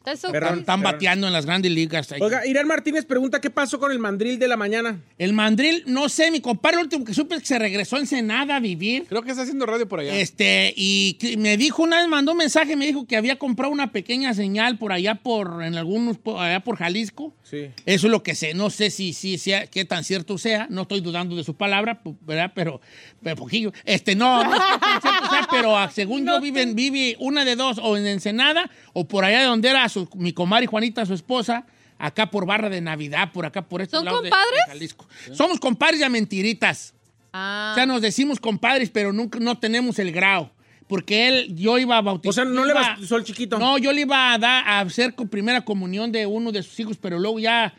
Eso- 0.07 0.33
están, 0.33 0.59
están 0.59 0.81
bateando 0.81 1.27
en 1.27 1.33
las 1.33 1.45
grandes 1.45 1.71
ligas. 1.71 2.11
ahí. 2.11 2.19
Oiga, 2.21 2.45
Irán 2.45 2.67
Martínez 2.67 3.05
pregunta 3.05 3.41
qué 3.41 3.49
pasó 3.49 3.79
con 3.79 3.91
el 3.91 3.99
mandril 3.99 4.39
de 4.39 4.47
la 4.47 4.57
mañana. 4.57 4.99
El 5.17 5.33
mandril, 5.33 5.83
no 5.87 6.09
sé, 6.09 6.31
mi 6.31 6.39
compadre, 6.41 6.77
el 6.77 6.83
último 6.83 7.05
que 7.05 7.13
supe 7.13 7.35
es 7.35 7.41
que 7.41 7.47
se 7.47 7.59
regresó 7.59 7.95
a 7.97 7.99
Ensenada 7.99 8.55
a 8.55 8.59
vivir. 8.59 9.05
Creo 9.07 9.21
que 9.21 9.31
está 9.31 9.43
haciendo 9.43 9.65
radio 9.65 9.87
por 9.87 9.99
allá. 9.99 10.15
Este, 10.15 10.73
y 10.75 11.17
me 11.37 11.57
dijo 11.57 11.83
una 11.83 11.97
vez, 11.97 12.07
mandó 12.07 12.31
un 12.33 12.37
mensaje, 12.37 12.75
me 12.75 12.85
dijo 12.85 13.05
que 13.07 13.17
había 13.17 13.37
comprado 13.37 13.71
una 13.71 13.91
pequeña 13.91 14.33
señal 14.33 14.77
por 14.77 14.91
allá 14.91 15.15
por, 15.15 15.63
en 15.63 15.75
algunos, 15.75 16.17
por 16.17 16.39
allá 16.39 16.59
por 16.61 16.77
Jalisco. 16.77 17.33
Sí. 17.43 17.69
Eso 17.85 18.07
es 18.07 18.11
lo 18.11 18.23
que 18.23 18.35
sé. 18.35 18.53
No 18.53 18.69
sé 18.69 18.89
si, 18.89 19.13
si 19.13 19.37
sea, 19.37 19.67
qué 19.67 19.85
tan 19.85 20.03
cierto 20.03 20.37
sea. 20.37 20.67
No 20.69 20.83
estoy 20.83 21.01
dudando 21.01 21.35
de 21.35 21.43
su 21.43 21.55
palabra, 21.55 22.01
¿verdad? 22.21 22.51
Pero, 22.53 22.81
pero 23.23 23.35
poquillo. 23.37 23.71
Este, 23.85 24.15
no, 24.15 24.43
no 24.43 24.51
sé 24.53 24.57
qué 24.73 24.79
tan 24.79 25.01
cierto 25.01 25.29
sea, 25.29 25.47
pero 25.49 25.77
ah, 25.77 25.89
según 25.89 26.25
yo 26.27 26.39
viven, 26.41 26.75
vive 26.75 27.15
una 27.19 27.45
de 27.45 27.55
dos, 27.55 27.79
o 27.81 27.95
en 27.97 28.05
Ensenada, 28.05 28.69
o 28.93 29.07
por 29.07 29.23
allá 29.25 29.39
de 29.39 29.45
donde 29.45 29.69
era 29.69 29.87
su- 29.89 29.96
mi 30.15 30.33
comadre 30.33 30.67
Juanita, 30.67 31.05
su 31.05 31.13
esposa, 31.13 31.65
acá 31.97 32.29
por 32.29 32.45
Barra 32.45 32.69
de 32.69 32.81
Navidad, 32.81 33.31
por 33.31 33.45
acá 33.45 33.63
por 33.67 33.81
estos 33.81 33.99
¿Son 33.99 34.05
lados 34.05 34.21
compadres? 34.21 34.51
de 34.67 34.71
Jalisco. 34.73 35.07
Somos 35.33 35.59
compadres 35.59 35.99
ya 35.99 36.09
mentiritas. 36.09 36.93
Ah. 37.33 37.69
O 37.71 37.75
sea, 37.75 37.85
nos 37.85 38.01
decimos 38.01 38.39
compadres, 38.39 38.89
pero 38.89 39.11
nunca 39.13 39.39
no 39.39 39.57
tenemos 39.57 39.99
el 39.99 40.11
grado. 40.11 40.51
Porque 40.87 41.27
él, 41.27 41.53
yo 41.55 41.77
iba 41.77 41.97
a 41.97 42.01
bautizar. 42.01 42.29
O 42.29 42.33
sea, 42.33 42.45
no 42.45 42.63
le 42.63 42.71
iba- 42.71 42.81
bautizó 42.81 43.15
al 43.17 43.23
chiquito. 43.25 43.59
No, 43.59 43.77
yo 43.77 43.91
le 43.91 44.01
iba 44.01 44.33
a 44.33 44.37
dar 44.37 44.63
a 44.65 44.79
hacer 44.79 45.15
con 45.15 45.27
primera 45.27 45.65
comunión 45.65 46.11
de 46.13 46.25
uno 46.25 46.51
de 46.53 46.63
sus 46.63 46.79
hijos, 46.79 46.95
pero 46.95 47.19
luego 47.19 47.39
ya, 47.39 47.73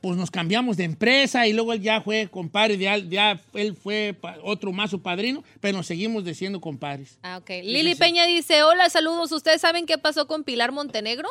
pues 0.00 0.16
nos 0.16 0.28
cambiamos 0.32 0.76
de 0.76 0.82
empresa 0.82 1.46
y 1.46 1.52
luego 1.52 1.72
él 1.72 1.80
ya 1.80 2.00
fue 2.00 2.26
compadre, 2.28 2.76
ya, 2.76 2.96
ya 2.98 3.40
él 3.54 3.76
fue 3.80 4.16
pa- 4.20 4.38
otro 4.42 4.72
más 4.72 4.90
su 4.90 5.00
padrino, 5.00 5.44
pero 5.60 5.76
nos 5.78 5.86
seguimos 5.86 6.24
diciendo 6.24 6.60
compadres. 6.60 7.18
Ah, 7.22 7.36
ok. 7.36 7.48
Lili 7.62 7.94
Peña 7.94 8.26
dice, 8.26 8.64
hola, 8.64 8.90
saludos. 8.90 9.30
¿Ustedes 9.30 9.60
saben 9.60 9.86
qué 9.86 9.96
pasó 9.96 10.26
con 10.26 10.42
Pilar 10.42 10.72
Montenegro? 10.72 11.28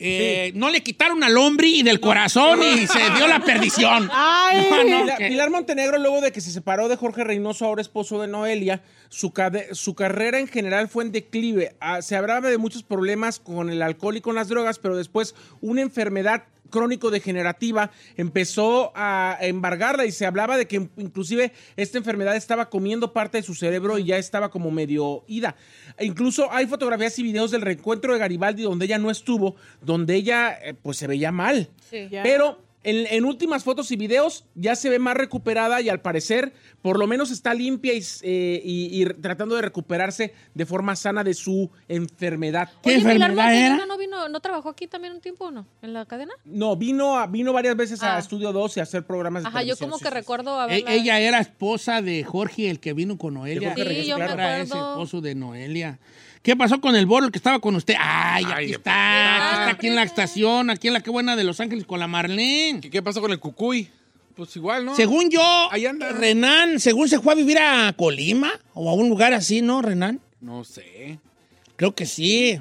Eh, 0.00 0.52
No 0.54 0.70
le 0.70 0.82
quitaron 0.82 1.22
al 1.22 1.36
hombre 1.38 1.68
y 1.68 1.82
del 1.82 2.00
corazón 2.00 2.60
y 2.62 2.86
se 2.86 2.98
dio 3.16 3.26
la 3.28 3.40
perdición. 3.40 4.08
Ay, 4.12 4.66
No, 4.70 4.76
no, 4.84 5.02
Pilar, 5.02 5.18
que- 5.18 5.28
Pilar 5.28 5.50
Montenegro, 5.50 5.98
luego 5.98 6.20
de 6.20 6.32
que 6.32 6.40
se 6.40 6.50
separó 6.50 6.88
de 6.88 6.96
Jorge 6.96 7.22
Reynoso, 7.24 7.64
ahora 7.64 7.80
esposo 7.82 8.20
de 8.20 8.26
Noelia, 8.28 8.82
su, 9.08 9.32
su 9.72 9.94
carrera 9.94 10.38
en 10.40 10.48
general 10.48 10.88
fue 10.88 11.04
en 11.04 11.12
declive. 11.12 11.76
Ah, 11.80 12.02
se 12.02 12.16
hablaba 12.16 12.48
de 12.50 12.58
muchos 12.58 12.82
problemas 12.82 13.38
con 13.38 13.70
el 13.70 13.82
alcohol 13.82 14.16
y 14.16 14.20
con 14.20 14.34
las 14.34 14.48
drogas, 14.48 14.78
pero 14.78 14.96
después 14.96 15.34
una 15.60 15.82
enfermedad 15.82 16.44
crónico-degenerativa 16.70 17.90
empezó 18.16 18.92
a 18.94 19.38
embargarla 19.40 20.06
y 20.06 20.12
se 20.12 20.26
hablaba 20.26 20.56
de 20.56 20.66
que 20.66 20.88
inclusive 20.96 21.52
esta 21.76 21.98
enfermedad 21.98 22.36
estaba 22.36 22.70
comiendo 22.70 23.12
parte 23.12 23.38
de 23.38 23.42
su 23.42 23.54
cerebro 23.54 23.98
y 23.98 24.04
ya 24.04 24.18
estaba 24.18 24.50
como 24.50 24.70
medio 24.70 25.24
ida. 25.26 25.56
E 25.96 26.04
incluso 26.04 26.50
hay 26.52 26.66
fotografías 26.66 27.18
y 27.18 27.22
videos 27.22 27.50
del 27.50 27.62
reencuentro 27.62 28.12
de 28.12 28.18
Garibaldi 28.18 28.62
donde 28.62 28.86
ella 28.86 28.98
no 28.98 29.10
estuvo, 29.10 29.56
donde 29.80 30.14
ella 30.14 30.58
eh, 30.62 30.74
pues 30.74 30.96
se 30.96 31.06
veía 31.06 31.30
mal. 31.30 31.70
Sí. 31.90 32.08
Pero 32.22 32.63
en, 32.84 33.06
en 33.08 33.24
últimas 33.24 33.64
fotos 33.64 33.90
y 33.90 33.96
videos 33.96 34.44
ya 34.54 34.76
se 34.76 34.88
ve 34.90 34.98
más 34.98 35.16
recuperada 35.16 35.80
y 35.80 35.88
al 35.88 36.00
parecer 36.00 36.52
por 36.82 36.98
lo 36.98 37.06
menos 37.06 37.30
está 37.30 37.54
limpia 37.54 37.94
y, 37.94 38.02
eh, 38.22 38.60
y- 38.64 39.02
y 39.02 39.06
tratando 39.06 39.56
de 39.56 39.62
recuperarse 39.62 40.34
de 40.54 40.66
forma 40.66 40.94
sana 40.94 41.24
de 41.24 41.34
su 41.34 41.70
enfermedad. 41.88 42.68
Oye, 42.84 42.98
Pilar 42.98 43.32
Montenegro 43.32 43.86
no 43.86 43.96
vino, 43.98 44.28
no 44.28 44.40
trabajó 44.40 44.68
aquí 44.68 44.86
también 44.86 45.14
un 45.14 45.20
tiempo 45.20 45.46
o 45.46 45.50
no? 45.50 45.66
¿En 45.82 45.92
la 45.92 46.04
cadena? 46.06 46.34
No, 46.44 46.76
vino, 46.76 47.18
a- 47.18 47.26
vino 47.26 47.52
varias 47.52 47.76
veces 47.76 48.02
a 48.02 48.16
Ah. 48.16 48.18
Estudio 48.18 48.52
2 48.52 48.76
y 48.76 48.80
a 48.80 48.82
hacer 48.84 49.04
programas 49.06 49.42
de 49.42 49.48
Ajá, 49.48 49.62
yo 49.62 49.76
como 49.76 49.96
sí, 49.98 50.04
que 50.04 50.10
sí. 50.10 50.14
recuerdo 50.14 50.58
E- 50.58 50.62
haberla... 50.62 50.92
ella 50.92 51.20
era 51.20 51.40
esposa 51.40 52.02
de 52.02 52.22
Jorge, 52.22 52.70
el 52.70 52.80
que 52.80 52.92
vino 52.92 53.16
con 53.18 53.34
Noelia. 53.34 53.74
Sí, 53.74 54.04
yo 54.06 54.18
me 54.18 54.24
Era 54.24 54.58
ese 54.60 54.72
acuerdo. 54.74 54.90
esposo 54.92 55.20
de 55.20 55.34
Noelia. 55.34 55.98
¿Qué 56.44 56.54
pasó 56.56 56.78
con 56.78 56.94
el 56.94 57.06
bolo 57.06 57.30
que 57.30 57.38
estaba 57.38 57.58
con 57.58 57.74
usted? 57.74 57.94
Ay, 57.98 58.44
aquí 58.44 58.72
está, 58.72 59.36
aquí 59.36 59.54
está, 59.54 59.68
aquí 59.70 59.86
en 59.86 59.94
la 59.96 60.02
estación, 60.02 60.68
aquí 60.68 60.88
en 60.88 60.92
la 60.92 61.00
que 61.00 61.08
buena 61.08 61.36
de 61.36 61.42
Los 61.44 61.58
Ángeles 61.58 61.86
con 61.86 61.98
la 61.98 62.06
Marlene. 62.06 62.80
¿Qué, 62.82 62.90
qué 62.90 63.02
pasó 63.02 63.22
con 63.22 63.32
el 63.32 63.38
cucuy? 63.40 63.88
Pues 64.36 64.54
igual, 64.56 64.84
¿no? 64.84 64.94
Según 64.94 65.30
yo, 65.30 65.40
Ahí 65.70 65.86
anda. 65.86 66.12
Renan, 66.12 66.80
según 66.80 67.08
se 67.08 67.18
fue 67.18 67.32
a 67.32 67.36
vivir 67.36 67.56
a 67.58 67.94
Colima 67.96 68.52
o 68.74 68.90
a 68.90 68.92
un 68.92 69.08
lugar 69.08 69.32
así, 69.32 69.62
¿no, 69.62 69.80
Renan? 69.80 70.20
No 70.42 70.64
sé. 70.64 71.18
Creo 71.76 71.94
que 71.94 72.04
sí. 72.04 72.60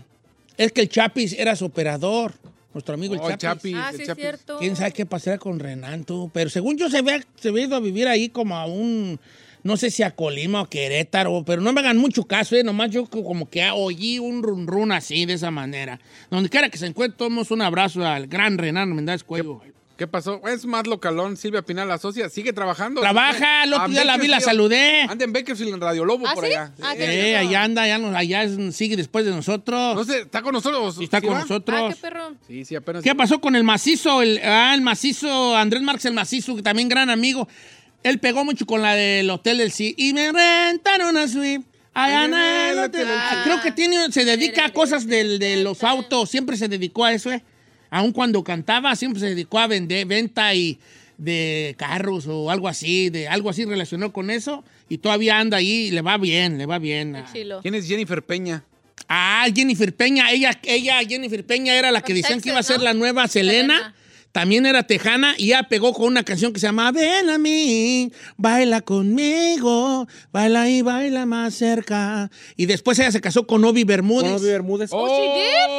Es 0.56 0.72
que 0.72 0.80
el 0.80 0.88
Chapis 0.88 1.34
era 1.34 1.56
su 1.58 1.66
operador, 1.66 2.36
nuestro 2.74 2.94
amigo 2.94 3.16
el 3.16 3.20
Oh, 3.20 3.30
el 3.30 3.38
Chapis. 3.38 3.74
Chapis, 3.74 3.76
Ah, 3.76 3.90
el 3.90 3.96
sí, 3.98 4.02
es 4.04 4.08
Chapis. 4.08 4.22
cierto. 4.24 4.58
¿Quién 4.60 4.78
sabe 4.78 4.94
qué 4.94 5.06
pasará 5.06 5.38
con 5.38 5.60
Renan, 5.60 6.06
tú? 6.06 6.32
Pero 6.34 6.50
según 6.50 6.78
yo 6.78 6.90
se 6.90 7.00
había, 7.00 7.22
se 7.36 7.50
había 7.50 7.66
ido 7.66 7.76
a 7.76 7.82
vivir 7.82 8.08
ahí 8.08 8.30
como 8.30 8.56
a 8.56 8.66
un, 8.66 9.20
no 9.64 9.78
sé 9.78 9.90
si 9.92 10.04
a 10.04 10.12
Colima 10.12 10.62
o 10.62 10.66
Querétaro, 10.70 11.44
pero 11.46 11.62
no 11.62 11.72
me 11.74 11.82
hagan 11.82 11.98
mucho 11.98 12.24
caso, 12.26 12.56
¿eh? 12.56 12.64
Nomás 12.64 12.92
yo 12.92 13.06
como 13.06 13.50
que 13.50 13.70
oí 13.72 14.20
un 14.20 14.44
run 14.44 14.68
run 14.68 14.92
así, 14.92 15.26
de 15.26 15.34
esa 15.34 15.52
manera. 15.52 16.00
Donde 16.30 16.50
quiera 16.50 16.70
que 16.70 16.78
se 16.78 16.86
encuentre, 16.88 17.18
tomamos 17.18 17.52
un 17.52 17.62
abrazo 17.62 18.06
al 18.06 18.28
gran 18.28 18.58
Renan 18.58 18.94
Mendáez 18.94 19.24
Cuello. 19.24 19.62
¿Qué 19.96 20.08
pasó? 20.08 20.42
Es 20.48 20.66
más 20.66 20.88
localón, 20.88 21.38
Silvia 21.38 21.62
Pinal, 21.62 21.88
la 21.88 22.00
socia, 22.00 22.28
sigue 22.28 22.52
trabajando. 22.52 23.00
Trabaja, 23.00 23.64
el 23.64 23.74
otro 23.74 23.90
día 23.90 24.04
la 24.04 24.18
vi, 24.18 24.28
la 24.28 24.40
saludé. 24.40 25.04
Anda 25.04 25.24
en 25.24 25.32
Bakersfield, 25.32 25.76
en 25.76 25.80
Radio 25.82 26.04
Lobo, 26.04 26.26
¿Ah, 26.28 26.34
por 26.34 26.46
sí? 26.46 26.50
allá. 26.52 26.74
Ah, 26.82 26.96
Eh, 26.98 27.38
allá 27.38 27.64
anda, 27.64 27.84
allá, 27.84 28.00
nos- 28.00 28.16
allá 28.16 28.44
sigue 28.72 28.98
después 28.98 29.24
de 29.24 29.30
nosotros. 29.32 29.96
No 29.96 30.04
sé, 30.04 30.22
¿está 30.22 30.42
con 30.42 30.54
nosotros? 30.54 30.96
Sí, 30.96 31.04
está 31.04 31.20
¿Sí 31.22 31.28
con 31.28 31.36
va? 31.36 31.42
nosotros. 31.42 31.80
Ah, 31.80 31.90
qué 31.94 32.02
perro. 32.02 32.32
Sí, 32.48 32.66
sí, 32.66 32.76
apenas. 32.76 33.04
¿Qué 33.04 33.14
pasó 33.14 33.40
con 33.40 33.56
el 33.56 33.64
macizo? 33.64 34.24
El, 34.24 34.42
ah, 34.44 34.74
el 34.74 34.82
macizo, 34.82 35.56
Andrés 35.56 35.84
Marx 35.84 36.04
el 36.06 36.14
macizo, 36.16 36.56
que 36.56 36.64
también 36.64 36.90
gran 36.90 37.12
amigo. 37.12 37.48
Él 38.04 38.20
pegó 38.20 38.44
mucho 38.46 38.66
con 38.66 38.82
la 38.82 38.96
del 38.96 39.30
Hotel 39.30 39.58
del 39.60 39.72
Sí. 39.72 39.94
Y 39.98 40.14
me 40.14 40.32
rentaron 40.32 41.10
una 41.10 41.28
suite. 41.28 41.64
Allá 41.96 42.26
en 42.26 42.34
el 42.34 42.80
hotel 42.80 43.08
del 43.08 43.18
Sí. 43.18 43.36
Creo 43.44 43.62
que 43.62 43.72
tiene, 43.72 44.12
se 44.12 44.26
dedica 44.26 44.66
a 44.66 44.74
cosas 44.74 45.06
del- 45.08 45.38
de 45.40 45.58
los 45.64 45.84
autos. 45.84 46.30
Siempre 46.30 46.58
se 46.58 46.68
dedicó 46.68 47.06
a 47.06 47.14
eso, 47.14 47.32
¿eh? 47.32 47.44
Aun 47.92 48.12
cuando 48.12 48.44
cantaba, 48.44 48.96
siempre 48.96 49.20
se 49.20 49.28
dedicó 49.28 49.60
a 49.60 49.68
vender, 49.68 50.06
venta 50.08 50.54
y 50.56 50.80
de 51.20 51.76
carros 51.78 52.26
o 52.28 52.50
algo 52.50 52.68
así, 52.68 53.10
de 53.12 53.28
algo 53.28 53.50
así 53.52 53.66
relacionado 53.66 54.12
con 54.12 54.32
eso. 54.32 54.64
Y 54.90 54.98
todavía 54.98 55.38
anda 55.40 55.58
ahí 55.58 55.88
y 55.88 55.92
le 55.92 56.02
va 56.02 56.18
bien, 56.18 56.58
le 56.58 56.66
va 56.66 56.80
bien. 56.80 57.24
Chilo. 57.32 57.60
¿Quién 57.62 57.76
es 57.76 57.88
Jennifer 57.88 58.24
Peña? 58.24 58.64
Ah, 59.08 59.46
Jennifer 59.54 59.94
Peña, 59.96 60.32
ella, 60.32 60.60
ella, 60.64 61.00
Jennifer 61.08 61.46
Peña 61.46 61.76
era 61.76 61.92
la 61.92 62.02
que 62.02 62.14
Con 62.14 62.22
decían 62.22 62.42
que 62.42 62.50
iba 62.50 62.60
a 62.60 62.64
ser 62.64 62.78
¿no? 62.80 62.86
la 62.86 62.94
nueva 62.96 63.28
Selena. 63.28 63.76
Selena. 63.78 63.96
También 64.34 64.66
era 64.66 64.82
tejana 64.84 65.36
y 65.38 65.50
ya 65.50 65.64
pegó 65.70 65.94
con 65.94 66.08
una 66.08 66.24
canción 66.24 66.52
que 66.54 66.60
se 66.60 66.66
llama 66.66 66.92
Ven 66.92 67.30
a 67.30 67.38
mí, 67.38 68.12
baila 68.36 68.82
conmigo, 68.82 70.08
baila 70.32 70.68
y 70.70 70.82
baila 70.82 71.28
más 71.28 71.54
cerca. 71.54 72.32
Y 72.58 72.66
después 72.66 72.98
ella 72.98 73.12
se 73.12 73.22
casó 73.22 73.46
con 73.46 73.64
Obi 73.64 73.84
Bermúdez. 73.84 74.32
Con 74.32 74.42
Obi 74.42 74.48
Bermúdez. 74.50 74.90
Oh, 74.92 75.08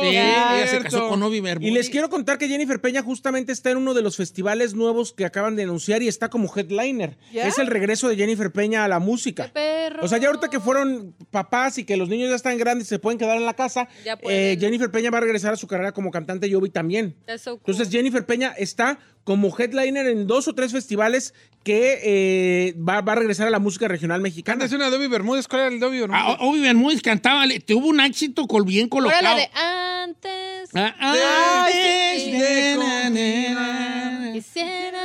Sí, 0.00 0.08
ella 0.08 0.66
se 0.68 0.78
casó 0.80 1.08
con 1.08 1.20
Obi 1.22 1.40
Bermúdez. 1.40 1.68
Y 1.70 1.74
les 1.74 1.90
quiero 1.90 2.08
contar 2.08 2.38
que 2.38 2.46
Jennifer 2.46 2.80
Peña 2.80 3.02
justamente 3.02 3.50
está 3.52 3.70
en 3.70 3.78
uno 3.78 3.92
de 3.92 4.02
los 4.02 4.16
festivales 4.16 4.74
nuevos 4.74 5.12
que 5.12 5.24
acaban 5.24 5.56
de 5.56 5.64
anunciar 5.64 6.02
y 6.02 6.08
está 6.08 6.28
como 6.30 6.50
headliner. 6.54 7.18
¿Ya? 7.32 7.48
Es 7.48 7.58
el 7.58 7.66
regreso 7.66 8.08
de 8.08 8.16
Jennifer 8.16 8.52
Peña 8.52 8.84
a 8.84 8.88
la 8.88 9.00
música. 9.00 9.50
perro. 9.52 10.04
O 10.04 10.08
sea, 10.08 10.18
ya 10.18 10.28
ahorita 10.28 10.48
que 10.48 10.60
fueron 10.60 11.14
papás 11.32 11.78
y 11.78 11.84
que 11.84 11.96
los 11.96 12.08
niños 12.08 12.30
ya 12.30 12.36
están 12.36 12.56
grandes 12.56 12.86
y 12.86 12.90
se 12.90 13.00
pueden 13.00 13.18
quedar 13.18 13.36
en 13.36 13.46
la 13.46 13.54
casa, 13.54 13.88
eh, 14.28 14.56
Jennifer 14.60 14.90
Peña 14.92 15.10
va 15.10 15.18
a 15.18 15.22
regresar 15.22 15.52
a 15.54 15.56
su 15.56 15.66
carrera 15.66 15.90
como 15.90 16.12
cantante 16.12 16.46
y 16.46 16.54
Obi 16.54 16.70
también. 16.70 17.16
That's 17.26 17.42
so 17.42 17.58
cool. 17.58 17.60
Entonces 17.66 17.92
Jennifer 17.92 18.24
Peña 18.24 18.43
está 18.50 18.98
como 19.24 19.54
headliner 19.58 20.06
en 20.06 20.26
dos 20.26 20.48
o 20.48 20.54
tres 20.54 20.72
festivales 20.72 21.32
que 21.62 21.98
eh, 22.04 22.74
va, 22.76 23.00
va 23.00 23.12
a 23.12 23.14
regresar 23.16 23.46
a 23.46 23.50
la 23.50 23.58
música 23.58 23.88
regional 23.88 24.20
mexicana. 24.20 24.64
Antes 24.64 24.76
una 24.76 24.90
de 24.90 24.96
Obi 24.98 25.06
Bermúdez, 25.06 25.48
¿cuál 25.48 25.62
era 25.62 25.70
el 25.70 25.80
de 25.80 25.86
Obi 25.86 26.00
Bermúdez? 26.00 26.22
Ah, 26.22 26.36
Obi 26.40 26.60
Bermúdez 26.60 27.00
cantaba, 27.00 27.46
le- 27.46 27.60
tuvo 27.60 27.86
un 27.88 28.00
éxito 28.00 28.46
col- 28.46 28.66
bien 28.66 28.88
colocado. 28.88 29.22
la 29.22 29.34
de 29.36 29.48
antes. 29.54 30.70
Ah, 30.74 30.94
antes 31.00 32.32
de 32.32 32.76
na, 32.78 33.10
na, 33.10 34.30
na. 34.30 34.40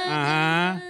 Ajá. 0.05 0.83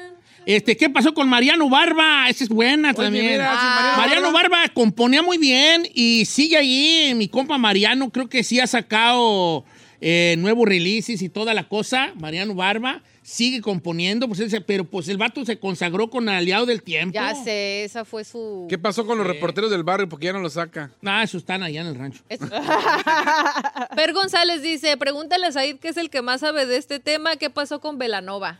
Este, 0.46 0.76
¿qué 0.76 0.90
pasó 0.90 1.14
con 1.14 1.30
Mariano 1.30 1.70
Barba? 1.70 2.28
Esa 2.30 2.44
es 2.46 2.50
buena 2.50 2.94
también. 2.94 3.34
mira, 3.34 3.52
sí, 3.52 3.66
Mariano 3.68 3.98
Mariano 3.98 4.32
Barba 4.32 4.68
componía 4.74 5.22
muy 5.22 5.38
bien 5.38 5.88
y 5.94 6.26
sigue 6.26 6.58
ahí. 6.58 7.14
Mi 7.16 7.28
compa 7.28 7.60
Mariano 7.60 8.10
creo 8.10 8.28
que 8.28 8.44
sí 8.44 8.60
ha 8.60 8.66
sacado 8.66 9.64
eh, 10.02 10.36
nuevos 10.38 10.68
releases 10.68 11.22
y 11.22 11.30
toda 11.30 11.54
la 11.54 11.68
cosa. 11.68 12.14
Mariano 12.16 12.56
Barba 12.56 13.02
sigue 13.22 13.62
componiendo, 13.62 14.28
pues 14.28 14.40
ese- 14.40 14.62
pero 14.62 14.84
pues 14.86 15.08
el 15.08 15.18
vato 15.18 15.46
se 15.46 15.60
consagró 15.60 16.10
con 16.10 16.28
Aliado 16.30 16.66
del 16.66 16.82
Tiempo. 16.82 17.14
Ya 17.14 17.36
sé, 17.36 17.84
esa 17.84 18.06
fue 18.06 18.24
su. 18.24 18.66
¿Qué 18.70 18.78
pasó 18.78 19.06
con 19.06 19.18
los 19.18 19.28
reporteros 19.28 19.70
del 19.70 19.84
barrio? 19.84 20.10
Porque 20.10 20.26
ya 20.28 20.34
no 20.34 20.40
lo 20.40 20.50
saca. 20.50 20.92
Ah, 21.06 21.22
eso 21.24 21.38
están 21.38 21.62
allá 21.64 21.82
en 21.82 21.88
el 21.88 21.96
rancho. 21.96 22.24
Es- 22.30 22.40
Per 23.96 24.14
González 24.14 24.62
dice, 24.62 24.96
pregúntale 24.98 25.46
a 25.48 25.52
Said 25.52 25.78
que 25.80 25.90
es 25.90 25.98
el 25.98 26.10
que 26.10 26.22
más 26.22 26.42
sabe 26.42 26.66
de 26.66 26.78
este 26.78 27.00
tema, 27.00 27.36
¿qué 27.36 27.50
pasó 27.50 27.80
con 27.80 27.98
Velanova? 27.98 28.60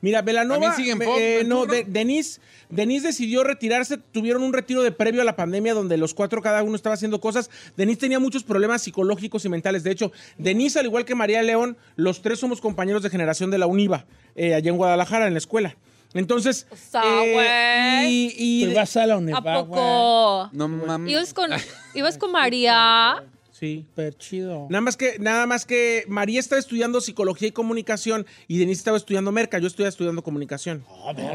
Mira, 0.00 0.20
Velanova, 0.22 0.74
eh, 0.78 1.38
¿el 1.40 1.48
no, 1.48 1.64
de- 1.66 1.84
Denise, 1.84 2.40
Denise 2.68 3.06
decidió 3.06 3.42
retirarse, 3.44 3.96
tuvieron 3.96 4.42
un 4.42 4.52
retiro 4.52 4.82
de 4.82 4.92
previo 4.92 5.22
a 5.22 5.24
la 5.24 5.34
pandemia 5.36 5.72
donde 5.74 5.96
los 5.96 6.12
cuatro 6.14 6.42
cada 6.42 6.62
uno 6.62 6.76
estaba 6.76 6.94
haciendo 6.94 7.20
cosas. 7.20 7.50
Denise 7.76 8.00
tenía 8.00 8.18
muchos 8.18 8.44
problemas 8.44 8.82
psicológicos 8.82 9.44
y 9.44 9.48
mentales. 9.48 9.82
De 9.82 9.90
hecho, 9.90 10.12
Denise, 10.36 10.78
al 10.78 10.86
igual 10.86 11.04
que 11.04 11.14
María 11.14 11.42
León, 11.42 11.76
los 11.96 12.20
tres 12.22 12.38
somos 12.38 12.60
compañeros 12.60 13.02
de 13.02 13.10
generación 13.10 13.50
de 13.50 13.58
la 13.58 13.66
UNIVA, 13.66 14.04
eh, 14.36 14.54
allá 14.54 14.70
en 14.70 14.76
Guadalajara, 14.76 15.26
en 15.26 15.32
la 15.34 15.38
escuela. 15.38 15.76
Entonces, 16.12 16.66
sea, 16.90 17.02
eh, 17.24 17.32
güey. 17.32 18.12
y, 18.12 18.34
y- 18.36 18.64
Pues 18.66 18.76
vas 18.76 18.96
a 18.96 19.06
la 19.06 19.14
¿A 19.14 19.18
Univa, 19.18 19.40
poco? 19.64 20.48
No 20.52 20.68
mames. 20.68 21.10
¿Ibas 21.10 21.34
con, 21.34 21.50
ibas 21.94 22.18
con 22.18 22.30
María? 22.30 23.24
Sí. 23.64 23.84
Súper 23.88 24.16
chido. 24.18 24.66
Nada 24.70 24.80
más 24.80 24.96
que, 24.96 25.18
nada 25.18 25.46
más 25.46 25.64
que 25.66 26.04
María 26.08 26.40
estaba 26.40 26.58
estudiando 26.58 27.00
psicología 27.00 27.48
y 27.48 27.52
comunicación 27.52 28.26
y 28.48 28.58
Denise 28.58 28.78
estaba 28.80 28.96
estudiando 28.96 29.32
merca. 29.32 29.58
Yo 29.58 29.66
estoy 29.66 29.86
estudiando 29.86 30.22
comunicación. 30.22 30.84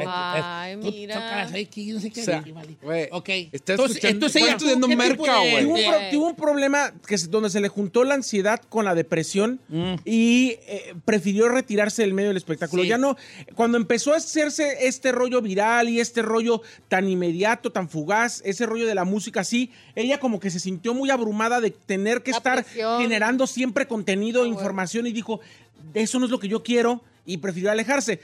Ay, 0.06 0.76
Tú 0.78 0.92
mira. 0.92 1.16
tocas 1.16 1.52
ahí, 1.54 1.66
que 1.66 1.86
yo 1.86 1.96
no 1.96 2.00
sé 2.02 2.12
qué. 2.12 2.22
O 2.22 2.24
sea, 2.24 2.44
vale. 2.54 2.76
güey, 2.82 3.08
Ok. 3.12 3.30
está 3.52 3.74
entonces, 3.74 3.98
escuchando- 3.98 4.16
entonces 4.16 4.36
está 4.36 4.48
ella 4.48 4.58
estudiando 4.58 4.88
¿qué 4.88 4.96
tipo 4.96 5.24
merca, 5.24 5.40
güey. 5.40 5.64
Tuvo 5.66 5.74
un, 5.76 6.10
tuvo 6.12 6.28
un 6.28 6.36
problema 6.36 6.94
que 7.08 7.18
se- 7.18 7.28
donde 7.28 7.50
se 7.50 7.60
le 7.62 7.68
juntó 7.68 8.04
la 8.04 8.16
ansiedad 8.16 8.62
con 8.70 8.86
la 8.86 8.96
depresión 8.96 9.60
Mm. 9.70 9.94
y 10.06 10.58
eh, 10.68 10.94
prefirió 11.06 11.50
retirarse 11.50 12.02
del 12.02 12.14
medio 12.14 12.30
del 12.30 12.38
espectáculo. 12.38 12.84
Sí. 12.84 12.90
Ya 12.90 12.98
no, 12.98 13.16
cuando 13.56 13.78
empezó 13.78 14.14
a 14.14 14.18
hacerse 14.18 14.88
este 14.88 15.12
rollo 15.12 15.42
viral 15.42 15.90
y 15.90 16.00
este 16.00 16.22
rollo 16.22 16.62
tan 16.88 17.10
inmediato, 17.10 17.72
tan 17.72 17.90
fugaz, 17.90 18.42
ese 18.46 18.66
rollo 18.66 18.86
de 18.88 18.96
la 18.96 19.04
música 19.06 19.42
así, 19.42 19.72
ella 19.96 20.20
como 20.20 20.40
que 20.40 20.50
se 20.50 20.60
sintió 20.60 20.94
muy 20.94 21.10
abrumada 21.10 21.62
de 21.62 21.72
tener 21.72 22.19
que 22.24 22.32
La 22.32 22.38
estar 22.38 22.64
presión. 22.64 23.02
generando 23.02 23.48
siempre 23.48 23.88
contenido, 23.88 24.46
información 24.46 25.08
y 25.08 25.12
dijo, 25.12 25.40
eso 25.94 26.20
no 26.20 26.26
es 26.26 26.32
lo 26.32 26.40
que 26.40 26.48
yo 26.48 26.64
quiero 26.64 27.04
y 27.26 27.38
prefirió 27.38 27.72
alejarse. 27.72 28.20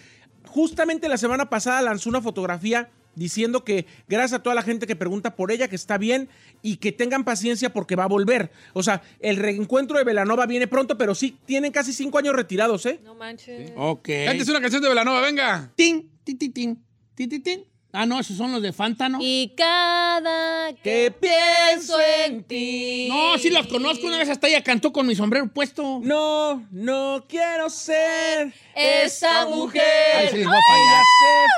Justamente 0.48 1.10
la 1.10 1.18
semana 1.18 1.50
pasada 1.50 1.82
lanzó 1.82 2.10
una 2.10 2.22
fotografía 2.22 2.90
diciendo 3.16 3.64
que 3.64 3.86
gracias 4.08 4.40
a 4.40 4.44
toda 4.44 4.56
la 4.56 4.62
gente 4.62 4.86
que 4.88 4.96
pregunta 4.96 5.36
por 5.36 5.52
ella, 5.52 5.68
que 5.68 5.76
está 5.76 5.98
bien 5.98 6.28
y 6.62 6.78
que 6.78 6.92
tengan 6.92 7.24
paciencia 7.24 7.72
porque 7.72 7.96
va 7.96 8.04
a 8.04 8.08
volver. 8.08 8.52
O 8.74 8.84
sea, 8.84 9.02
el 9.20 9.38
reencuentro 9.38 9.98
de 9.98 10.04
Velanova 10.04 10.46
viene 10.46 10.68
pronto, 10.68 10.98
pero 10.98 11.16
sí, 11.16 11.38
tienen 11.46 11.72
casi 11.72 11.94
cinco 11.94 12.18
años 12.18 12.36
retirados, 12.36 12.86
¿eh? 12.86 13.00
No 13.04 13.16
manches. 13.16 13.72
Ok. 13.76 14.10
Antes 14.28 14.50
una 14.50 14.60
canción 14.62 14.82
de 14.82 14.90
Velanova, 14.90 15.22
venga. 15.22 15.72
Tin, 15.76 16.10
tin, 16.24 16.38
tin, 16.38 16.52
tin, 16.54 16.84
tin, 17.16 17.30
tin, 17.30 17.44
tin. 17.44 17.66
Ah, 17.96 18.06
no, 18.06 18.20
esos 18.20 18.38
son 18.38 18.52
los 18.52 18.62
de 18.62 18.74
Fantano. 18.74 19.20
Y 19.22 19.54
cada 19.56 20.74
que 20.74 20.82
Que 20.84 21.12
pienso 21.12 21.98
en 22.26 22.44
ti. 22.44 23.08
No, 23.10 23.38
sí 23.38 23.50
los 23.50 23.68
conozco. 23.68 24.08
Una 24.08 24.18
vez 24.18 24.30
hasta 24.30 24.48
ella 24.48 24.64
cantó 24.64 24.92
con 24.92 25.08
mi 25.08 25.16
sombrero 25.16 25.48
puesto. 25.48 26.00
No, 26.04 26.66
no 26.72 27.26
quiero 27.28 27.70
ser 27.70 28.54
Esa 28.76 29.48
mujer. 29.48 29.82
Ay, 30.16 30.28
se 30.30 30.38
les 30.38 30.48
va 30.48 30.52
a 30.52 30.62
fallar. 30.62 31.04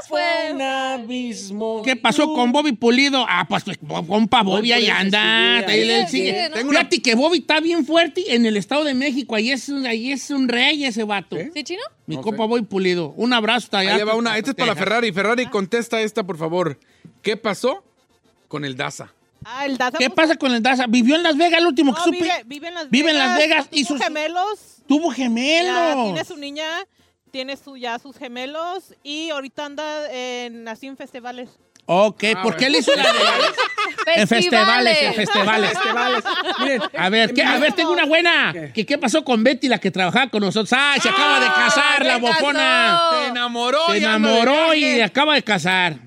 se 0.02 0.08
fue 0.08 0.52
un 0.54 0.62
abismo. 0.62 1.82
¿Qué 1.84 1.96
pasó 1.96 2.34
con 2.34 2.52
Bobby 2.52 2.74
Pulido? 2.74 3.26
Ah, 3.28 3.46
pues, 3.48 3.64
pues, 3.64 3.78
compa 4.08 4.44
Bobby 4.44 4.72
ahí 4.72 4.88
anda. 4.88 5.58
Ahí 5.60 5.90
él 5.90 6.08
sigue, 6.08 6.50
que 7.04 7.16
Bobby 7.16 7.40
está 7.40 7.60
bien 7.60 7.86
fuerte 7.86 8.36
en 8.36 8.46
el 8.46 8.58
Estado 8.58 8.84
de 8.84 8.94
México. 8.94 9.36
Ahí 9.36 9.52
es 9.52 9.70
un, 9.70 9.86
ahí 9.86 10.12
es 10.12 10.30
un 10.30 10.48
rey 10.48 10.86
ese 10.86 11.04
vato. 11.04 11.38
¿Sí, 11.54 11.64
chino? 11.64 11.82
Mi 12.08 12.16
compa 12.16 12.44
sé. 12.44 12.48
Bobby 12.48 12.62
Pulido. 12.64 13.10
Un 13.16 13.34
abrazo 13.34 13.66
hasta 13.66 13.80
allá. 13.80 13.96
Ahí 13.96 14.04
va 14.04 14.16
una. 14.16 14.38
Esta 14.38 14.52
es 14.52 14.56
para. 14.56 14.76
Ferrari. 14.76 15.12
Ferrari, 15.12 15.46
contesta 15.48 16.02
esta, 16.02 16.24
por 16.26 16.38
favor. 16.38 16.80
¿Qué 17.22 17.38
pasó 17.38 17.84
con 18.48 18.66
el 18.66 18.76
Daza? 18.76 19.14
Ah, 19.46 19.66
el 19.66 19.78
Daza 19.78 19.98
¿Qué 19.98 20.10
pasa 20.10 20.36
con 20.36 20.52
el 20.54 20.64
Daza? 20.64 20.88
Vivió 20.88 21.16
en 21.16 21.24
Las 21.24 21.38
Vegas, 21.38 21.60
el 21.62 21.68
último 21.68 21.94
que 21.94 22.00
No, 22.00 22.04
supe. 22.06 22.18
vive, 22.18 22.32
vive 22.46 22.68
en 22.70 22.74
Las 22.74 22.90
Vive 22.90 23.12
en 23.12 23.16
Vegas. 23.18 23.28
Las 23.30 23.38
Vegas 23.38 23.68
y 23.72 23.84
tuvo 23.86 23.98
sus- 23.98 24.06
gemelos. 24.06 24.60
Tuvo 24.88 25.10
Ya, 25.10 25.16
gemelos. 25.16 26.04
tiene 26.06 26.26
su 26.26 26.38
niña, 26.38 26.66
tiene 27.32 27.58
su, 27.58 27.78
ya 27.78 28.00
sus 28.00 28.18
gemelos 28.18 28.96
y 29.04 29.30
ahorita 29.30 29.66
anda 29.66 30.12
en, 30.12 30.68
así 30.68 30.88
en 30.88 30.98
festivales. 30.98 31.50
Ok, 31.90 32.24
Ah, 32.36 32.44
¿por 32.44 32.56
qué 32.58 32.70
le 32.70 32.80
hizo 32.80 32.94
la 32.96 33.04
de... 33.04 33.10
En 34.16 34.26
festivales, 34.28 34.98
en 35.02 35.14
festivales. 35.16 35.70
Festivales. 35.72 36.24
Miren, 36.60 36.82
A 36.98 37.10
ver, 37.10 37.34
¿qué? 37.34 37.44
a 37.44 37.58
ver, 37.60 37.74
tengo 37.74 37.92
una 37.92 38.06
buena. 38.06 38.54
¿Qué, 38.74 38.86
¿Qué 38.86 38.98
pasó 38.98 39.24
con 39.26 39.44
Betty, 39.44 39.68
la 39.68 39.80
que 39.80 39.92
trabajaba 39.92 40.30
con 40.30 40.42
nosotros? 40.42 40.72
¡Ay, 40.72 41.02
se 41.02 41.10
acaba 41.10 41.42
de 41.42 41.48
casar, 41.48 42.06
la 42.06 42.18
bofona! 42.18 43.00
Se 43.12 43.28
enamoró. 43.30 43.80
Se 43.90 43.96
y 43.98 44.04
enamoró 44.04 44.74
y 44.74 44.80
viaje. 44.80 45.04
acaba 45.04 45.36
de 45.36 45.44
casar. 45.44 45.98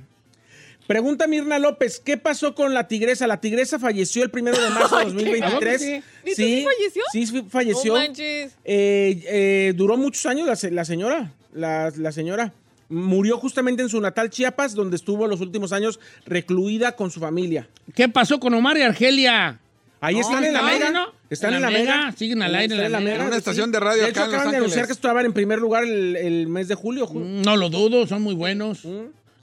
Pregunta 0.87 1.27
Mirna 1.27 1.59
López, 1.59 2.01
¿qué 2.01 2.17
pasó 2.17 2.55
con 2.55 2.73
la 2.75 2.89
tigresa? 2.89 3.27
La 3.27 3.39
tigresa 3.41 3.79
falleció 3.79 4.23
el 4.25 4.31
primero 4.31 4.59
de 4.61 4.71
marzo 4.75 4.99
de 4.99 5.05
2023. 5.05 5.81
sí? 5.81 5.87
¿Neta 6.25 6.37
sí 6.37 6.65
falleció? 6.65 7.03
Sí, 7.13 7.27
sí 7.27 7.45
falleció. 7.51 7.95
No. 7.95 8.03
Eh, 8.03 8.53
eh, 8.65 9.73
duró 9.77 9.97
muchos 9.99 10.25
años 10.27 10.47
la, 10.49 10.57
se- 10.57 10.71
la 10.71 10.85
señora. 10.85 11.33
La, 11.53 11.93
la 11.97 12.13
señora 12.13 12.53
murió 12.91 13.39
justamente 13.39 13.83
en 13.83 13.89
su 13.89 14.01
natal 14.01 14.29
Chiapas, 14.29 14.75
donde 14.75 14.97
estuvo 14.97 15.27
los 15.27 15.41
últimos 15.41 15.73
años 15.73 15.99
recluida 16.27 16.97
con 16.97 17.11
su 17.11 17.21
familia. 17.21 17.69
¿Qué 17.95 18.09
pasó 18.09 18.39
con 18.39 18.53
Omar 18.53 18.77
y 18.77 18.83
Argelia? 18.83 19.59
Ahí 20.03 20.17
No, 20.17 20.21
están 20.23 20.45
en 20.45 20.53
la 20.53 20.63
mega. 20.63 20.91
¿no? 20.91 21.07
Están 21.31 21.55
En 21.55 21.63
la 21.63 21.71
mega. 21.71 22.13
Siguen 22.17 22.43
al 22.43 22.55
aire 22.55 22.85
en 22.87 22.93
la 22.93 23.01
Mega. 23.01 23.17
En 23.17 23.21
una 23.23 23.33
sí. 23.33 23.39
estación 23.39 23.71
de 23.71 23.79
radio 23.81 24.03
De 24.03 24.09
acá 24.11 24.25
Los 24.27 24.35
acaban 24.35 24.51
de 24.51 24.57
anunciar 24.59 24.87
que 24.87 24.93
estaban 24.93 25.25
en 25.27 25.33
primer 25.33 25.59
lugar 25.59 25.85
el, 25.85 26.17
el 26.17 26.49
mes 26.49 26.69
de 26.69 26.75
julio. 26.75 27.07
ju- 27.07 27.23
No 27.45 27.57
lo 27.57 27.69
dudo, 27.71 28.07
son 28.07 28.23
muy 28.23 28.35
buenos. 28.35 28.81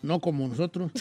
No 0.01 0.19
como 0.19 0.47
nosotros. 0.47 0.91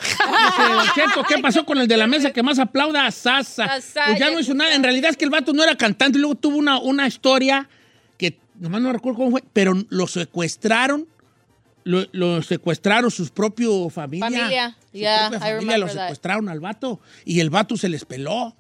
Cheto, 0.94 1.22
¿qué 1.28 1.38
pasó 1.38 1.64
con 1.64 1.78
el 1.78 1.88
de 1.88 1.97
la 1.97 2.07
mesa 2.07 2.30
que 2.32 2.42
más 2.42 2.59
aplauda? 2.59 3.11
Sasa. 3.11 3.66
Sasa, 3.80 4.05
Pues 4.07 4.18
ya 4.18 4.30
no 4.30 4.38
hizo 4.40 4.55
nada. 4.55 4.74
En 4.74 4.82
realidad 4.82 5.11
es 5.11 5.16
que 5.16 5.24
el 5.24 5.30
vato 5.30 5.53
no 5.53 5.62
era 5.62 5.76
cantante 5.76 6.18
y 6.18 6.20
luego 6.20 6.34
tuvo 6.36 6.57
una, 6.59 6.78
una 6.78 7.07
historia 7.07 7.68
que 8.18 8.38
nomás 8.59 8.80
no 8.82 8.92
recuerdo 8.92 9.18
cómo 9.18 9.30
fue, 9.32 9.44
pero 9.53 9.74
lo 9.88 10.07
secuestraron. 10.07 11.07
Lo, 11.87 12.05
lo 12.11 12.43
secuestraron 12.43 13.12
sus 13.12 13.30
propios 13.30 13.93
familia. 13.93 14.26
Familia. 14.26 14.76
Su 14.93 14.99
Yeah, 14.99 15.28
propia 15.30 15.39
familia 15.51 15.78
lo 15.78 15.87
that. 15.87 15.93
secuestraron 15.95 16.49
al 16.49 16.59
vato 16.59 17.01
y 17.24 17.39
el 17.39 17.49
vato 17.49 17.76
se 17.76 17.89
les 17.89 18.05
peló. 18.05 18.57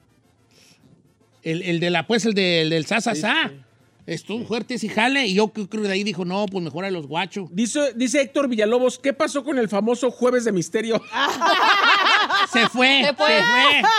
El, 1.42 1.62
el 1.62 1.80
de 1.80 1.90
la, 1.90 2.06
pues, 2.06 2.24
el, 2.24 2.34
de- 2.34 2.62
el 2.62 2.70
del 2.70 2.86
Sasa 2.86 3.14
Estuvo 4.06 4.44
fuerte 4.46 4.74
ese 4.74 4.88
jale 4.88 5.26
y 5.26 5.34
yo 5.34 5.48
creo 5.48 5.68
que 5.68 5.78
de 5.78 5.90
ahí 5.92 6.04
dijo, 6.04 6.24
no, 6.24 6.46
pues 6.46 6.62
mejor 6.62 6.84
a 6.84 6.90
los 6.92 7.08
guachos. 7.08 7.48
Dice, 7.50 7.92
dice 7.96 8.20
Héctor 8.20 8.46
Villalobos, 8.46 9.00
¿qué 9.00 9.12
pasó 9.12 9.42
con 9.42 9.58
el 9.58 9.68
famoso 9.68 10.12
Jueves 10.12 10.44
de 10.44 10.52
Misterio? 10.52 11.02
Se 12.52 12.68
fue, 12.68 13.02
Se 13.04 13.14
fue. 13.14 13.42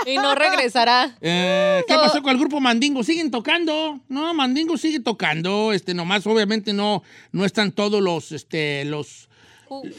Y 0.06 0.16
no 0.18 0.36
regresará. 0.36 1.16
Eh, 1.22 1.84
¿Qué 1.88 1.94
pasó 1.96 2.22
con 2.22 2.32
el 2.32 2.38
grupo 2.38 2.60
Mandingo? 2.60 3.04
¿Siguen 3.04 3.32
tocando? 3.32 4.00
No, 4.08 4.34
Mandingo 4.34 4.78
sigue 4.78 5.00
tocando. 5.00 5.74
Este, 5.74 5.94
nomás, 5.94 6.26
obviamente, 6.28 6.74
no, 6.74 7.04
no 7.32 7.46
están 7.46 7.72
todos 7.72 8.02
los, 8.02 8.32
este, 8.32 8.86
los, 8.86 9.30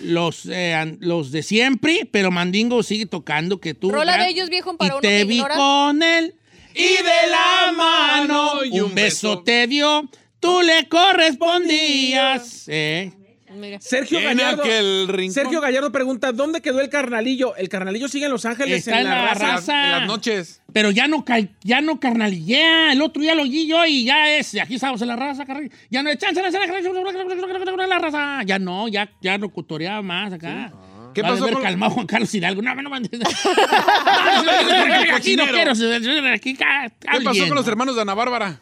los, 0.03 0.47
eh, 0.51 0.97
los 1.01 1.31
de 1.31 1.43
siempre, 1.43 2.09
pero 2.11 2.31
Mandingo 2.31 2.83
sigue 2.83 3.07
tocando. 3.07 3.61
Que 3.61 3.75
tú. 3.75 3.91
Rola 3.91 4.13
gran- 4.15 4.25
de 4.27 4.31
ellos, 4.33 4.49
viejo, 4.49 4.77
para 4.77 4.89
y 4.89 4.91
uno 4.93 5.01
te 5.01 5.09
que 5.09 5.25
vi 5.25 5.35
ignora. 5.37 5.55
con 5.57 6.03
él 6.03 6.35
y 6.75 6.83
de 6.83 7.31
la 7.31 7.73
mano 7.77 8.65
y 8.65 8.81
un 8.81 8.91
un 8.91 8.95
beso 8.95 9.31
beso. 9.31 9.43
te 9.43 9.67
dio. 9.67 10.09
Tú 10.41 10.61
le 10.63 10.89
correspondías. 10.89 12.65
Eh. 12.69 13.13
Sergio 13.81 14.19
En 14.19 14.37
Gallardo. 14.39 14.63
Sergio 15.31 15.61
Gallardo 15.61 15.93
pregunta, 15.93 16.33
¿dónde 16.33 16.61
quedó 16.61 16.81
el 16.81 16.89
carnalillo? 16.89 17.57
El 17.57 17.69
carnalillo 17.69 18.09
sigue 18.09 18.27
en 18.27 18.33
Los 18.33 18.45
Ángeles 18.45 18.87
Está 18.87 19.01
en 19.01 19.07
la 19.07 19.35
raza. 19.35 19.85
En 19.85 19.91
las 19.93 20.07
noches. 20.07 20.63
Pero 20.73 20.91
ya 20.91 21.09
no, 21.09 21.25
ya 21.63 21.81
no 21.81 21.99
carnalillea. 22.01 22.93
El 22.93 23.03
otro 23.03 23.23
día 23.23 23.35
lo 23.35 23.43
oí 23.43 23.67
yo 23.67 23.85
y 23.87 24.05
ya 24.05 24.37
es. 24.37 24.55
Aquí 24.61 24.75
estamos 24.77 25.01
en 25.03 25.09
la 25.09 25.17
raza, 25.17 25.45
carnal. 25.45 25.71
Ya 25.91 26.03
no 26.03 26.11
es 26.11 26.19
chance, 26.19 26.41
la 26.43 26.51
la 27.87 27.99
raza. 27.99 28.43
Ya 28.45 28.59
no, 28.59 28.89
ya, 28.89 29.11
ya 29.21 29.39
no 29.39 29.49
cutoreaba 29.49 30.03
más 30.03 30.33
acá. 30.33 30.73
¿Qué 31.15 31.23
Va 31.23 31.29
a 31.29 31.31
pasó 31.33 31.45
haber 31.45 31.55
con- 31.55 31.63
calmado 31.63 31.93
Juan 31.93 32.07
Carlos 32.07 32.33
Hidalgo. 32.35 32.63
No, 32.63 32.75
no, 32.75 32.83
no. 32.83 32.97
Aquí 35.15 35.37
no 35.37 35.47
quiero. 35.47 35.73
Aquí, 36.33 36.55
¿Qué 36.57 37.21
pasó 37.25 37.47
con 37.47 37.57
los 37.57 37.67
hermanos 37.67 37.97
de 37.97 38.03
Ana 38.03 38.15
Bárbara? 38.15 38.61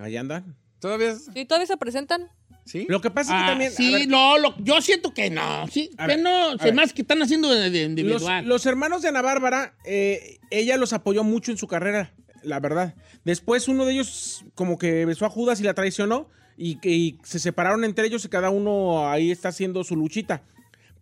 Ahí 0.00 0.16
andan. 0.16 0.56
¿Todavía? 0.80 1.14
¿Y 1.34 1.44
todavía 1.44 1.66
se 1.66 1.76
presentan? 1.76 2.30
¿Sí? 2.70 2.86
Lo 2.88 3.00
que 3.00 3.10
pasa 3.10 3.32
es 3.32 3.38
que 3.38 3.44
Ah, 3.44 3.48
también... 3.50 3.72
sí, 3.72 3.92
ver, 3.92 4.06
no, 4.08 4.38
lo- 4.38 4.54
yo 4.58 4.80
siento 4.80 5.12
que 5.12 5.28
no. 5.28 5.66
Sí, 5.68 5.90
que 5.98 6.06
ver, 6.06 6.20
no. 6.20 6.56
Se 6.58 6.72
más 6.72 6.92
que 6.92 7.02
están 7.02 7.20
haciendo 7.20 7.50
de, 7.52 7.82
individual. 7.82 8.46
los 8.46 8.64
hermanos 8.64 9.02
de 9.02 9.08
Ana 9.08 9.22
Bárbara, 9.22 9.74
eh, 9.84 10.38
ella 10.50 10.76
los 10.76 10.92
apoyó 10.92 11.24
mucho 11.24 11.50
en 11.50 11.56
su 11.58 11.66
carrera, 11.66 12.14
la 12.44 12.60
verdad. 12.60 12.94
Después 13.24 13.66
uno 13.66 13.86
de 13.86 13.94
ellos 13.94 14.44
como 14.54 14.78
que 14.78 15.04
besó 15.04 15.26
a 15.26 15.30
Judas 15.30 15.58
y 15.60 15.64
la 15.64 15.74
traicionó 15.74 16.28
y, 16.56 16.76
que- 16.76 16.90
y 16.90 17.18
se 17.24 17.40
separaron 17.40 17.82
entre 17.84 18.06
ellos 18.06 18.24
y 18.24 18.28
cada 18.28 18.50
uno 18.50 19.10
ahí 19.10 19.32
está 19.32 19.48
haciendo 19.48 19.82
su 19.82 19.96
luchita. 19.96 20.44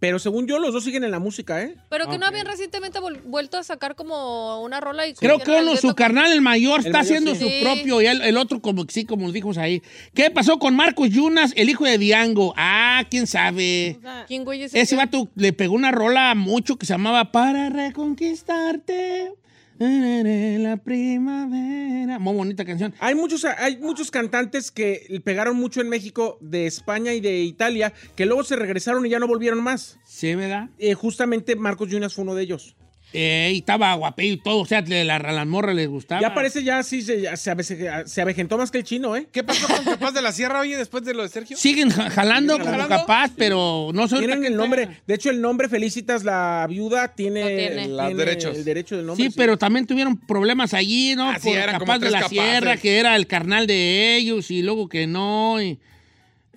Pero 0.01 0.19
según 0.21 0.47
yo, 0.47 0.59
los 0.61 0.73
dos 0.73 0.85
siguen 0.85 1.03
en 1.03 1.11
la 1.11 1.19
música, 1.19 1.61
¿eh? 1.61 1.75
Pero 1.89 2.09
que 2.09 2.19
no 2.19 2.27
habían 2.27 2.47
recientemente 2.47 3.01
vuelto 3.25 3.59
a 3.59 3.65
sacar 3.65 3.97
como 3.97 4.63
una 4.63 4.81
rola 4.81 5.07
y 5.09 5.15
Creo 5.15 5.41
que 5.41 5.51
uno, 5.51 5.75
su 5.77 5.95
carnal, 5.95 6.31
el 6.33 6.41
mayor, 6.41 6.79
está 6.81 6.91
mayor, 6.93 7.03
haciendo 7.03 7.35
sí. 7.35 7.41
su 7.41 7.49
Sí. 7.49 7.59
propio 7.63 8.01
y 8.01 8.07
el, 8.07 8.23
el 8.23 8.37
otro, 8.37 8.61
como 8.61 8.85
sí, 8.89 9.05
como 9.05 9.25
nos 9.25 9.33
dijimos 9.33 9.59
ahí. 9.59 9.83
¿Qué 10.15 10.31
pasó 10.31 10.59
con 10.61 10.77
Marcos 10.77 11.11
Yunas, 11.11 11.53
el 11.57 11.69
hijo 11.69 11.85
de 11.85 11.99
Diango? 11.99 12.55
Ah, 12.57 13.05
quién 13.11 13.27
sabe. 13.27 13.99
¿Quién 14.29 14.45
güey 14.45 14.63
es 14.63 14.71
Ese 14.73 14.81
ese? 14.83 14.97
vato 14.97 15.29
le 15.35 15.53
pegó 15.53 15.75
una 15.75 15.91
rola 15.91 16.35
mucho 16.37 16.77
que 16.77 16.87
se 16.87 16.93
llamaba 16.95 17.33
Para 17.33 17.69
reconquistarte. 17.69 19.33
La 19.79 20.77
primavera. 20.77 22.19
Muy 22.19 22.35
bonita 22.35 22.65
canción. 22.65 22.95
Hay 22.99 23.15
muchos, 23.15 23.45
hay 23.45 23.79
muchos 23.79 24.11
cantantes 24.11 24.73
que 24.73 25.21
pegaron 25.25 25.57
mucho 25.57 25.81
en 25.81 25.89
México, 25.89 26.39
de 26.41 26.67
España 26.67 27.15
y 27.15 27.21
de 27.21 27.41
Italia, 27.43 27.93
que 28.17 28.27
luego 28.27 28.43
se 28.43 28.57
regresaron 28.57 29.07
y 29.07 29.11
ya 29.11 29.21
no 29.21 29.29
volvieron 29.29 29.63
más. 29.63 29.99
Sí, 30.05 30.35
¿verdad? 30.35 30.71
Eh, 30.79 30.95
justamente 30.95 31.55
Marcos 31.55 31.91
Yunas 31.91 32.15
fue 32.15 32.25
uno 32.25 32.35
de 32.35 32.43
ellos. 32.43 32.77
Eh, 33.15 33.53
y 33.55 33.59
estaba 33.61 33.95
guapillo 33.95 34.35
y 34.35 34.37
todo. 34.37 34.59
O 34.59 34.67
sea, 34.67 34.83
le- 34.83 35.03
la, 35.03 35.17
a 35.17 35.33
las 35.33 35.47
morras 35.47 35.75
les 35.75 35.89
gustaba. 35.89 36.21
Ya 36.21 36.35
parece 36.35 36.63
ya 36.63 36.83
sí, 36.83 37.01
se, 37.01 37.23
ya 37.23 37.37
se, 37.39 37.51
avece- 37.51 38.07
se 38.07 38.21
avejentó 38.21 38.59
más 38.59 38.71
que 38.71 38.79
el 38.79 38.85
chino, 38.85 39.17
¿eh? 39.17 39.27
¿Qué 39.33 39.43
pasó 39.43 39.67
con 39.67 39.83
Capaz 39.85 40.13
de 40.13 40.21
la 40.21 40.31
Sierra, 40.31 40.61
oye, 40.61 40.77
después 40.77 41.05
de 41.05 41.15
lo 41.15 41.23
de 41.23 41.31
Sergio? 41.31 41.57
Siguen 41.57 41.89
ja- 41.89 42.11
jalando 42.11 42.55
Siguen 42.55 42.67
como 42.67 42.79
jalando. 42.83 42.97
capaz, 43.07 43.31
pero 43.35 43.91
no 43.95 44.09
soy 44.09 44.19
Tienen 44.19 44.45
el 44.45 44.57
nombre. 44.57 45.01
De 45.07 45.15
hecho, 45.15 45.31
el 45.31 45.41
nombre 45.41 45.71
Felicitas, 45.71 46.23
la 46.23 46.67
viuda, 46.69 47.15
tiene, 47.15 47.41
Lo 47.41 47.47
tiene. 47.47 47.69
tiene 47.69 47.89
Los 47.89 48.17
derechos. 48.17 48.57
el 48.59 48.65
derecho 48.67 48.97
del 48.99 49.07
nombre. 49.07 49.25
Sí, 49.27 49.35
pero 49.35 49.57
también 49.57 49.87
tuvieron 49.87 50.17
problemas 50.19 50.75
allí, 50.75 51.15
¿no? 51.17 51.31
Ah, 51.31 51.39
sí, 51.41 51.49
Por 51.49 51.57
eran 51.57 51.75
como 51.79 51.87
Capaz 51.87 51.95
de 51.95 52.01
tres 52.01 52.13
la 52.13 52.19
capaces. 52.21 52.39
Sierra, 52.39 52.77
que 52.77 52.99
era 52.99 53.17
el 53.17 53.27
carnal 53.27 53.67
de 53.67 54.17
ellos, 54.17 54.51
y 54.51 54.61
luego 54.61 54.87
que 54.89 55.07
no. 55.07 55.63
Y, 55.63 55.79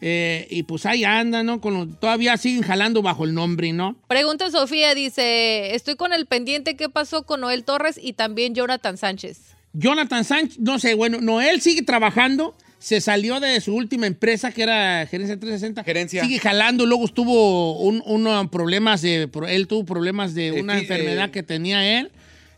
eh, 0.01 0.47
y 0.49 0.63
pues 0.63 0.85
ahí 0.85 1.03
andan, 1.03 1.45
¿no? 1.45 1.61
Con 1.61 1.73
los- 1.75 1.99
todavía 1.99 2.35
siguen 2.37 2.63
jalando 2.63 3.01
bajo 3.01 3.23
el 3.23 3.33
nombre, 3.33 3.71
¿no? 3.71 3.95
Pregunta 4.07 4.49
Sofía, 4.49 4.95
dice, 4.95 5.75
estoy 5.75 5.95
con 5.95 6.11
el 6.11 6.25
pendiente, 6.25 6.75
¿qué 6.75 6.89
pasó 6.89 7.23
con 7.23 7.41
Noel 7.41 7.63
Torres 7.63 7.99
y 8.01 8.13
también 8.13 8.55
Jonathan 8.55 8.97
Sánchez? 8.97 9.39
Jonathan 9.73 10.23
Sánchez, 10.23 10.59
no 10.59 10.79
sé, 10.79 10.95
bueno, 10.95 11.21
Noel 11.21 11.61
sigue 11.61 11.83
trabajando. 11.83 12.55
Se 12.79 12.99
salió 12.99 13.39
de 13.39 13.61
su 13.61 13.75
última 13.75 14.07
empresa, 14.07 14.51
que 14.51 14.63
era 14.63 15.05
Gerencia 15.05 15.39
360. 15.39 15.83
Gerencia. 15.83 16.23
Sigue 16.23 16.39
jalando. 16.39 16.87
Luego 16.87 17.05
estuvo 17.05 17.79
un, 17.79 18.01
unos 18.07 18.49
problemas 18.49 19.03
de. 19.03 19.29
Él 19.49 19.67
tuvo 19.67 19.85
problemas 19.85 20.33
de 20.33 20.51
una 20.53 20.79
enfermedad 20.79 21.25
eh. 21.27 21.31
que 21.31 21.43
tenía 21.43 21.99
él. 21.99 22.11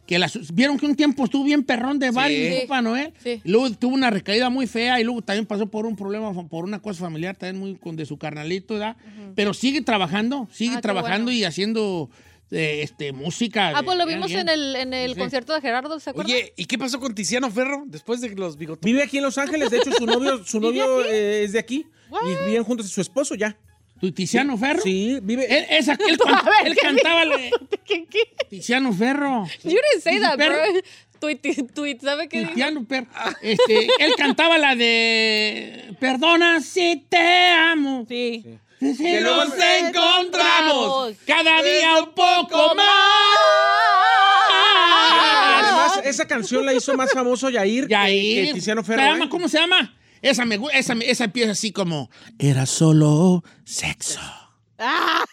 Que 0.06 0.20
la, 0.20 0.30
vieron 0.54 0.78
que 0.78 0.86
un 0.86 0.95
tiempo 0.95 1.24
estuvo 1.24 1.45
bien 1.45 1.64
perrón 1.64 1.97
de 1.97 2.12
Sí. 2.12 2.60
compa 2.60 2.82
Noel. 2.82 3.14
Sí. 3.24 3.41
Y 3.43 3.49
luego 3.49 3.72
tuvo 3.72 3.93
una 3.95 4.10
recaída 4.10 4.49
muy 4.49 4.68
fea 4.68 4.99
y 4.99 5.04
luego 5.06 5.22
también 5.22 5.45
pasó 5.45 5.66
por 5.68 5.86
un 5.86 5.95
problema, 5.95 6.34
por 6.49 6.66
una 6.66 6.82
cosa 6.82 6.99
familiar 7.01 7.38
también 7.38 7.58
muy 7.60 7.76
con 7.76 7.95
de 7.95 8.06
su 8.06 8.18
carnalito, 8.18 8.74
¿verdad? 8.74 8.97
Pero 9.36 9.54
sigue 9.54 9.82
trabajando, 9.82 10.49
sigue 10.51 10.76
Ah, 10.78 10.82
trabajando 10.82 11.26
bueno. 11.26 11.38
y 11.39 11.43
haciendo 11.45 12.10
eh, 12.51 12.82
este, 12.84 13.14
música. 13.14 13.72
Ah, 13.76 13.82
pues 13.84 13.97
lo 13.97 14.06
vimos 14.06 14.28
bien. 14.28 14.41
en 14.41 14.49
el, 14.49 14.76
en 14.76 14.93
el 14.93 15.14
Sí. 15.14 15.20
concierto 15.20 15.54
de 15.54 15.62
Gerardo, 15.62 15.99
¿se 15.99 16.10
acuerdan? 16.12 16.36
Oye, 16.36 16.54
¿y 16.56 16.66
qué 16.66 16.78
pasó 16.78 16.99
con 16.99 17.16
Tiziano 17.16 17.49
Ferro 17.49 17.84
después 17.88 18.22
de 18.22 18.30
los 18.36 18.58
bigotes? 18.58 18.84
Vive 18.86 19.01
aquí 19.01 19.18
en 19.18 19.24
Los 19.24 19.38
Ángeles. 19.39 19.72
De 19.72 19.78
hecho, 19.78 19.91
su 19.93 20.06
novio, 20.06 20.43
su 20.45 20.60
novio 20.62 21.04
eh, 21.06 21.45
es 21.45 21.54
de 21.54 21.60
aquí. 21.60 21.86
Y 22.12 22.45
viven 22.47 22.64
juntos 22.64 22.88
su 22.89 23.01
esposo 23.01 23.34
ya. 23.34 23.58
¿Tu 24.04 24.12
Tiziano 24.12 24.58
Ferro? 24.58 24.82
Sí, 24.84 25.18
vive. 25.24 25.45
Él, 25.45 25.66
esa- 25.70 25.93
él 25.93 26.18
can- 26.18 26.36
A 26.36 26.41
ver, 26.43 26.68
él 26.68 26.76
¿qué 26.76 26.82
cantaba 26.82 27.24
la- 27.24 27.38
¿Qué, 27.86 28.06
qué? 28.06 28.20
Tiziano 28.49 28.91
Ferro. 28.91 29.45
You 29.64 29.70
didn't 29.70 30.01
say 30.04 30.20
that, 30.20 30.36
Perro. 30.36 30.58
bro. 30.74 30.82
Tweet, 31.22 31.39
tweet, 31.74 31.99
¿sabe 32.01 32.28
qué 32.28 32.39
dijo? 32.39 32.51
Tiziano 32.51 32.86
Ferro. 32.86 33.08
Este, 33.41 33.88
él 33.99 34.14
cantaba 34.18 34.58
la 34.58 34.76
de 34.76 35.95
Perdona 36.01 36.60
si 36.60 37.06
te 37.08 37.47
amo. 37.47 38.06
Sí. 38.10 38.43
Si 38.82 38.97
Que 38.97 39.22
nos 39.22 39.47
nos 39.47 39.58
encontramos 39.58 41.14
cada 41.26 41.62
día 41.64 41.99
un 42.04 42.14
poco 42.14 42.76
más. 42.76 42.88
además, 45.64 46.01
esa 46.04 46.28
canción 46.28 46.66
la 46.66 46.74
hizo 46.74 46.93
más 46.95 47.10
famoso 47.14 47.49
Yair, 47.49 47.86
que- 47.88 47.91
Yair. 47.93 48.47
que 48.47 48.54
Tiziano 48.56 48.84
Ferro. 48.84 49.01
¿Se 49.01 49.08
llama? 49.08 49.24
¿eh? 49.24 49.30
¿Cómo 49.30 49.47
se 49.47 49.58
llama? 49.60 49.95
Esa, 50.24 50.45
me, 50.45 50.57
esa, 50.74 50.93
esa 50.93 51.32
así 51.51 51.71
como 51.74 52.09
Era 52.39 52.65
solo 52.65 53.43
sexo. 53.65 54.21
Ah, 54.80 55.24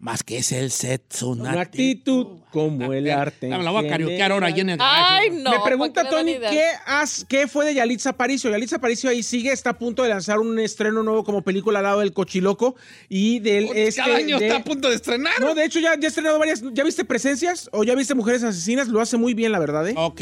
Más 0.00 0.22
que 0.22 0.38
es 0.38 0.50
el 0.52 0.70
sexo, 0.70 1.28
una 1.28 1.50
Una 1.50 1.60
actitud 1.60 2.38
como 2.50 2.90
el 2.94 3.10
arte. 3.10 3.48
La, 3.48 3.58
la 3.58 3.70
voy 3.70 3.84
a 3.86 3.88
karaokear 3.90 4.32
ahora 4.32 4.46
allí 4.46 4.60
en 4.62 4.70
el 4.70 4.78
Ay, 4.80 5.28
garaje. 5.28 5.42
no. 5.42 5.50
Me 5.50 5.60
pregunta 5.60 6.02
¿para 6.04 6.16
qué 6.16 6.24
le 6.24 6.34
Tony, 6.38 6.46
¿qué, 6.50 6.64
has- 6.86 7.26
¿qué 7.28 7.46
fue 7.46 7.66
de 7.66 7.74
Yalitza 7.74 8.10
Aparicio? 8.10 8.50
Yalitza 8.50 8.76
Aparicio 8.76 9.10
ahí 9.10 9.22
sigue, 9.22 9.52
está 9.52 9.70
a 9.70 9.78
punto 9.78 10.02
de 10.02 10.08
lanzar 10.08 10.38
un 10.40 10.58
estreno 10.58 11.02
nuevo 11.02 11.22
como 11.22 11.42
película 11.42 11.80
al 11.80 11.84
lado 11.84 12.00
del 12.00 12.14
Cochiloco 12.14 12.76
y 13.10 13.40
del 13.40 13.64
este, 13.76 14.00
Cada 14.00 14.16
año 14.16 14.38
de- 14.38 14.46
está 14.46 14.58
a 14.60 14.64
punto 14.64 14.88
de 14.88 14.94
estrenar. 14.96 15.38
No, 15.38 15.54
de 15.54 15.66
hecho 15.66 15.80
ya, 15.80 15.94
ya 16.00 16.06
ha 16.06 16.08
estrenado 16.08 16.38
varias. 16.38 16.62
¿Ya 16.72 16.82
viste 16.82 17.04
Presencias 17.04 17.68
o 17.70 17.84
ya 17.84 17.94
viste 17.94 18.14
Mujeres 18.14 18.42
Asesinas? 18.42 18.88
Lo 18.88 19.02
hace 19.02 19.18
muy 19.18 19.34
bien, 19.34 19.52
la 19.52 19.58
verdad, 19.58 19.86
¿eh? 19.86 19.94
Ok. 19.98 20.20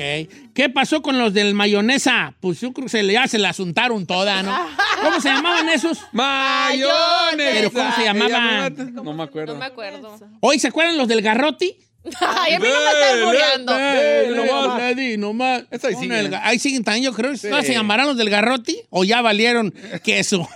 ¿Qué 0.54 0.68
pasó 0.74 1.02
con 1.02 1.18
los 1.20 1.32
del 1.34 1.54
mayonesa? 1.54 2.34
Pues 2.40 2.60
yo 2.60 2.72
creo 2.72 2.86
que 2.86 2.90
se 2.90 3.04
le, 3.04 3.12
ya 3.12 3.28
se 3.28 3.38
la 3.38 3.50
asuntaron 3.50 4.06
toda, 4.06 4.42
¿no? 4.42 4.54
¿Cómo 5.04 5.20
se 5.20 5.28
llamaban 5.28 5.68
esos? 5.68 6.00
Mayonesa. 6.12 7.36
Pero 7.36 7.72
¿cómo 7.72 7.92
se 7.94 8.02
llamaban? 8.04 8.92
No 8.92 9.12
me 9.14 9.22
acuerdo. 9.22 9.54
No 9.54 9.60
me 9.60 9.67
acuerdo. 9.68 10.18
Hoy, 10.40 10.58
¿se 10.58 10.68
acuerdan 10.68 10.96
los 10.98 11.08
del 11.08 11.22
garroti? 11.22 11.76
Ay, 12.20 12.54
a 12.54 12.58
mí 12.58 12.66
no 12.68 12.80
me 12.80 12.90
están 12.90 13.24
muriendo. 13.24 13.72
Eh, 13.78 14.32
nomás, 14.34 14.78
le 14.80 14.94
di, 14.94 15.16
nomás. 15.18 15.62
Ahí 15.70 15.78
Con 15.94 16.02
sigue. 16.02 16.18
el 16.20 16.30
ga- 16.30 16.40
ahí 16.42 16.58
siguen 16.58 16.82
también, 16.84 17.04
yo 17.04 17.12
creo. 17.12 17.36
Sí. 17.36 17.48
¿No 17.48 17.60
se 17.62 17.72
llamarán 17.74 18.06
los 18.06 18.16
del 18.16 18.30
garroti? 18.30 18.80
¿O 18.90 19.04
ya 19.04 19.20
valieron 19.20 19.74
queso? 20.02 20.48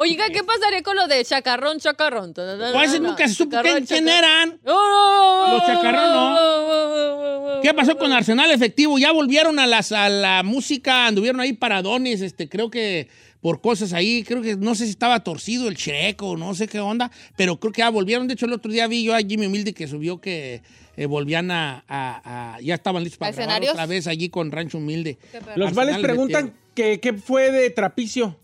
Oiga, 0.00 0.28
¿qué 0.30 0.42
pasaría 0.44 0.82
con 0.82 0.96
lo 0.96 1.06
de 1.06 1.24
chacarrón, 1.24 1.78
chacarrón? 1.78 2.34
Pues 2.34 3.00
nunca 3.00 3.26
se 3.28 3.34
supo 3.34 3.56
quién, 3.62 3.86
quién 3.86 4.08
eran. 4.08 4.58
No, 4.64 5.52
Los 5.58 5.66
chacarrón, 5.66 6.12
no. 6.12 7.60
¿Qué 7.62 7.72
pasó 7.72 7.96
con 7.96 8.12
Arsenal 8.12 8.50
Efectivo? 8.50 8.98
Ya 8.98 9.12
volvieron 9.12 9.58
a, 9.58 9.66
las, 9.66 9.90
a 9.92 10.08
la 10.08 10.42
música, 10.42 11.06
anduvieron 11.06 11.40
ahí 11.40 11.54
paradones, 11.54 12.20
este, 12.20 12.48
creo 12.48 12.70
que 12.70 13.08
por 13.44 13.60
cosas 13.60 13.92
ahí, 13.92 14.22
creo 14.24 14.40
que 14.40 14.56
no 14.56 14.74
sé 14.74 14.84
si 14.86 14.90
estaba 14.92 15.20
torcido 15.22 15.68
el 15.68 15.76
checo, 15.76 16.34
no 16.38 16.54
sé 16.54 16.66
qué 16.66 16.80
onda, 16.80 17.10
pero 17.36 17.60
creo 17.60 17.72
que 17.74 17.80
ya 17.80 17.90
volvieron. 17.90 18.26
De 18.26 18.32
hecho, 18.32 18.46
el 18.46 18.54
otro 18.54 18.72
día 18.72 18.86
vi 18.86 19.04
yo 19.04 19.14
a 19.14 19.18
Jimmy 19.18 19.44
Humilde 19.44 19.74
que 19.74 19.86
subió 19.86 20.18
que 20.18 20.62
eh, 20.96 21.04
volvían 21.04 21.50
a, 21.50 21.84
a- 21.86 22.54
a- 22.54 22.60
ya 22.62 22.74
estaban 22.76 23.04
listos 23.04 23.18
para 23.18 23.32
¿A 23.32 23.34
grabar 23.34 23.62
otra 23.68 23.84
vez 23.84 24.06
allí 24.06 24.30
con 24.30 24.50
Rancho 24.50 24.78
Humilde. 24.78 25.18
Los 25.56 25.74
vales 25.74 25.98
preguntan 25.98 26.44
Efectivo. 26.46 26.64
que- 26.74 27.00
qué 27.00 27.12
fue 27.12 27.52
de 27.52 27.68
Trapicio. 27.68 28.38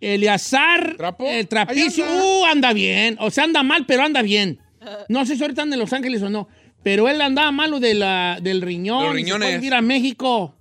Eleazar, 0.00 0.94
¿Trapo? 0.96 1.26
el 1.28 1.48
trapicio, 1.48 2.04
anda. 2.04 2.24
uh, 2.24 2.44
anda 2.44 2.72
bien. 2.74 3.16
O 3.20 3.30
sea, 3.32 3.44
anda 3.44 3.62
mal, 3.64 3.86
pero 3.86 4.04
anda 4.04 4.22
bien. 4.22 4.60
No 5.08 5.24
sé 5.26 5.34
si 5.36 5.42
ahorita 5.42 5.62
anda 5.62 5.74
en 5.74 5.80
Los 5.80 5.92
Ángeles 5.92 6.22
o 6.22 6.28
no. 6.30 6.46
Pero 6.84 7.08
él 7.08 7.20
andaba 7.22 7.50
malo 7.50 7.80
de 7.80 7.94
la, 7.94 8.38
del 8.42 8.60
riñón. 8.60 9.04
Los 9.06 9.18
y 9.18 9.24
Se 9.24 9.30
fue 9.30 9.34
a 9.34 9.38
riñones. 9.38 9.60
vivir 9.60 9.74
a 9.74 9.80
México. 9.82 10.54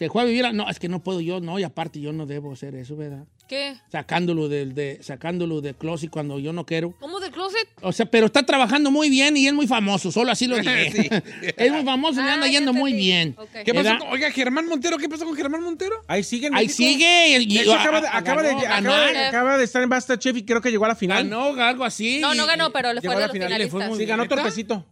Se 0.00 0.08
fue 0.08 0.22
a 0.22 0.24
vivir 0.24 0.46
a... 0.46 0.52
No, 0.54 0.66
es 0.70 0.78
que 0.78 0.88
no 0.88 1.02
puedo 1.02 1.20
yo, 1.20 1.40
no. 1.40 1.58
Y 1.58 1.62
aparte 1.62 2.00
yo 2.00 2.10
no 2.10 2.24
debo 2.24 2.54
hacer 2.54 2.74
eso, 2.74 2.96
¿verdad? 2.96 3.26
¿Qué? 3.46 3.74
Sacándolo 3.92 4.48
del 4.48 4.74
de, 4.74 4.98
sacándolo 5.02 5.60
de 5.60 5.74
closet 5.74 6.08
cuando 6.08 6.38
yo 6.38 6.54
no 6.54 6.64
quiero. 6.64 6.94
¿Cómo 7.00 7.20
de 7.20 7.30
closet? 7.30 7.68
O 7.82 7.92
sea, 7.92 8.06
pero 8.06 8.24
está 8.24 8.42
trabajando 8.44 8.90
muy 8.90 9.10
bien 9.10 9.36
y 9.36 9.46
es 9.46 9.52
muy 9.52 9.66
famoso. 9.66 10.10
Solo 10.10 10.32
así 10.32 10.46
lo. 10.46 10.56
Sí. 10.62 11.10
es 11.56 11.70
muy 11.70 11.84
famoso 11.84 12.18
y 12.18 12.24
Ah, 12.24 12.32
anda 12.32 12.46
yendo 12.46 12.72
muy 12.72 12.94
bien. 12.94 13.36
¿Qué 13.62 13.74
pasó 13.74 13.98
con, 13.98 14.08
oiga, 14.08 14.30
Germán 14.30 14.66
Montero? 14.68 14.96
¿Qué 14.96 15.06
pasó 15.10 15.26
con 15.26 15.36
Germán 15.36 15.62
Montero? 15.62 15.96
Ahí 16.08 16.22
sigue. 16.24 16.46
en 16.46 16.54
Ahí 16.54 16.70
sigue. 16.70 17.36
y- 17.38 17.54
De 17.56 17.60
hecho, 17.60 17.74
a- 17.74 17.82
acaba, 17.82 18.00
de, 18.00 18.08
a- 18.08 18.16
acaba, 18.16 18.42
de, 18.42 18.48
ganó, 18.54 18.60
acaba, 18.62 18.80
ganó. 18.80 19.12
de, 19.12 19.18
acaba 19.26 19.58
de 19.58 19.64
estar 19.64 19.82
en 19.82 19.90
Basta 19.90 20.18
Chef 20.18 20.34
y 20.34 20.44
creo 20.46 20.62
que 20.62 20.70
llegó 20.70 20.86
a 20.86 20.88
la 20.88 20.96
final. 20.96 21.24
Ganó 21.28 21.62
algo 21.62 21.84
así. 21.84 22.20
No, 22.20 22.34
no 22.34 22.46
ganó, 22.46 22.72
pero 22.72 22.94
le 22.94 23.02
Llegó 23.02 23.12
fue 23.12 23.22
a 23.22 23.26
la 23.26 23.32
final, 23.34 23.48
le 23.50 23.54
fue 23.68 23.80
finalistas. 23.82 23.88
muy 23.90 23.98
Sí, 23.98 24.06
ganó 24.06 24.26
torpecito. 24.26 24.86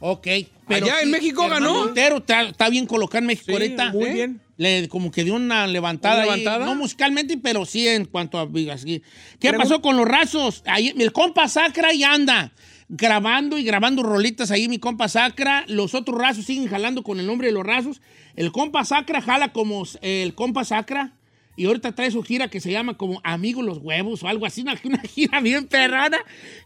Ok. 0.00 0.26
Allá 0.68 1.00
en 1.02 1.10
México 1.10 1.48
ganó. 1.48 1.86
Montero 1.86 2.18
está, 2.18 2.42
está 2.42 2.68
bien 2.68 2.86
colocado 2.86 3.20
en 3.20 3.26
México 3.26 3.46
Sí, 3.46 3.52
ahorita. 3.52 3.92
muy 3.92 4.04
¿eh? 4.04 4.12
bien. 4.12 4.40
Le, 4.56 4.88
como 4.88 5.10
que 5.10 5.24
dio 5.24 5.34
una 5.34 5.66
levantada. 5.66 6.24
¿Una 6.24 6.34
ahí, 6.34 6.40
levantada? 6.40 6.66
no 6.66 6.74
musicalmente, 6.74 7.38
pero 7.38 7.64
sí 7.64 7.86
en 7.86 8.04
cuanto 8.04 8.38
a 8.38 8.48
así. 8.72 9.02
¿Qué 9.40 9.52
pasó 9.52 9.80
con 9.80 9.96
los 9.96 10.06
rasos? 10.06 10.62
Ahí, 10.66 10.92
el 10.98 11.12
compa 11.12 11.48
Sacra 11.48 11.92
ya 11.92 12.12
anda 12.12 12.52
grabando 12.88 13.58
y 13.58 13.64
grabando 13.64 14.02
rolitas 14.02 14.50
ahí, 14.50 14.68
mi 14.68 14.78
compa 14.78 15.08
Sacra. 15.08 15.64
Los 15.68 15.94
otros 15.94 16.18
rasos 16.18 16.44
siguen 16.44 16.68
jalando 16.68 17.02
con 17.02 17.20
el 17.20 17.26
nombre 17.26 17.48
de 17.48 17.52
los 17.52 17.64
rasos. 17.64 18.00
El 18.34 18.52
compa 18.52 18.84
Sacra 18.84 19.20
jala 19.20 19.52
como 19.52 19.84
el 20.00 20.34
compa 20.34 20.64
Sacra. 20.64 21.12
Y 21.58 21.66
ahorita 21.66 21.92
trae 21.92 22.10
su 22.10 22.22
gira 22.22 22.48
que 22.48 22.60
se 22.60 22.70
llama 22.70 22.96
como 22.96 23.20
Amigos 23.24 23.64
los 23.64 23.78
Huevos 23.78 24.22
o 24.22 24.28
algo 24.28 24.46
así, 24.46 24.62
una, 24.62 24.78
una 24.84 25.00
gira 25.02 25.40
bien 25.40 25.66
perrana 25.66 26.18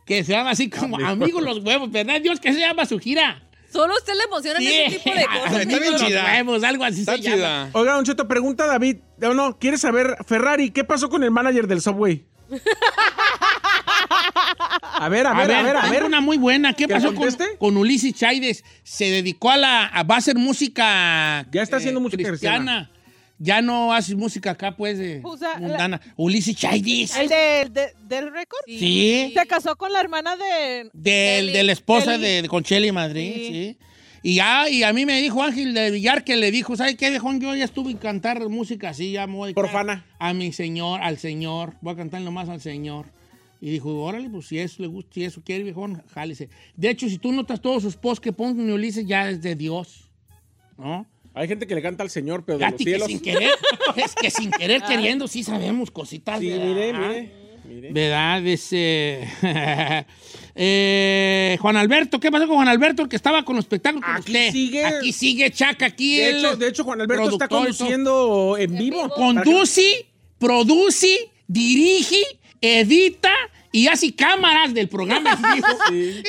que 0.05 0.22
se 0.22 0.32
llama 0.32 0.51
así 0.51 0.68
como 0.68 0.99
Amigos 0.99 1.43
los 1.43 1.59
Huevos, 1.64 1.90
¿verdad? 1.90 2.20
Dios, 2.20 2.38
¿qué 2.40 2.53
se 2.53 2.61
llama 2.61 2.84
su 2.84 2.99
gira? 2.99 3.43
Solo 3.72 3.95
a 3.95 3.97
usted 3.97 4.12
le 4.14 4.24
emocionan 4.24 4.61
Sí. 4.62 4.68
ese 4.68 4.99
tipo 4.99 5.16
de 5.16 5.24
cosas. 5.26 5.62
Amigos 5.62 5.80
bien 5.80 5.97
chida. 5.97 6.24
Huevos, 6.24 6.62
algo 6.62 6.84
así 6.84 7.01
Está 7.01 7.16
se 7.16 7.22
llama. 7.22 7.36
chida. 7.36 7.70
Oiga, 7.72 7.95
Don 7.95 8.05
Cheto, 8.05 8.28
pregunta 8.28 8.66
David. 8.66 8.99
No, 9.18 9.32
no, 9.32 9.59
¿quieres 9.59 9.80
saber, 9.80 10.14
Ferrari, 10.26 10.70
qué 10.70 10.84
pasó 10.84 11.09
con 11.09 11.24
el 11.24 11.30
manager 11.30 11.66
del 11.66 11.80
Subway? 11.80 12.26
A 14.95 15.09
ver, 15.09 15.26
a 15.26 15.32
ver, 15.34 15.51
a 15.53 15.62
ver, 15.62 15.76
a 15.76 15.88
ver. 15.90 16.05
una 16.05 16.20
muy 16.20 16.36
buena. 16.36 16.74
¿Qué 16.74 16.86
¿Que 16.86 16.93
pasó 16.95 17.14
con, 17.14 17.28
con 17.59 17.76
Ulises 17.78 18.12
Chaides? 18.14 18.62
Se 18.82 19.07
dedicó 19.07 19.51
a 19.51 19.57
la. 19.57 19.86
a- 19.86 20.03
va 20.03 20.16
a 20.16 20.18
hacer 20.18 20.36
música. 20.36 21.47
Ya 21.51 21.62
está 21.62 21.78
haciendo 21.78 22.01
música 22.01 22.22
cristiana. 22.28 22.90
Ya 23.45 23.61
no 23.61 23.93
hace 23.93 24.14
música 24.14 24.53
acá, 24.53 24.76
pues, 24.76 24.99
de 24.99 25.20
O 25.24 25.36
sea, 25.36 25.57
mundana. 25.59 26.01
Ulises 26.16 26.55
Chaides. 26.55 27.16
¿El 27.16 27.28
de, 27.28 27.68
de- 27.72 27.93
del 28.07 28.32
récord? 28.32 28.61
Sí. 28.66 29.32
Se 29.36 29.47
casó 29.47 29.74
con 29.74 29.93
la 29.93 29.99
hermana 30.01 30.36
de... 30.36 30.88
Del, 30.93 31.53
de 31.53 31.62
la 31.64 31.72
esposa 31.72 32.14
Eli. 32.14 32.24
de, 32.24 32.43
de 32.43 32.49
Concheli 32.49 32.93
Madrid, 32.93 33.32
sí. 33.34 33.78
Y 34.22 34.36
ya, 34.36 34.68
y 34.68 34.84
a 34.84 34.93
mí 34.93 35.05
me 35.07 35.20
dijo 35.20 35.43
Ángel 35.43 35.74
de 35.74 35.90
Villar 35.90 36.22
que 36.22 36.36
le 36.36 36.53
dijo, 36.53 36.76
¿sabes 36.76 36.95
qué, 36.95 37.11
viejón? 37.11 37.40
Yo 37.40 37.53
ya 37.57 37.64
estuve 37.64 37.90
en 37.90 37.97
cantar 37.97 38.49
música 38.49 38.90
así, 38.90 39.11
ya 39.11 39.26
me 39.26 39.34
voy 39.34 39.51
a 39.51 39.55
Profana. 39.55 40.07
A 40.20 40.32
mi 40.32 40.53
señor, 40.53 41.01
al 41.03 41.18
señor. 41.18 41.74
Voy 41.80 41.95
a 41.95 41.97
cantar 41.97 42.20
nomás 42.20 42.49
al 42.49 42.61
señor. 42.61 43.07
Y 43.61 43.70
dijo, 43.70 43.90
órale, 44.05 44.30
pues 44.30 44.47
si 44.47 44.61
eso 44.61 44.80
le 44.82 44.86
gusta, 44.86 45.11
si 45.14 45.24
eso 45.24 45.43
quiere, 45.45 45.64
viejón, 45.64 46.01
jálese. 46.14 46.49
De 46.76 46.90
hecho, 46.90 47.09
si 47.09 47.18
tú 47.18 47.32
notas 47.32 47.61
todos 47.61 47.82
sus 47.82 47.97
posts 47.97 48.20
que 48.20 48.32
ponen 48.32 48.70
Ulises, 48.70 49.05
ya 49.05 49.28
es 49.28 49.43
de 49.43 49.57
Dios. 49.57 50.09
¿No? 50.78 51.05
Hay 51.35 51.49
gente 51.49 51.66
que 51.66 51.74
le 51.74 51.83
canta 51.83 52.03
al 52.03 52.11
Señor, 52.11 52.45
pero 52.45 52.59
de 52.59 52.64
los 52.64 52.74
Fíjate 52.76 52.85
que 52.85 52.91
cielos. 52.91 53.09
sin 53.09 53.20
querer, 53.20 53.51
es 53.97 54.14
que 54.14 54.30
sin 54.30 54.51
querer 54.51 54.83
queriendo, 54.83 55.28
sí 55.28 55.43
sabemos 55.43 55.91
cositas. 55.91 56.41
Sí, 56.41 56.49
¿verdad? 56.49 56.64
mire, 56.66 56.93
mire. 56.93 57.33
mire. 57.64 57.93
¿Verdad? 57.93 58.43
Dice. 58.43 59.28
eh, 60.55 61.57
Juan 61.61 61.76
Alberto, 61.76 62.20
¿qué 62.20 62.30
pasó 62.30 62.47
con 62.47 62.57
Juan 62.57 62.68
Alberto? 62.68 63.03
El 63.03 63.09
que 63.09 63.16
estaba 63.16 63.45
con 63.45 63.57
los 63.57 63.64
espectáculos. 63.64 64.05
con 64.05 64.14
Aquí 64.16 64.33
usted? 64.33 64.53
sigue. 64.53 64.85
Aquí 64.85 65.12
sigue 65.12 65.51
Chaca, 65.51 65.87
aquí. 65.87 66.16
De 66.18 66.30
el 66.30 66.37
hecho, 66.39 66.57
de 66.57 66.68
hecho, 66.68 66.85
Juan 66.85 67.01
Alberto 67.01 67.30
está 67.30 67.49
conduciendo 67.49 68.57
en 68.59 68.76
vivo. 68.76 69.09
Conduce, 69.11 70.07
produce, 70.39 71.30
dirige, 71.47 72.22
edita 72.61 73.33
y 73.73 73.89
hace 73.89 74.14
cámaras 74.14 74.73
del 74.75 74.89
programa. 74.89 75.39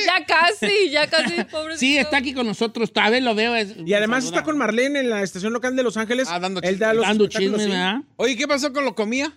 Ya 0.06 0.26
casi, 0.26 0.90
ya 0.92 1.08
casi, 1.08 1.44
pobrecito. 1.52 1.80
Sí, 1.80 1.98
está 1.98 2.18
aquí 2.18 2.34
con 2.34 2.46
nosotros. 2.48 2.92
A 2.96 3.10
ver, 3.10 3.22
lo 3.24 3.36
veo. 3.36 3.56
es- 3.56 3.76
Y 3.86 3.94
además 3.94 4.24
saluda. 4.24 4.38
está 4.40 4.46
con 4.46 4.58
Marlene 4.58 5.00
en 5.02 5.10
la 5.10 5.22
estación 5.22 5.54
local 5.54 5.76
de 5.76 5.84
Los 5.84 5.98
Ángeles. 5.98 6.28
Ah, 6.32 6.40
dando 6.40 6.62
Él 6.62 6.80
da 6.80 6.94
los 6.94 7.06
dando 7.06 7.26
espectáculos, 7.26 7.60
chisme, 7.62 7.74
sí. 7.74 7.78
¿verdad? 7.80 8.02
Oye, 8.18 8.36
¿qué 8.36 8.48
pasó 8.48 8.74
con 8.74 8.86
lo 8.86 8.96
comía? 8.96 9.34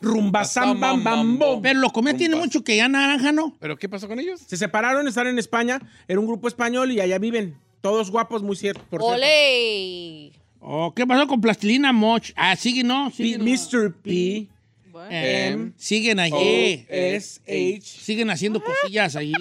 Rumba, 0.00 0.44
sam, 0.44 0.78
bam, 0.80 1.02
bam, 1.02 1.38
bom. 1.38 1.62
Pero 1.62 1.80
lo 1.80 1.90
comía 1.90 2.14
tiene 2.16 2.36
mucho 2.36 2.62
que 2.62 2.76
ya 2.76 2.88
naranja, 2.88 3.32
¿no? 3.32 3.56
¿Pero 3.60 3.76
qué 3.78 3.88
pasó 3.88 4.08
con 4.08 4.18
ellos? 4.18 4.40
Se 4.46 4.56
separaron, 4.56 5.06
están 5.08 5.26
en 5.26 5.38
España. 5.38 5.80
Era 6.08 6.20
un 6.20 6.26
grupo 6.26 6.48
español 6.48 6.92
y 6.92 7.00
allá 7.00 7.18
viven. 7.18 7.56
Todos 7.80 8.10
guapos, 8.10 8.42
muy 8.42 8.56
cierto. 8.56 8.82
Por 8.90 9.00
cierto. 9.00 9.16
¡Ole! 9.16 10.32
Oh, 10.60 10.92
¿Qué 10.94 11.06
pasó 11.06 11.26
con 11.28 11.40
Plastilina 11.40 11.92
Moch? 11.92 12.30
Ah, 12.34 12.56
sigue, 12.56 12.82
¿no? 12.82 13.10
P- 13.10 13.16
Sigue, 13.16 13.38
¿no? 13.38 13.44
Mr. 13.44 13.94
P. 14.02 14.48
Eh, 15.10 15.48
M. 15.52 15.72
siguen 15.76 16.18
allí. 16.20 16.84
S. 16.88 17.40
H. 17.46 17.80
Siguen 17.82 18.30
haciendo 18.30 18.62
cosillas 18.62 19.16
ahí. 19.16 19.32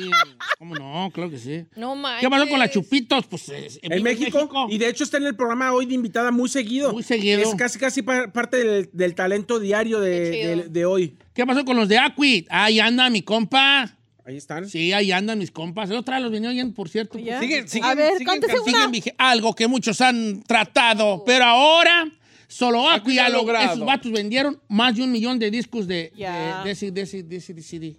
¿Cómo 0.60 0.76
no? 0.76 1.10
Claro 1.14 1.30
que 1.30 1.38
sí. 1.38 1.66
No 1.76 1.96
manches. 1.96 2.22
¿Qué 2.22 2.30
pasó 2.30 2.48
con 2.50 2.60
las 2.60 2.72
chupitos? 2.72 3.26
Pues 3.28 3.50
eh, 3.50 3.68
En 3.84 4.04
México, 4.04 4.68
y 4.70 4.78
de 4.78 4.90
hecho 4.90 5.04
está 5.04 5.18
en 5.18 5.26
el 5.26 5.36
programa 5.36 5.72
hoy 5.74 5.86
de 5.86 5.94
invitada 5.96 6.32
muy 6.32 6.50
seguido. 6.50 6.92
Muy 6.94 7.04
seguido. 7.04 7.42
Es 7.42 7.56
casi 7.56 7.80
casi 7.80 8.02
pa- 8.02 8.32
parte 8.32 8.58
del, 8.58 8.90
del 8.94 9.16
talento 9.16 9.60
diario 9.60 10.00
de, 10.00 10.20
de- 10.32 10.68
de 10.70 10.86
hoy. 10.86 11.18
¿Qué 11.34 11.46
pasó 11.46 11.66
con 11.66 11.76
los 11.78 11.90
de 11.90 11.98
Aquit? 11.98 12.48
Ahí 12.50 12.80
anda 12.80 13.10
mi 13.10 13.22
compa. 13.22 13.96
Ahí 14.28 14.38
están. 14.38 14.68
Sí, 14.68 14.92
ahí 14.92 15.12
andan 15.12 15.38
mis 15.38 15.52
compas. 15.52 15.90
El 15.92 15.98
otro 15.98 16.14
día 16.16 16.20
los 16.20 16.32
venía 16.32 16.50
oyendo, 16.50 16.74
por 16.74 16.90
cierto. 16.90 17.20
¿Ya? 17.20 17.40
Siguen, 17.40 17.68
siguen, 17.68 17.90
A 17.90 17.94
ver, 17.94 18.18
siguen. 18.18 18.42
Siguen 18.92 19.14
algo 19.20 19.54
que 19.54 19.68
muchos 19.68 20.02
han 20.02 20.42
tratado, 20.44 21.24
pero 21.26 21.46
ahora 21.46 22.08
solo 22.56 22.90
Aquit 22.90 23.16
ya 23.16 23.26
ha 23.26 23.30
lo 23.30 23.40
logrado. 23.40 23.74
Esos 23.74 23.86
vatos 23.86 24.12
vendieron 24.12 24.60
más 24.70 24.96
de 24.96 25.04
un 25.04 25.12
millón 25.12 25.38
de 25.40 25.52
discos 25.52 25.88
de, 25.88 26.12
Ya. 26.16 26.64
de, 26.64 26.74
de, 26.92 27.24
de 27.24 27.42
CD. 27.62 27.98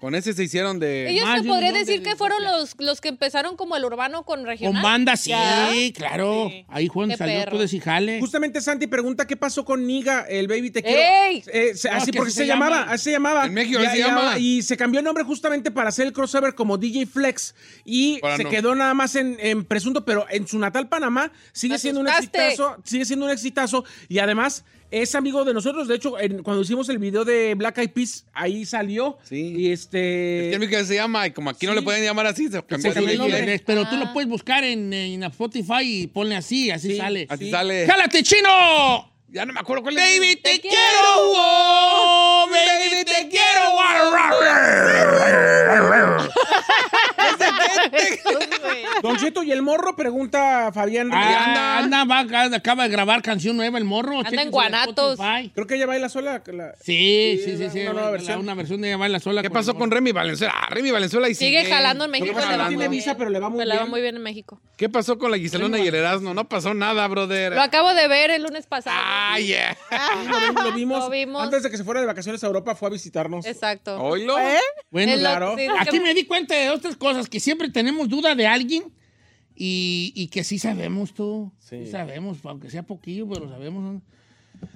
Con 0.00 0.14
ese 0.14 0.32
se 0.32 0.42
hicieron 0.44 0.80
de... 0.80 1.10
Ellos 1.10 1.28
se 1.36 1.44
podría 1.46 1.72
decir 1.72 2.02
que 2.02 2.16
fueron 2.16 2.42
los, 2.42 2.74
los 2.78 3.00
que 3.02 3.08
empezaron 3.08 3.56
como 3.56 3.76
el 3.76 3.84
urbano 3.84 4.24
con 4.24 4.46
regional. 4.46 4.72
Con 4.72 4.82
banda, 4.82 5.16
sí, 5.16 5.28
Ya. 5.30 5.70
claro. 5.94 6.48
Sí. 6.50 6.64
Ahí 6.68 6.88
Juan 6.88 7.10
Qué 7.10 7.16
salió 7.18 7.38
perro. 7.40 7.52
todo 7.52 7.62
ese 7.64 7.80
jale. 7.80 8.18
Justamente 8.18 8.60
Santi 8.62 8.86
pregunta 8.86 9.26
qué 9.26 9.36
pasó 9.36 9.64
con 9.64 9.86
Niga, 9.86 10.22
el 10.28 10.48
baby 10.48 10.70
te 10.70 10.82
quiero. 10.82 10.98
¡Ey! 11.02 11.44
Eh, 11.52 11.72
se- 11.74 11.90
No, 11.90 11.96
así 11.96 12.10
que 12.12 12.16
porque 12.16 12.30
así 12.30 12.36
se, 12.38 12.42
se 12.44 12.46
llamaba, 12.48 12.80
llama. 12.80 12.92
así 12.92 13.04
se 13.04 13.10
llamaba. 13.12 13.44
En 13.46 13.52
México 13.54 13.78
así 13.78 13.90
se 13.90 13.96
y- 13.98 14.00
llama. 14.00 14.38
Y 14.38 14.62
se 14.62 14.76
cambió 14.78 15.00
el 15.00 15.04
nombre 15.04 15.22
justamente 15.24 15.70
para 15.70 15.90
hacer 15.90 16.06
el 16.06 16.12
crossover 16.14 16.54
como 16.54 16.78
DJ 16.78 17.04
Flex. 17.06 17.54
Y 17.84 18.20
Para 18.20 18.38
se 18.38 18.44
no. 18.44 18.50
quedó 18.50 18.74
nada 18.74 18.94
más 18.94 19.14
en, 19.16 19.36
en 19.38 19.64
presunto, 19.66 20.06
pero 20.06 20.24
en 20.30 20.48
su 20.48 20.58
natal 20.58 20.88
Panamá 20.88 21.30
sigue 21.52 21.74
Me 21.74 21.78
siendo 21.78 22.00
un 22.00 22.08
exitazo. 22.08 22.76
Sigue 22.84 23.04
siendo 23.04 23.26
un 23.26 23.32
exitazo. 23.32 23.84
Y 24.08 24.18
además 24.18 24.64
es 24.90 25.14
amigo 25.14 25.44
de 25.44 25.54
nosotros. 25.54 25.86
De 25.88 25.94
hecho, 25.96 26.18
en- 26.18 26.42
cuando 26.42 26.62
hicimos 26.62 26.88
el 26.88 26.98
video 26.98 27.24
de 27.24 27.54
Black 27.54 27.78
Eyed 27.78 27.90
Peas, 27.90 28.24
ahí 28.32 28.64
salió. 28.64 29.18
Sí. 29.22 29.54
Y 29.56 29.72
este. 29.72 30.52
Es 30.54 30.58
que 30.68 30.84
se 30.84 30.94
llama, 30.96 31.26
y 31.26 31.30
como 31.32 31.50
aquí 31.50 31.66
no 31.66 31.74
le 31.74 31.82
pueden 31.82 32.02
llamar 32.04 32.26
así, 32.26 32.48
se 32.48 32.62
cambió 32.62 33.16
nombre. 33.18 33.62
Pero 33.64 33.82
tú 33.88 33.96
Ah. 33.96 34.04
lo 34.04 34.12
puedes 34.12 34.28
buscar 34.28 34.64
en, 34.64 34.92
en 34.92 35.22
Spotify 35.24 35.82
y 35.82 36.06
ponle 36.08 36.36
así, 36.36 36.70
así 36.70 36.90
Sí, 36.92 36.96
sale. 36.96 37.26
Así 37.28 37.44
Sí. 37.46 37.50
sale. 37.50 37.86
¡Jálate, 37.86 38.22
chino! 38.22 39.08
Ya 39.32 39.44
no 39.46 39.52
me 39.52 39.60
acuerdo 39.60 39.84
cuál 39.84 39.96
es. 39.96 40.02
Baby, 40.18 40.34
te, 40.36 40.54
Te 40.54 40.60
quiero, 40.60 40.76
baby, 42.50 43.04
te 43.04 43.28
quiero. 43.28 43.40
Don 49.02 49.16
Cheto, 49.16 49.42
¿y 49.42 49.52
el 49.52 49.62
morro? 49.62 49.96
Pregunta 49.96 50.70
Fabián. 50.72 51.10
Ah, 51.12 51.78
anda, 51.78 52.04
va, 52.04 52.20
acaba 52.56 52.84
de 52.84 52.88
grabar 52.88 53.22
canción 53.22 53.56
nueva, 53.56 53.78
el 53.78 53.84
morro. 53.84 54.20
Anda 54.24 54.42
en 54.42 54.50
Guanatos. 54.50 55.18
Creo 55.54 55.66
que 55.66 55.74
ella 55.76 55.86
baila 55.86 56.08
sola. 56.08 56.42
la- 56.46 56.74
Sí, 56.82 57.40
sí, 57.44 57.56
Sí, 57.56 57.56
sí, 57.56 57.62
una 57.64 57.70
sí. 57.72 57.78
nueva 57.84 58.02
la- 58.02 58.10
versión. 58.10 58.40
Una 58.40 58.54
versión 58.54 58.80
de 58.80 58.88
ella 58.88 58.96
baila 58.96 59.20
sola. 59.20 59.42
¿Qué 59.42 59.50
pasó 59.50 59.74
con 59.74 59.90
Remy 59.90 60.12
Valenzuela? 60.12 60.54
Ah, 60.56 60.68
Remy 60.70 60.90
Valenzuela 60.90 61.28
y 61.28 61.34
Sigue 61.34 61.64
jalando 61.64 62.04
en 62.04 62.10
México. 62.10 62.38
no 62.40 62.68
tiene 62.68 62.88
visa, 62.88 63.12
bien. 63.12 63.18
pero 63.18 63.30
le 63.30 63.38
va 63.38 63.48
muy 63.48 63.64
Le 63.64 63.70
va 63.74 63.80
bien. 63.80 63.90
muy 63.90 64.00
bien 64.00 64.16
en 64.16 64.22
México. 64.22 64.60
¿Qué 64.76 64.88
pasó 64.88 65.18
con 65.18 65.30
la 65.30 65.38
Giselona 65.38 65.78
y 65.78 65.86
el 65.88 65.94
Erasmo? 65.94 66.34
No 66.34 66.48
pasó 66.48 66.74
nada, 66.74 67.06
brother. 67.08 67.52
Lo 67.52 67.62
acabo 67.62 67.92
de 67.94 68.08
ver 68.08 68.30
el 68.30 68.42
lunes 68.42 68.66
pasado. 68.66 68.96
Ah, 69.00 69.38
yeah. 69.38 69.76
Lo 70.28 70.40
vimos, 70.40 70.64
lo 70.64 70.72
vimos. 70.72 70.98
Lo 71.04 71.10
vimos. 71.10 71.42
Antes 71.42 71.62
de 71.62 71.70
que 71.70 71.76
se 71.76 71.84
fuera 71.84 72.00
de 72.00 72.06
vacaciones 72.06 72.42
a 72.44 72.46
Europa, 72.46 72.74
fue 72.74 72.88
a 72.88 72.92
visitarnos. 72.92 73.46
Exacto. 73.46 74.00
¿Oílo? 74.02 74.38
¿Eh? 74.38 74.58
Bueno, 74.90 75.14
claro. 75.18 75.56
Aquí 75.78 76.00
me 76.00 76.14
di 76.14 76.24
cuenta 76.24 76.54
de 76.54 76.70
otras 76.70 76.96
cosas, 76.96 77.28
que 77.28 77.40
siempre 77.40 77.59
tenemos 77.68 78.08
duda 78.08 78.34
de 78.34 78.46
alguien 78.46 78.84
y, 79.54 80.12
y 80.14 80.28
que 80.28 80.42
sí 80.44 80.58
sabemos 80.58 81.12
tú. 81.12 81.52
Sí. 81.58 81.84
Sí. 81.84 81.90
sabemos, 81.90 82.38
aunque 82.44 82.70
sea 82.70 82.82
poquillo, 82.82 83.28
pero 83.28 83.48
sabemos. 83.48 84.02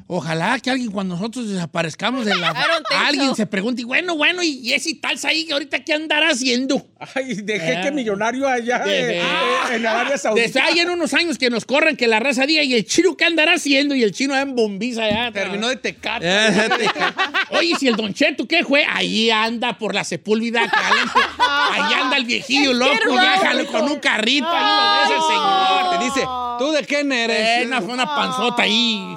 Ojalá 0.07 0.59
que 0.61 0.70
alguien 0.70 0.91
cuando 0.91 1.14
nosotros 1.16 1.49
desaparezcamos 1.49 2.26
de 2.26 2.35
la... 2.37 2.51
Alguien 3.07 3.35
se 3.35 3.47
pregunte, 3.47 3.80
y 3.82 3.85
bueno, 3.85 4.16
bueno, 4.16 4.43
y, 4.43 4.59
y 4.62 4.72
ese 4.74 4.95
tal 4.97 5.18
ahí, 5.24 5.51
ahorita 5.51 5.82
qué 5.82 5.95
andará 5.95 6.28
haciendo? 6.28 6.87
Ay, 7.14 7.35
dejé 7.43 7.76
Ah. 7.78 7.82
que 7.82 7.91
millonario 7.91 8.47
allá 8.47 8.82
eh, 8.87 9.18
eh, 9.18 9.22
en 9.72 9.87
Arabia 9.87 10.18
Saudita. 10.18 10.47
Desde 10.47 10.61
ahí 10.61 10.78
en 10.80 10.91
unos 10.91 11.14
años 11.14 11.39
que 11.39 11.49
nos 11.49 11.64
corran 11.64 11.97
que 11.97 12.07
la 12.07 12.20
raza 12.20 12.45
diga, 12.47 12.62
y 12.62 12.74
el 12.74 12.85
chino 12.85 13.16
qué 13.16 13.24
andará 13.24 13.55
haciendo, 13.55 13.95
y 13.95 14.03
el 14.03 14.12
chino 14.12 14.37
en 14.37 14.55
bombiza 14.55 15.05
allá. 15.05 15.32
Terminó 15.32 15.68
de 15.68 15.76
tecate. 15.76 16.26
Eh, 16.28 16.68
Oye, 17.51 17.74
si 17.80 17.89
el 17.89 17.97
Don 17.97 18.12
Cheto, 18.12 18.47
¿qué 18.47 18.62
fue? 18.64 18.85
Ahí 18.89 19.30
anda 19.30 19.78
por 19.78 19.95
la 19.95 20.05
Sepúlveda. 20.05 20.68
caliente. 20.70 21.18
Ahí 21.39 21.95
anda 22.03 22.16
el 22.18 22.24
viejillo 22.26 22.72
loco, 22.74 23.14
ya 23.16 23.39
jalo 23.39 23.66
con 23.66 23.91
un 23.91 23.99
carrito. 24.01 24.47
Ahí 24.49 25.09
lo 25.09 25.14
ves 25.14 25.18
el 25.18 25.26
señor. 25.28 25.99
Te 25.99 26.05
dice, 26.05 26.28
¿tú 26.59 26.72
de 26.72 26.85
quién 26.85 27.11
eres? 27.11 27.62
Eh, 27.62 27.66
una, 27.66 27.80
una 27.80 28.07
panzota 28.07 28.62
ahí. 28.62 29.16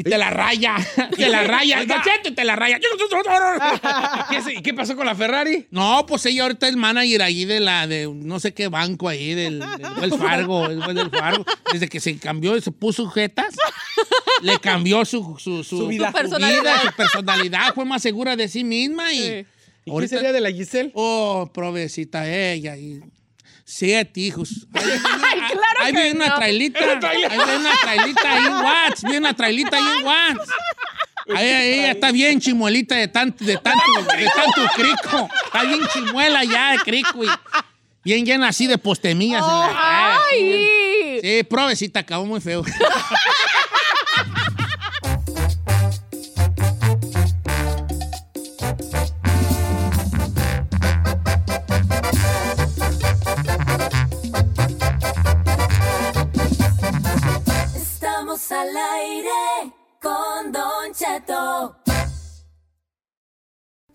Y 0.00 0.02
te 0.04 0.16
la 0.18 0.30
raya. 0.30 0.76
Te 1.16 1.28
la 1.28 1.44
raya. 1.44 1.80
El 1.80 1.86
Don 1.86 1.98
Cheto 2.02 2.34
te 2.34 2.42
la 2.44 2.56
raya. 2.56 2.78
¿Qué, 4.30 4.40
se- 4.42 4.54
¿Y 4.54 4.62
qué 4.62 4.72
pasó 4.72 4.96
con 4.96 5.04
la 5.04 5.14
Ferrari? 5.14 5.66
No, 5.70 6.06
pues 6.06 6.24
ella 6.26 6.44
ahorita 6.44 6.68
es 6.68 6.76
manager 6.76 7.20
ahí 7.22 7.44
de 7.44 7.60
la, 7.60 7.86
de 7.86 8.08
no 8.12 8.40
sé 8.40 8.54
qué 8.54 8.68
banco 8.68 9.08
ahí, 9.08 9.34
del, 9.34 9.62
del 10.00 10.14
Fargo, 10.14 10.66
el 10.66 10.78
Wells 10.78 11.10
Fargo. 11.10 11.44
Desde 11.72 11.88
que 11.88 12.00
se 12.00 12.16
cambió 12.18 12.56
y 12.56 12.62
se 12.62 12.70
puso 12.72 13.08
jetas, 13.10 13.54
le 14.42 14.58
cambió 14.58 15.04
su, 15.04 15.36
su, 15.38 15.62
su, 15.64 15.76
Su 15.78 15.86
vida. 15.88 16.06
su 16.08 16.12
personalidad. 16.14 16.82
su 16.82 16.92
personalidad, 16.96 17.74
fue 17.74 17.84
más 17.84 18.00
segura 18.02 18.36
de 18.36 18.48
sí 18.48 18.64
misma 18.64 19.12
y... 19.12 19.18
Sí. 19.18 19.46
¿Y 19.86 19.98
qué 19.98 20.08
sería 20.08 20.32
de 20.32 20.40
la 20.40 20.50
Giselle? 20.50 20.90
Oh, 20.94 21.50
provecita 21.52 22.28
ella. 22.30 22.76
Y 22.76 23.00
Siete 23.64 24.20
hijos. 24.20 24.66
Ahí, 24.74 25.40
claro 25.48 25.80
ahí 25.80 25.92
que 25.92 26.02
viene 26.02 26.24
una 26.24 26.34
trailita. 26.36 26.80
Ahí 26.80 27.18
viene 27.18 27.56
una 27.56 27.76
trailita 27.80 28.32
ahí 28.32 28.46
en 28.46 28.52
Watts. 28.54 29.02
Viene 29.02 29.18
una 29.18 29.34
trailita 29.34 29.76
ahí 29.76 29.84
en 29.98 30.06
Watts. 30.06 30.50
Ahí, 31.34 31.48
ahí 31.48 31.84
está 31.84 32.10
bien 32.10 32.40
chimuelita 32.40 32.96
de 32.96 33.08
tanto, 33.08 33.44
de 33.44 33.56
tanto, 33.56 34.02
de 34.16 34.28
tanto 34.34 34.72
crico. 34.74 35.28
Está 35.44 35.62
bien 35.64 35.80
chimuela 35.92 36.44
ya 36.44 36.72
de 36.72 36.78
crico 36.78 37.24
y 37.24 37.28
bien 38.02 38.24
llena 38.26 38.48
así 38.48 38.66
de 38.66 38.78
postemillas 38.78 39.42
en 39.42 39.60
la 39.60 39.68
cara. 39.68 40.18
Sí, 40.30 40.42
bien. 40.42 41.20
Sí, 41.22 41.42
provecita, 41.44 42.00
acabó 42.00 42.26
muy 42.26 42.40
feo. 42.40 42.64